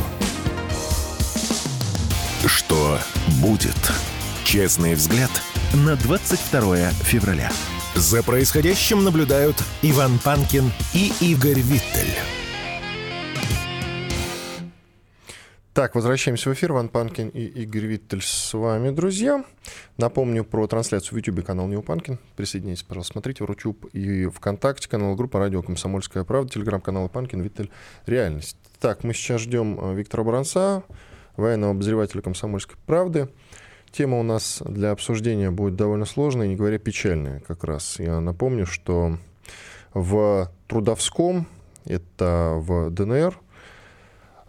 Что 2.47 2.99
будет? 3.43 3.77
Честный 4.45 4.95
взгляд– 4.95 5.31
на 5.75 5.97
22 5.97 6.91
февраля. 6.91 7.51
За 7.95 8.23
происходящим 8.23 9.05
наблюдают 9.05 9.57
Иван 9.83 10.19
Панкин 10.19 10.73
и 10.95 11.13
Игорь 11.21 11.61
Виттель. 11.61 12.15
Так, 15.75 15.95
возвращаемся 15.95 16.51
в 16.51 16.55
эфир. 16.55 16.73
Ван 16.73 16.89
Панкин 16.89 17.29
и 17.29 17.45
Игорь 17.45 17.87
Виттель 17.87 18.23
с 18.23 18.53
вами, 18.53 18.91
друзья. 18.91 19.45
Напомню 19.97 20.43
про 20.43 20.67
трансляцию 20.67 21.15
в 21.15 21.17
YouTube 21.19 21.45
канал 21.45 21.69
Нео 21.69 21.83
Панкин. 21.83 22.19
Присоединяйтесь, 22.35 22.83
пожалуйста, 22.83 23.13
смотрите 23.13 23.45
в 23.45 23.49
YouTube 23.49 23.85
и 23.93 24.27
ВКонтакте 24.27 24.89
канал 24.89 25.15
группа 25.15 25.39
Радио 25.39 25.63
Комсомольская 25.63 26.25
правда, 26.25 26.53
телеграм-канал 26.53 27.09
Панкин, 27.09 27.43
Виттель, 27.43 27.71
Реальность. 28.07 28.57
Так, 28.81 29.05
мы 29.05 29.15
сейчас 29.15 29.43
ждем 29.43 29.79
э, 29.81 29.95
Виктора 29.95 30.25
Баранца, 30.25 30.83
военного 31.37 31.73
обозревателя 31.73 32.23
Комсомольской 32.23 32.77
правды. 32.87 33.29
Тема 33.99 34.21
у 34.21 34.23
нас 34.23 34.63
для 34.65 34.93
обсуждения 34.93 35.51
будет 35.51 35.75
довольно 35.75 36.05
сложная, 36.05 36.47
не 36.47 36.55
говоря 36.55 36.79
печальная 36.79 37.41
как 37.41 37.65
раз. 37.65 37.99
Я 37.99 38.21
напомню, 38.21 38.65
что 38.65 39.19
в 39.93 40.53
Трудовском, 40.69 41.49
это 41.85 42.53
в 42.59 42.91
ДНР, 42.91 43.37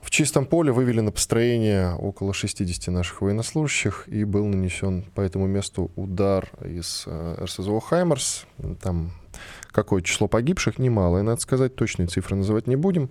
в 0.03 0.11
чистом 0.11 0.45
поле 0.45 0.71
вывели 0.71 0.99
на 0.99 1.11
построение 1.11 1.95
около 1.95 2.31
60 2.31 2.93
наших 2.93 3.23
военнослужащих, 3.23 4.03
и 4.07 4.23
был 4.23 4.45
нанесен 4.45 5.01
по 5.15 5.21
этому 5.21 5.47
месту 5.47 5.89
удар 5.95 6.51
из 6.63 7.05
э, 7.07 7.43
РСЗО 7.43 7.79
«Хаймерс». 7.79 8.45
Там 8.83 9.13
какое 9.71 10.03
число 10.03 10.27
погибших, 10.27 10.77
немалое, 10.77 11.23
надо 11.23 11.41
сказать, 11.41 11.73
точные 11.73 12.07
цифры 12.07 12.35
называть 12.35 12.67
не 12.67 12.75
будем 12.75 13.09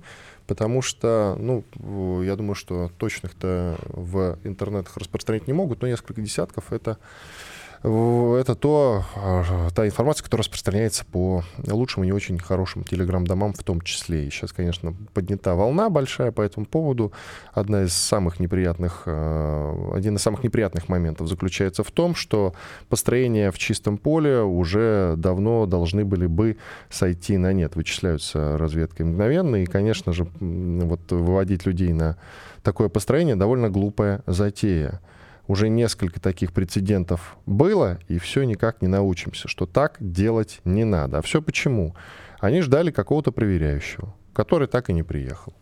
потому 0.48 0.80
что, 0.80 1.36
ну, 1.38 1.62
я 2.22 2.34
думаю, 2.34 2.54
что 2.54 2.90
точных-то 2.96 3.78
в 3.86 4.38
интернетах 4.44 4.96
распространять 4.96 5.46
не 5.46 5.52
могут, 5.52 5.82
но 5.82 5.88
несколько 5.88 6.22
десятков 6.22 6.72
это 6.72 6.96
это 7.82 8.56
то, 8.56 9.04
а, 9.14 9.70
та 9.74 9.86
информация, 9.86 10.24
которая 10.24 10.42
распространяется 10.42 11.04
по 11.04 11.44
лучшим 11.66 12.02
и 12.02 12.06
не 12.06 12.12
очень 12.12 12.38
хорошим 12.38 12.82
телеграм-домам 12.82 13.52
в 13.52 13.62
том 13.62 13.80
числе. 13.82 14.26
И 14.26 14.30
сейчас, 14.30 14.52
конечно, 14.52 14.94
поднята 15.14 15.54
волна 15.54 15.88
большая 15.88 16.32
по 16.32 16.42
этому 16.42 16.66
поводу. 16.66 17.12
Одна 17.52 17.84
из 17.84 17.92
самых 17.92 18.40
неприятных, 18.40 19.04
а, 19.06 19.92
один 19.94 20.16
из 20.16 20.22
самых 20.22 20.42
неприятных 20.42 20.88
моментов 20.88 21.28
заключается 21.28 21.84
в 21.84 21.90
том, 21.92 22.14
что 22.14 22.52
построения 22.88 23.52
в 23.52 23.58
чистом 23.58 23.96
поле 23.96 24.40
уже 24.40 25.14
давно 25.16 25.66
должны 25.66 26.04
были 26.04 26.26
бы 26.26 26.56
сойти 26.90 27.36
на 27.36 27.52
нет. 27.52 27.76
Вычисляются 27.76 28.58
разведкой 28.58 29.06
мгновенно. 29.06 29.56
И, 29.56 29.66
конечно 29.66 30.12
же, 30.12 30.28
вот 30.40 31.12
выводить 31.12 31.64
людей 31.64 31.92
на 31.92 32.16
такое 32.62 32.88
построение 32.88 33.36
довольно 33.36 33.70
глупая 33.70 34.22
затея 34.26 35.00
уже 35.48 35.68
несколько 35.68 36.20
таких 36.20 36.52
прецедентов 36.52 37.36
было, 37.46 37.98
и 38.06 38.18
все 38.18 38.44
никак 38.44 38.80
не 38.82 38.88
научимся, 38.88 39.48
что 39.48 39.66
так 39.66 39.96
делать 39.98 40.60
не 40.64 40.84
надо. 40.84 41.18
А 41.18 41.22
все 41.22 41.42
почему? 41.42 41.96
Они 42.38 42.60
ждали 42.60 42.92
какого-то 42.92 43.32
проверяющего, 43.32 44.14
который 44.32 44.68
так 44.68 44.90
и 44.90 44.92
не 44.92 45.02
приехал. 45.02 45.54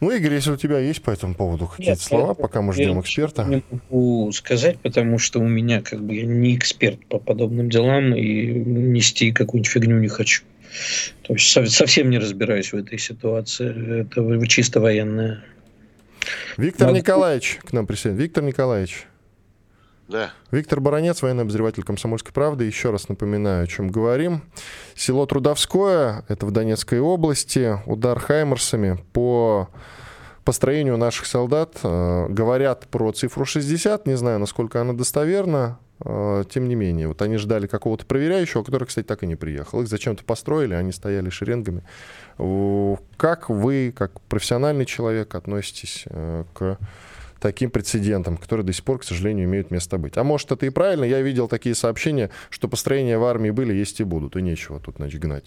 Ну, 0.00 0.10
Игорь, 0.10 0.34
если 0.34 0.50
у 0.50 0.56
тебя 0.56 0.78
есть 0.78 1.02
по 1.02 1.10
этому 1.10 1.34
поводу 1.34 1.68
какие-то 1.68 2.02
слова, 2.02 2.34
пока 2.34 2.60
мы 2.60 2.72
ждем 2.72 3.00
эксперта. 3.00 3.44
Не 3.44 3.62
могу 3.70 4.30
сказать, 4.32 4.78
потому 4.80 5.18
что 5.18 5.38
у 5.40 5.48
меня 5.48 5.80
как 5.80 6.02
бы 6.02 6.14
я 6.14 6.26
не 6.26 6.54
эксперт 6.56 7.04
по 7.06 7.18
подобным 7.18 7.70
делам 7.70 8.14
и 8.14 8.46
нести 8.46 9.32
какую-нибудь 9.32 9.70
фигню 9.70 9.98
не 9.98 10.08
хочу. 10.08 10.42
То 11.22 11.32
есть 11.32 11.48
совсем 11.48 12.10
не 12.10 12.18
разбираюсь 12.18 12.72
в 12.72 12.76
этой 12.76 12.98
ситуации. 12.98 14.02
Это 14.02 14.46
чисто 14.46 14.80
военная 14.80 15.44
Виктор 16.56 16.88
Могу... 16.88 16.98
Николаевич 16.98 17.58
к 17.62 17.72
нам 17.72 17.86
присоединился. 17.86 18.22
Виктор 18.22 18.44
Николаевич. 18.44 19.06
Да. 20.08 20.30
Виктор 20.52 20.80
Баранец, 20.80 21.20
военный 21.22 21.42
обозреватель 21.42 21.82
«Комсомольской 21.82 22.32
правды». 22.32 22.64
Еще 22.64 22.90
раз 22.90 23.08
напоминаю, 23.08 23.64
о 23.64 23.66
чем 23.66 23.88
говорим. 23.90 24.42
Село 24.94 25.26
Трудовское, 25.26 26.24
это 26.28 26.46
в 26.46 26.52
Донецкой 26.52 27.00
области, 27.00 27.80
удар 27.86 28.20
хаймерсами 28.20 28.98
по 29.12 29.68
построению 30.44 30.96
наших 30.96 31.26
солдат. 31.26 31.76
Э, 31.82 32.26
говорят 32.28 32.86
про 32.86 33.10
цифру 33.10 33.44
60, 33.44 34.06
не 34.06 34.16
знаю, 34.16 34.38
насколько 34.38 34.80
она 34.80 34.92
достоверна. 34.92 35.80
Э, 36.04 36.44
тем 36.48 36.68
не 36.68 36.74
менее, 36.74 37.08
вот 37.08 37.22
они 37.22 37.36
ждали 37.36 37.66
какого-то 37.66 38.04
проверяющего, 38.06 38.62
который, 38.62 38.86
кстати, 38.86 39.06
так 39.06 39.22
и 39.22 39.26
не 39.26 39.36
приехал. 39.36 39.82
Их 39.82 39.88
зачем-то 39.88 40.24
построили, 40.24 40.74
они 40.74 40.92
стояли 40.92 41.30
шеренгами. 41.30 41.82
Как 43.16 43.48
вы, 43.48 43.94
как 43.96 44.20
профессиональный 44.22 44.84
человек, 44.84 45.34
относитесь 45.34 46.04
э, 46.06 46.44
к 46.52 46.78
таким 47.40 47.70
прецедентам, 47.70 48.36
которые 48.36 48.66
до 48.66 48.72
сих 48.72 48.84
пор, 48.84 48.98
к 48.98 49.04
сожалению, 49.04 49.46
имеют 49.46 49.70
место 49.70 49.98
быть. 49.98 50.16
А 50.16 50.24
может, 50.24 50.50
это 50.52 50.66
и 50.66 50.70
правильно. 50.70 51.04
Я 51.04 51.20
видел 51.20 51.48
такие 51.48 51.74
сообщения, 51.74 52.30
что 52.50 52.68
построения 52.68 53.18
в 53.18 53.24
армии 53.24 53.50
были, 53.50 53.72
есть 53.72 54.00
и 54.00 54.04
будут, 54.04 54.36
и 54.36 54.42
нечего 54.42 54.80
тут, 54.80 54.96
значит, 54.96 55.20
гнать. 55.20 55.44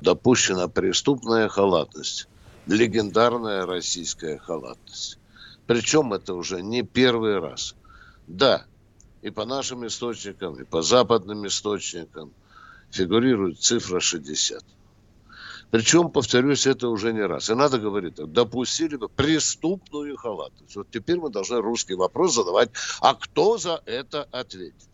Допущена 0.00 0.68
преступная 0.68 1.48
халатность, 1.48 2.28
легендарная 2.66 3.66
российская 3.66 4.38
халатность. 4.38 5.18
Причем 5.66 6.12
это 6.12 6.34
уже 6.34 6.62
не 6.62 6.82
первый 6.82 7.38
раз. 7.38 7.74
Да, 8.26 8.64
и 9.22 9.30
по 9.30 9.44
нашим 9.44 9.86
источникам, 9.86 10.60
и 10.60 10.64
по 10.64 10.82
западным 10.82 11.46
источникам 11.46 12.32
фигурирует 12.90 13.60
цифра 13.60 14.00
60. 14.00 14.62
Причем, 15.70 16.10
повторюсь, 16.10 16.66
это 16.66 16.88
уже 16.88 17.12
не 17.12 17.20
раз. 17.20 17.50
И 17.50 17.54
надо 17.54 17.78
говорить, 17.78 18.14
допустили 18.14 18.96
бы 18.96 19.08
преступную 19.08 20.16
халатность. 20.16 20.76
Вот 20.76 20.88
теперь 20.90 21.18
мы 21.18 21.30
должны 21.30 21.60
русский 21.60 21.94
вопрос 21.94 22.34
задавать, 22.34 22.70
а 23.00 23.14
кто 23.14 23.58
за 23.58 23.82
это 23.84 24.24
ответит? 24.24 24.87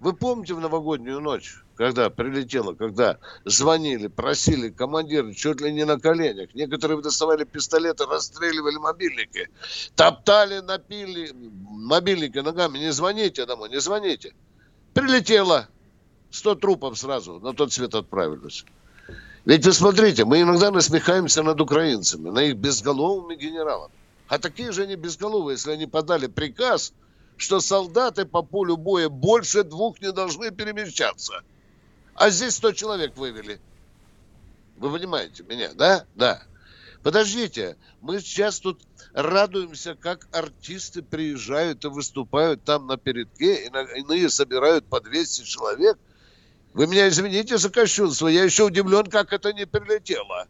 Вы 0.00 0.12
помните 0.12 0.54
в 0.54 0.60
новогоднюю 0.60 1.20
ночь, 1.20 1.56
когда 1.76 2.08
прилетело, 2.08 2.74
когда 2.74 3.18
звонили, 3.44 4.06
просили 4.06 4.68
командиры 4.68 5.34
чуть 5.34 5.60
ли 5.60 5.72
не 5.72 5.84
на 5.84 5.98
коленях. 5.98 6.54
Некоторые 6.54 7.02
доставали 7.02 7.44
пистолеты, 7.44 8.06
расстреливали 8.06 8.76
мобильники. 8.76 9.48
Топтали, 9.96 10.60
напили 10.60 11.32
мобильники 11.34 12.38
ногами. 12.38 12.78
Не 12.78 12.92
звоните 12.92 13.44
домой, 13.44 13.70
не 13.70 13.80
звоните. 13.80 14.34
Прилетело. 14.94 15.68
Сто 16.30 16.54
трупов 16.54 16.96
сразу 16.96 17.40
на 17.40 17.52
тот 17.52 17.72
свет 17.72 17.94
отправились. 17.94 18.64
Ведь 19.44 19.64
вы 19.66 19.72
смотрите, 19.72 20.24
мы 20.24 20.42
иногда 20.42 20.70
насмехаемся 20.70 21.42
над 21.42 21.60
украинцами, 21.60 22.28
на 22.28 22.44
их 22.44 22.56
безголовыми 22.56 23.34
генералами. 23.34 23.94
А 24.28 24.38
такие 24.38 24.70
же 24.72 24.82
они 24.82 24.94
безголовые, 24.94 25.54
если 25.54 25.72
они 25.72 25.86
подали 25.86 26.26
приказ, 26.26 26.92
что 27.38 27.60
солдаты 27.60 28.26
по 28.26 28.42
полю 28.42 28.76
боя 28.76 29.08
больше 29.08 29.62
двух 29.62 30.00
не 30.00 30.12
должны 30.12 30.50
перемещаться. 30.50 31.42
А 32.14 32.30
здесь 32.30 32.56
100 32.56 32.72
человек 32.72 33.16
вывели. 33.16 33.60
Вы 34.76 34.92
понимаете 34.92 35.44
меня, 35.44 35.72
да? 35.72 36.04
Да. 36.16 36.42
Подождите, 37.02 37.76
мы 38.00 38.20
сейчас 38.20 38.58
тут 38.58 38.82
радуемся, 39.12 39.94
как 39.94 40.28
артисты 40.32 41.00
приезжают 41.00 41.84
и 41.84 41.88
выступают 41.88 42.64
там 42.64 42.88
на 42.88 42.96
передке, 42.96 43.66
иные 43.96 44.28
собирают 44.28 44.84
по 44.86 45.00
200 45.00 45.44
человек. 45.44 45.96
Вы 46.74 46.88
меня 46.88 47.08
извините 47.08 47.56
за 47.56 47.70
кощунство, 47.70 48.26
я 48.26 48.42
еще 48.42 48.64
удивлен, 48.64 49.06
как 49.06 49.32
это 49.32 49.52
не 49.52 49.64
прилетело. 49.64 50.48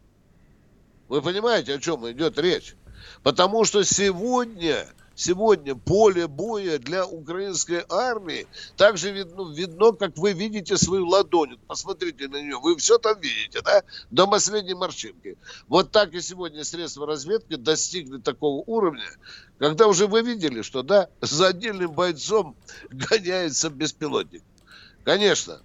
Вы 1.07 1.21
понимаете, 1.21 1.75
о 1.75 1.79
чем 1.79 2.09
идет 2.11 2.39
речь? 2.39 2.75
Потому 3.21 3.63
что 3.63 3.83
сегодня 3.83 4.87
сегодня 5.19 5.75
поле 5.75 6.27
боя 6.27 6.79
для 6.79 7.05
украинской 7.05 7.83
армии 7.89 8.47
также 8.77 9.11
видно, 9.11 9.53
видно, 9.53 9.91
как 9.91 10.17
вы 10.17 10.31
видите 10.31 10.77
свою 10.77 11.07
ладонь. 11.07 11.57
Посмотрите 11.67 12.29
на 12.29 12.41
нее, 12.41 12.57
вы 12.57 12.77
все 12.77 12.97
там 12.97 13.19
видите, 13.19 13.61
да? 13.61 13.83
До 14.11 14.27
последней 14.27 14.75
морщинки. 14.75 15.37
Вот 15.67 15.91
так 15.91 16.13
и 16.13 16.21
сегодня 16.21 16.63
средства 16.63 17.05
разведки 17.05 17.55
достигли 17.55 18.19
такого 18.19 18.63
уровня, 18.65 19.09
когда 19.57 19.87
уже 19.87 20.07
вы 20.07 20.21
видели, 20.21 20.61
что, 20.61 20.83
да, 20.83 21.09
за 21.19 21.47
отдельным 21.47 21.91
бойцом 21.91 22.55
гоняется 22.89 23.69
беспилотник. 23.69 24.43
Конечно, 25.03 25.61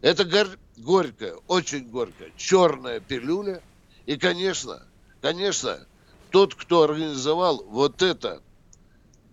это 0.00 0.24
гор- 0.24 0.58
горькая, 0.78 1.34
очень 1.48 1.90
горькая, 1.90 2.32
черная 2.38 3.00
пилюля. 3.00 3.62
И, 4.06 4.16
конечно, 4.16 4.82
конечно, 5.20 5.86
тот, 6.30 6.54
кто 6.54 6.82
организовал 6.82 7.64
вот 7.68 8.02
это 8.02 8.42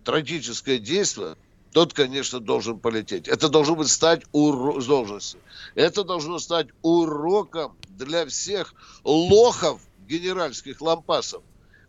трагическое 0.04 0.78
действие, 0.78 1.36
тот, 1.72 1.94
конечно, 1.94 2.40
должен 2.40 2.80
полететь. 2.80 3.28
Это 3.28 3.50
должно 3.50 3.76
быть 3.76 3.90
стать 3.90 4.24
уро... 4.32 4.80
Это 5.76 6.04
должно 6.04 6.40
стать 6.40 6.68
уроком 6.82 7.76
для 7.90 8.26
всех 8.26 8.74
лохов 9.04 9.82
генеральских 10.08 10.80
лампасов, 10.80 11.44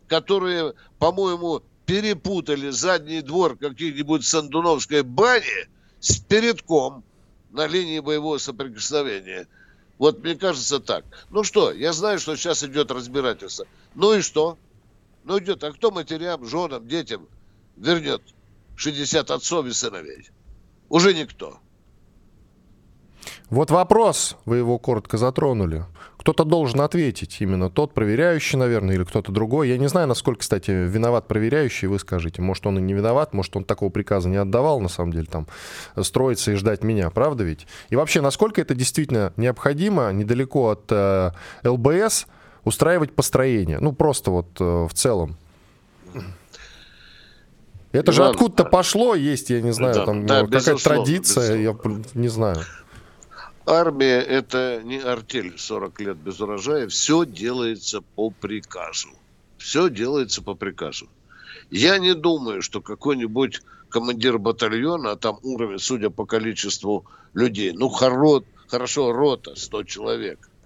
которые, 0.07 0.73
по-моему, 0.99 1.61
перепутали 1.85 2.69
задний 2.69 3.21
двор 3.21 3.55
каких-нибудь 3.55 4.25
Сандуновской 4.25 5.03
бани 5.03 5.69
с 6.01 6.17
передком 6.17 7.03
на 7.51 7.65
линии 7.65 7.99
боевого 7.99 8.39
соприкосновения. 8.39 9.47
Вот 9.97 10.21
мне 10.21 10.35
кажется 10.35 10.79
так. 10.79 11.05
Ну 11.29 11.43
что, 11.43 11.71
я 11.71 11.93
знаю, 11.93 12.19
что 12.19 12.35
сейчас 12.35 12.63
идет 12.63 12.91
разбирательство. 12.91 13.65
Ну 13.95 14.13
и 14.13 14.21
что? 14.21 14.57
Ну 15.27 15.39
идет, 15.39 15.61
а 15.65 15.73
кто 15.73 15.91
матерям, 15.91 16.45
женам, 16.45 16.87
детям 16.87 17.27
вернет 17.75 18.21
60 18.77 19.29
отцов 19.29 19.65
и 19.65 19.73
сыновей? 19.73 20.29
Уже 20.87 21.13
никто. 21.13 21.59
Вот 23.49 23.69
вопрос, 23.69 24.37
вы 24.45 24.55
его 24.57 24.79
коротко 24.79 25.17
затронули. 25.17 25.83
Кто-то 26.17 26.45
должен 26.45 26.79
ответить, 26.79 27.41
именно 27.41 27.69
тот 27.69 27.93
проверяющий, 27.93 28.57
наверное, 28.57 28.95
или 28.95 29.03
кто-то 29.03 29.33
другой. 29.33 29.67
Я 29.67 29.77
не 29.77 29.87
знаю, 29.87 30.07
насколько, 30.07 30.39
кстати, 30.39 30.71
виноват 30.71 31.27
проверяющий, 31.27 31.89
вы 31.89 31.99
скажите. 31.99 32.41
Может, 32.41 32.65
он 32.65 32.79
и 32.79 32.81
не 32.81 32.93
виноват, 32.93 33.33
может, 33.33 33.53
он 33.57 33.65
такого 33.65 33.89
приказа 33.89 34.29
не 34.29 34.37
отдавал, 34.37 34.79
на 34.79 34.87
самом 34.87 35.11
деле, 35.11 35.25
там, 35.25 35.47
строиться 36.01 36.53
и 36.53 36.55
ждать 36.55 36.85
меня, 36.85 37.09
правда 37.09 37.43
ведь? 37.43 37.67
И 37.89 37.97
вообще, 37.97 38.21
насколько 38.21 38.61
это 38.61 38.75
действительно 38.75 39.33
необходимо, 39.35 40.09
недалеко 40.13 40.69
от 40.69 40.85
э, 40.89 41.31
ЛБС, 41.65 42.27
устраивать 42.67 43.13
построение. 43.13 43.79
Ну, 43.79 43.93
просто 43.93 44.31
вот 44.31 44.47
э, 44.59 44.63
в 44.63 44.93
целом. 44.93 45.37
Это 47.91 48.11
же 48.11 48.25
откуда-то 48.25 48.65
пошло, 48.65 49.15
есть, 49.15 49.49
я 49.49 49.61
не 49.61 49.71
знаю, 49.71 49.95
да, 49.95 50.05
там 50.05 50.25
да, 50.25 50.45
какая-то 50.45 50.83
традиция, 50.83 51.57
безусловно. 51.57 52.03
я 52.13 52.21
не 52.21 52.27
знаю. 52.27 52.57
Армия– 53.65 54.19
это 54.21 54.81
не 54.83 54.99
артель 54.99 55.53
40 55.57 55.99
лет 56.01 56.17
без 56.17 56.39
урожая. 56.39 56.87
Все 56.87 57.25
делается 57.25 58.01
по 58.15 58.29
приказу. 58.29 59.09
Все 59.57 59.89
делается 59.89 60.43
по 60.43 60.53
приказу. 60.53 61.07
Я 61.71 61.97
не 61.97 62.13
думаю, 62.13 62.61
что 62.61 62.81
какой-нибудь 62.81 63.61
командир 63.89 64.37
батальона, 64.37 65.11
а 65.11 65.15
там 65.15 65.39
уровень, 65.41 65.79
судя 65.79 66.09
по 66.09 66.25
количеству 66.25 67.05
людей, 67.33 67.71
ну, 67.73 67.89
хоро, 67.89 68.43
хорошо, 68.67 69.11
рота, 69.11 69.55
100 69.55 69.83
человек– 69.83 70.49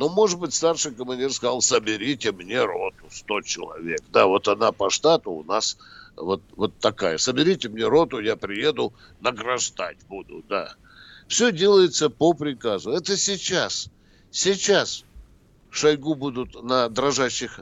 ну, 0.00 0.08
может 0.08 0.38
быть, 0.38 0.54
старший 0.54 0.94
командир 0.94 1.30
сказал, 1.30 1.60
соберите 1.60 2.32
мне 2.32 2.64
роту, 2.64 3.04
100 3.10 3.42
человек. 3.42 4.00
Да, 4.10 4.26
вот 4.26 4.48
она 4.48 4.72
по 4.72 4.88
штату 4.88 5.30
у 5.30 5.44
нас 5.44 5.76
вот, 6.16 6.40
вот 6.56 6.78
такая. 6.78 7.18
Соберите 7.18 7.68
мне 7.68 7.84
роту, 7.84 8.18
я 8.18 8.36
приеду, 8.36 8.94
награждать 9.20 9.98
буду, 10.08 10.42
да. 10.48 10.72
Все 11.28 11.52
делается 11.52 12.08
по 12.08 12.32
приказу. 12.32 12.92
Это 12.92 13.14
сейчас. 13.18 13.90
Сейчас 14.30 15.04
Шойгу 15.70 16.14
будут 16.14 16.62
на 16.62 16.88
дрожащих 16.88 17.60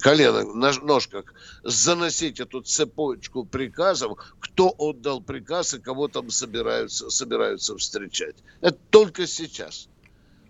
коленах, 0.00 0.54
на 0.54 0.72
ножках 0.72 1.34
заносить 1.64 2.40
эту 2.40 2.62
цепочку 2.62 3.44
приказов, 3.44 4.18
кто 4.40 4.74
отдал 4.78 5.20
приказ 5.20 5.74
и 5.74 5.80
кого 5.80 6.08
там 6.08 6.30
собираются, 6.30 7.10
собираются 7.10 7.76
встречать. 7.76 8.36
Это 8.62 8.78
только 8.88 9.26
сейчас. 9.26 9.90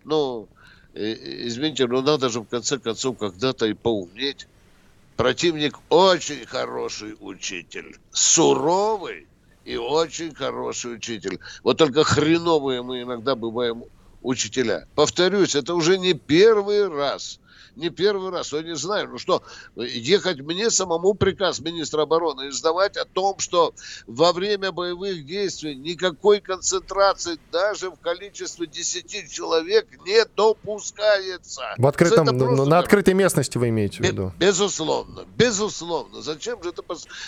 Ну, 0.05 0.49
извините, 0.95 1.87
но 1.87 2.03
надо 2.03 2.29
же 2.29 2.41
в 2.41 2.47
конце 2.47 2.79
концов 2.79 3.19
когда-то 3.19 3.67
и 3.67 3.75
поумнеть. 3.75 4.47
Противник 5.17 5.79
очень 5.89 6.47
хороший 6.47 7.17
учитель, 7.21 7.99
суровый 8.13 9.27
и 9.65 9.77
очень 9.77 10.35
хороший 10.35 10.95
учитель. 10.95 11.39
Вот 11.63 11.79
только 11.79 12.05
хреновые 12.05 12.83
мы 12.83 13.03
иногда 13.03 13.35
бываем 13.35 13.85
учителя. 14.23 14.87
Повторюсь, 14.95 15.55
это 15.55 15.75
уже 15.75 15.99
не 15.99 16.15
первый 16.15 16.89
раз– 16.89 17.41
не 17.77 17.91
первый 17.91 18.31
раз. 18.31 18.53
Я 18.53 18.63
не 18.63 18.77
знаю, 18.77 19.09
ну 19.11 19.19
что, 19.19 19.43
ехать 19.77 20.41
мне 20.41 20.71
самому 20.71 21.15
приказ 21.15 21.61
министра 21.61 22.03
обороны 22.03 22.49
издавать 22.49 22.97
о 22.97 23.05
том, 23.05 23.39
что 23.39 23.75
во 24.07 24.33
время 24.33 24.73
боевых 24.73 25.25
действий 25.27 25.75
никакой 25.75 26.41
концентрации 26.41 27.39
даже 27.53 27.91
в 27.91 27.97
количестве 27.97 28.67
10 28.67 29.31
человек 29.31 29.87
не 30.05 30.25
допускается. 30.37 31.63
В 31.77 31.87
открытом, 31.87 32.27
просто... 32.27 32.65
на 32.65 32.79
открытой 32.79 33.15
местности 33.15 33.59
вы 33.59 33.69
имеете 33.69 33.99
в 33.99 34.01
виду? 34.01 34.33
Безусловно, 34.39 35.25
безусловно. 35.37 36.23
Зачем 36.23 36.63
же 36.63 36.71
это? 36.71 36.83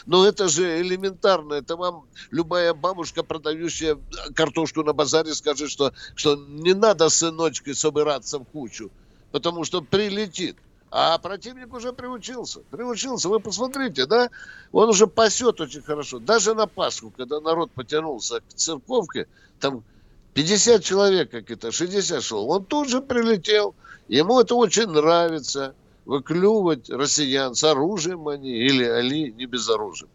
Но 0.06 0.26
это 0.26 0.48
же 0.48 0.80
элементарно. 0.80 1.54
Это 1.54 1.76
вам 1.76 2.04
любая 2.30 2.74
бабушка, 2.74 3.22
продающая 3.22 3.98
картошку 4.34 4.82
на 4.82 4.92
базаре, 4.92 5.34
скажет, 5.34 5.70
что, 5.70 5.92
что 6.14 6.36
не 6.36 6.74
надо 6.74 7.08
сыночкой 7.08 7.74
собираться 7.74 8.38
в 8.38 8.44
кучу 8.44 8.90
потому 9.32 9.64
что 9.64 9.82
прилетит. 9.82 10.56
А 10.90 11.18
противник 11.18 11.72
уже 11.72 11.92
приучился. 11.92 12.60
Приучился. 12.70 13.28
Вы 13.28 13.38
посмотрите, 13.38 14.06
да? 14.06 14.28
Он 14.72 14.88
уже 14.88 15.06
пасет 15.06 15.60
очень 15.60 15.82
хорошо. 15.82 16.18
Даже 16.18 16.54
на 16.54 16.66
Пасху, 16.66 17.12
когда 17.16 17.40
народ 17.40 17.70
потянулся 17.70 18.40
к 18.40 18.54
церковке, 18.54 19.28
там 19.60 19.84
50 20.34 20.82
человек 20.82 21.30
какие-то, 21.30 21.70
60 21.70 22.22
шел. 22.22 22.50
Он 22.50 22.64
тут 22.64 22.88
же 22.88 23.00
прилетел. 23.00 23.74
Ему 24.08 24.40
это 24.40 24.56
очень 24.56 24.88
нравится. 24.88 25.74
Выклювать 26.06 26.90
россиян 26.90 27.54
с 27.54 27.62
оружием 27.62 28.26
они 28.26 28.50
или 28.50 28.84
они 28.84 29.30
не 29.30 29.46
без 29.46 29.68
оружия. 29.68 30.08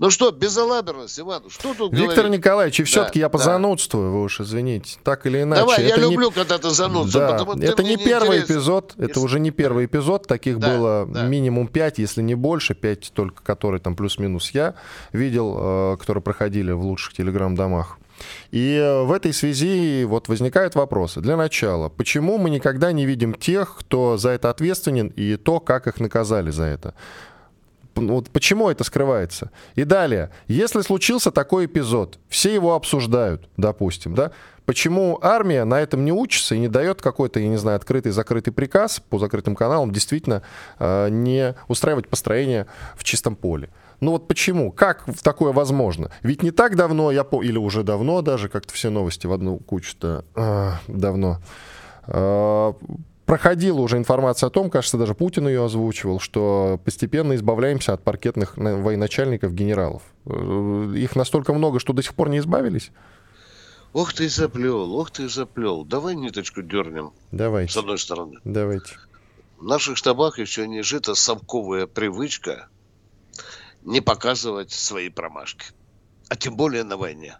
Ну 0.00 0.10
что, 0.10 0.32
безалаберность, 0.32 1.20
Иван, 1.20 1.44
что 1.48 1.72
тут 1.72 1.92
Виктор 1.92 2.24
говорить? 2.24 2.38
Николаевич, 2.38 2.80
и 2.80 2.82
все-таки 2.82 3.20
да, 3.20 3.26
я 3.26 3.28
позанудствую, 3.28 4.10
да. 4.10 4.10
вы 4.10 4.22
уж 4.24 4.40
извините, 4.40 4.98
так 5.04 5.24
или 5.24 5.42
иначе. 5.42 5.60
Давай, 5.62 5.82
это 5.82 5.88
я 5.88 5.96
люблю, 5.96 6.32
когда 6.32 6.58
ты 6.58 6.70
занудствуешь. 6.70 7.12
Да, 7.12 7.32
потому, 7.32 7.62
это 7.62 7.84
не 7.84 7.96
первый 7.96 8.38
интересен. 8.38 8.54
эпизод, 8.56 8.94
это 8.98 9.20
уже 9.20 9.38
не 9.38 9.52
первый 9.52 9.86
эпизод, 9.86 10.26
таких 10.26 10.58
да, 10.58 10.68
было 10.68 11.06
да. 11.06 11.26
минимум 11.26 11.68
пять, 11.68 11.98
если 11.98 12.22
не 12.22 12.34
больше, 12.34 12.74
пять 12.74 13.12
только, 13.14 13.44
которые 13.44 13.80
там 13.80 13.94
плюс-минус 13.94 14.50
я 14.50 14.74
видел, 15.12 15.56
э, 15.58 15.96
которые 15.98 16.22
проходили 16.22 16.72
в 16.72 16.84
лучших 16.84 17.14
телеграм-домах. 17.14 17.98
И 18.50 18.74
э, 18.74 19.02
в 19.02 19.12
этой 19.12 19.32
связи 19.32 20.04
вот 20.04 20.26
возникают 20.26 20.74
вопросы. 20.74 21.20
Для 21.20 21.36
начала, 21.36 21.88
почему 21.88 22.38
мы 22.38 22.50
никогда 22.50 22.90
не 22.90 23.06
видим 23.06 23.32
тех, 23.34 23.76
кто 23.78 24.16
за 24.16 24.30
это 24.30 24.50
ответственен, 24.50 25.08
и 25.08 25.36
то, 25.36 25.60
как 25.60 25.86
их 25.86 26.00
наказали 26.00 26.50
за 26.50 26.64
это? 26.64 26.94
Вот 27.94 28.30
почему 28.30 28.68
это 28.68 28.84
скрывается? 28.84 29.50
И 29.74 29.84
далее, 29.84 30.30
если 30.48 30.80
случился 30.82 31.30
такой 31.30 31.66
эпизод, 31.66 32.18
все 32.28 32.52
его 32.52 32.74
обсуждают, 32.74 33.48
допустим, 33.56 34.14
да, 34.14 34.32
почему 34.66 35.18
армия 35.22 35.64
на 35.64 35.80
этом 35.80 36.04
не 36.04 36.12
учится 36.12 36.54
и 36.54 36.58
не 36.58 36.68
дает 36.68 37.02
какой-то, 37.02 37.40
я 37.40 37.48
не 37.48 37.56
знаю, 37.56 37.76
открытый 37.76 38.12
закрытый 38.12 38.52
приказ 38.52 39.00
по 39.08 39.18
закрытым 39.18 39.54
каналам 39.54 39.92
действительно 39.92 40.42
э, 40.78 41.08
не 41.10 41.54
устраивать 41.68 42.08
построение 42.08 42.66
в 42.96 43.04
чистом 43.04 43.36
поле? 43.36 43.70
Ну 44.00 44.12
вот 44.12 44.28
почему? 44.28 44.72
Как 44.72 45.04
такое 45.22 45.52
возможно? 45.52 46.10
Ведь 46.22 46.42
не 46.42 46.50
так 46.50 46.76
давно, 46.76 47.10
я 47.10 47.24
по... 47.24 47.42
или 47.42 47.58
уже 47.58 47.82
давно 47.82 48.22
даже, 48.22 48.48
как-то 48.48 48.74
все 48.74 48.90
новости 48.90 49.26
в 49.26 49.32
одну 49.32 49.58
кучу-то 49.58 50.24
э, 50.34 50.70
давно, 50.88 51.38
э, 52.06 52.72
проходила 53.26 53.80
уже 53.80 53.96
информация 53.96 54.48
о 54.48 54.50
том, 54.50 54.70
кажется, 54.70 54.98
даже 54.98 55.14
Путин 55.14 55.48
ее 55.48 55.64
озвучивал, 55.64 56.20
что 56.20 56.80
постепенно 56.84 57.34
избавляемся 57.34 57.92
от 57.92 58.02
паркетных 58.02 58.56
военачальников, 58.56 59.54
генералов. 59.54 60.02
Э, 60.26 60.92
их 60.96 61.16
настолько 61.16 61.52
много, 61.52 61.80
что 61.80 61.92
до 61.92 62.02
сих 62.02 62.14
пор 62.14 62.28
не 62.28 62.38
избавились? 62.38 62.90
Ох 63.92 64.12
ты 64.12 64.28
заплел, 64.28 64.92
ох 64.94 65.10
ты 65.10 65.28
заплел. 65.28 65.84
Давай 65.84 66.16
ниточку 66.16 66.62
дернем. 66.62 67.12
Давайте. 67.30 67.72
С 67.72 67.76
одной 67.76 67.98
стороны. 67.98 68.38
Давайте. 68.44 68.96
В 69.58 69.64
наших 69.64 69.96
штабах 69.96 70.38
еще 70.38 70.66
не 70.66 70.82
жита 70.82 71.14
совковая 71.14 71.86
привычка 71.86 72.68
не 73.82 74.00
показывать 74.00 74.72
свои 74.72 75.10
промашки. 75.10 75.66
А 76.28 76.36
тем 76.36 76.56
более 76.56 76.82
на 76.84 76.96
войне. 76.96 77.36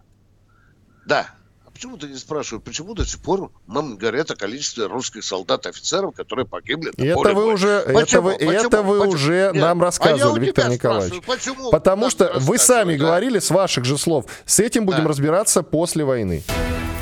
Да, 1.07 1.35
почему 1.75 1.97
ты 1.99 2.07
не 2.07 2.17
спрашиваешь, 2.17 2.65
почему 2.65 2.95
до 2.95 3.05
сих 3.05 3.19
пор 3.21 3.51
нам 3.67 3.97
говорят 3.97 4.31
о 4.31 4.37
количестве 4.37 4.87
русских 4.87 5.25
солдат 5.25 5.67
и 5.67 5.69
офицеров, 5.69 6.15
которые 6.15 6.47
погибли 6.47 6.93
на 6.97 7.05
это 7.05 7.15
поле 7.15 7.35
вы 7.35 7.43
боя? 7.45 7.55
уже, 7.55 7.81
Почему? 7.81 7.99
это 8.01 8.21
вы, 8.21 8.33
Почему? 8.33 8.51
это 8.53 8.83
вы 8.83 8.99
Почему? 9.01 9.13
уже 9.15 9.51
Нет. 9.53 9.63
нам 9.63 9.81
А 9.83 9.85
рассказывали, 9.85 10.35
тебя 10.37 10.47
Виктор 10.47 10.69
Николаевич. 10.71 11.23
почему 11.27 11.71
Потому 11.71 12.11
что 12.11 12.33
вы 12.37 12.59
сами 12.59 12.97
да? 12.97 13.05
говорили 13.05 13.39
с 13.41 13.51
ваших 13.51 13.85
же 13.85 13.99
слов. 13.99 14.25
С 14.47 14.61
этим 14.61 14.87
будем 14.87 15.03
Да. 15.03 15.09
разбираться 15.09 15.63
после 15.63 16.05
войны. 16.05 16.43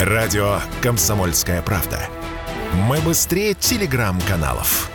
Радио 0.00 0.58
«Комсомольская 0.82 1.62
правда». 1.62 2.08
Мы 2.74 2.98
быстрее 3.00 3.54
телеграм-каналов. 3.54 4.90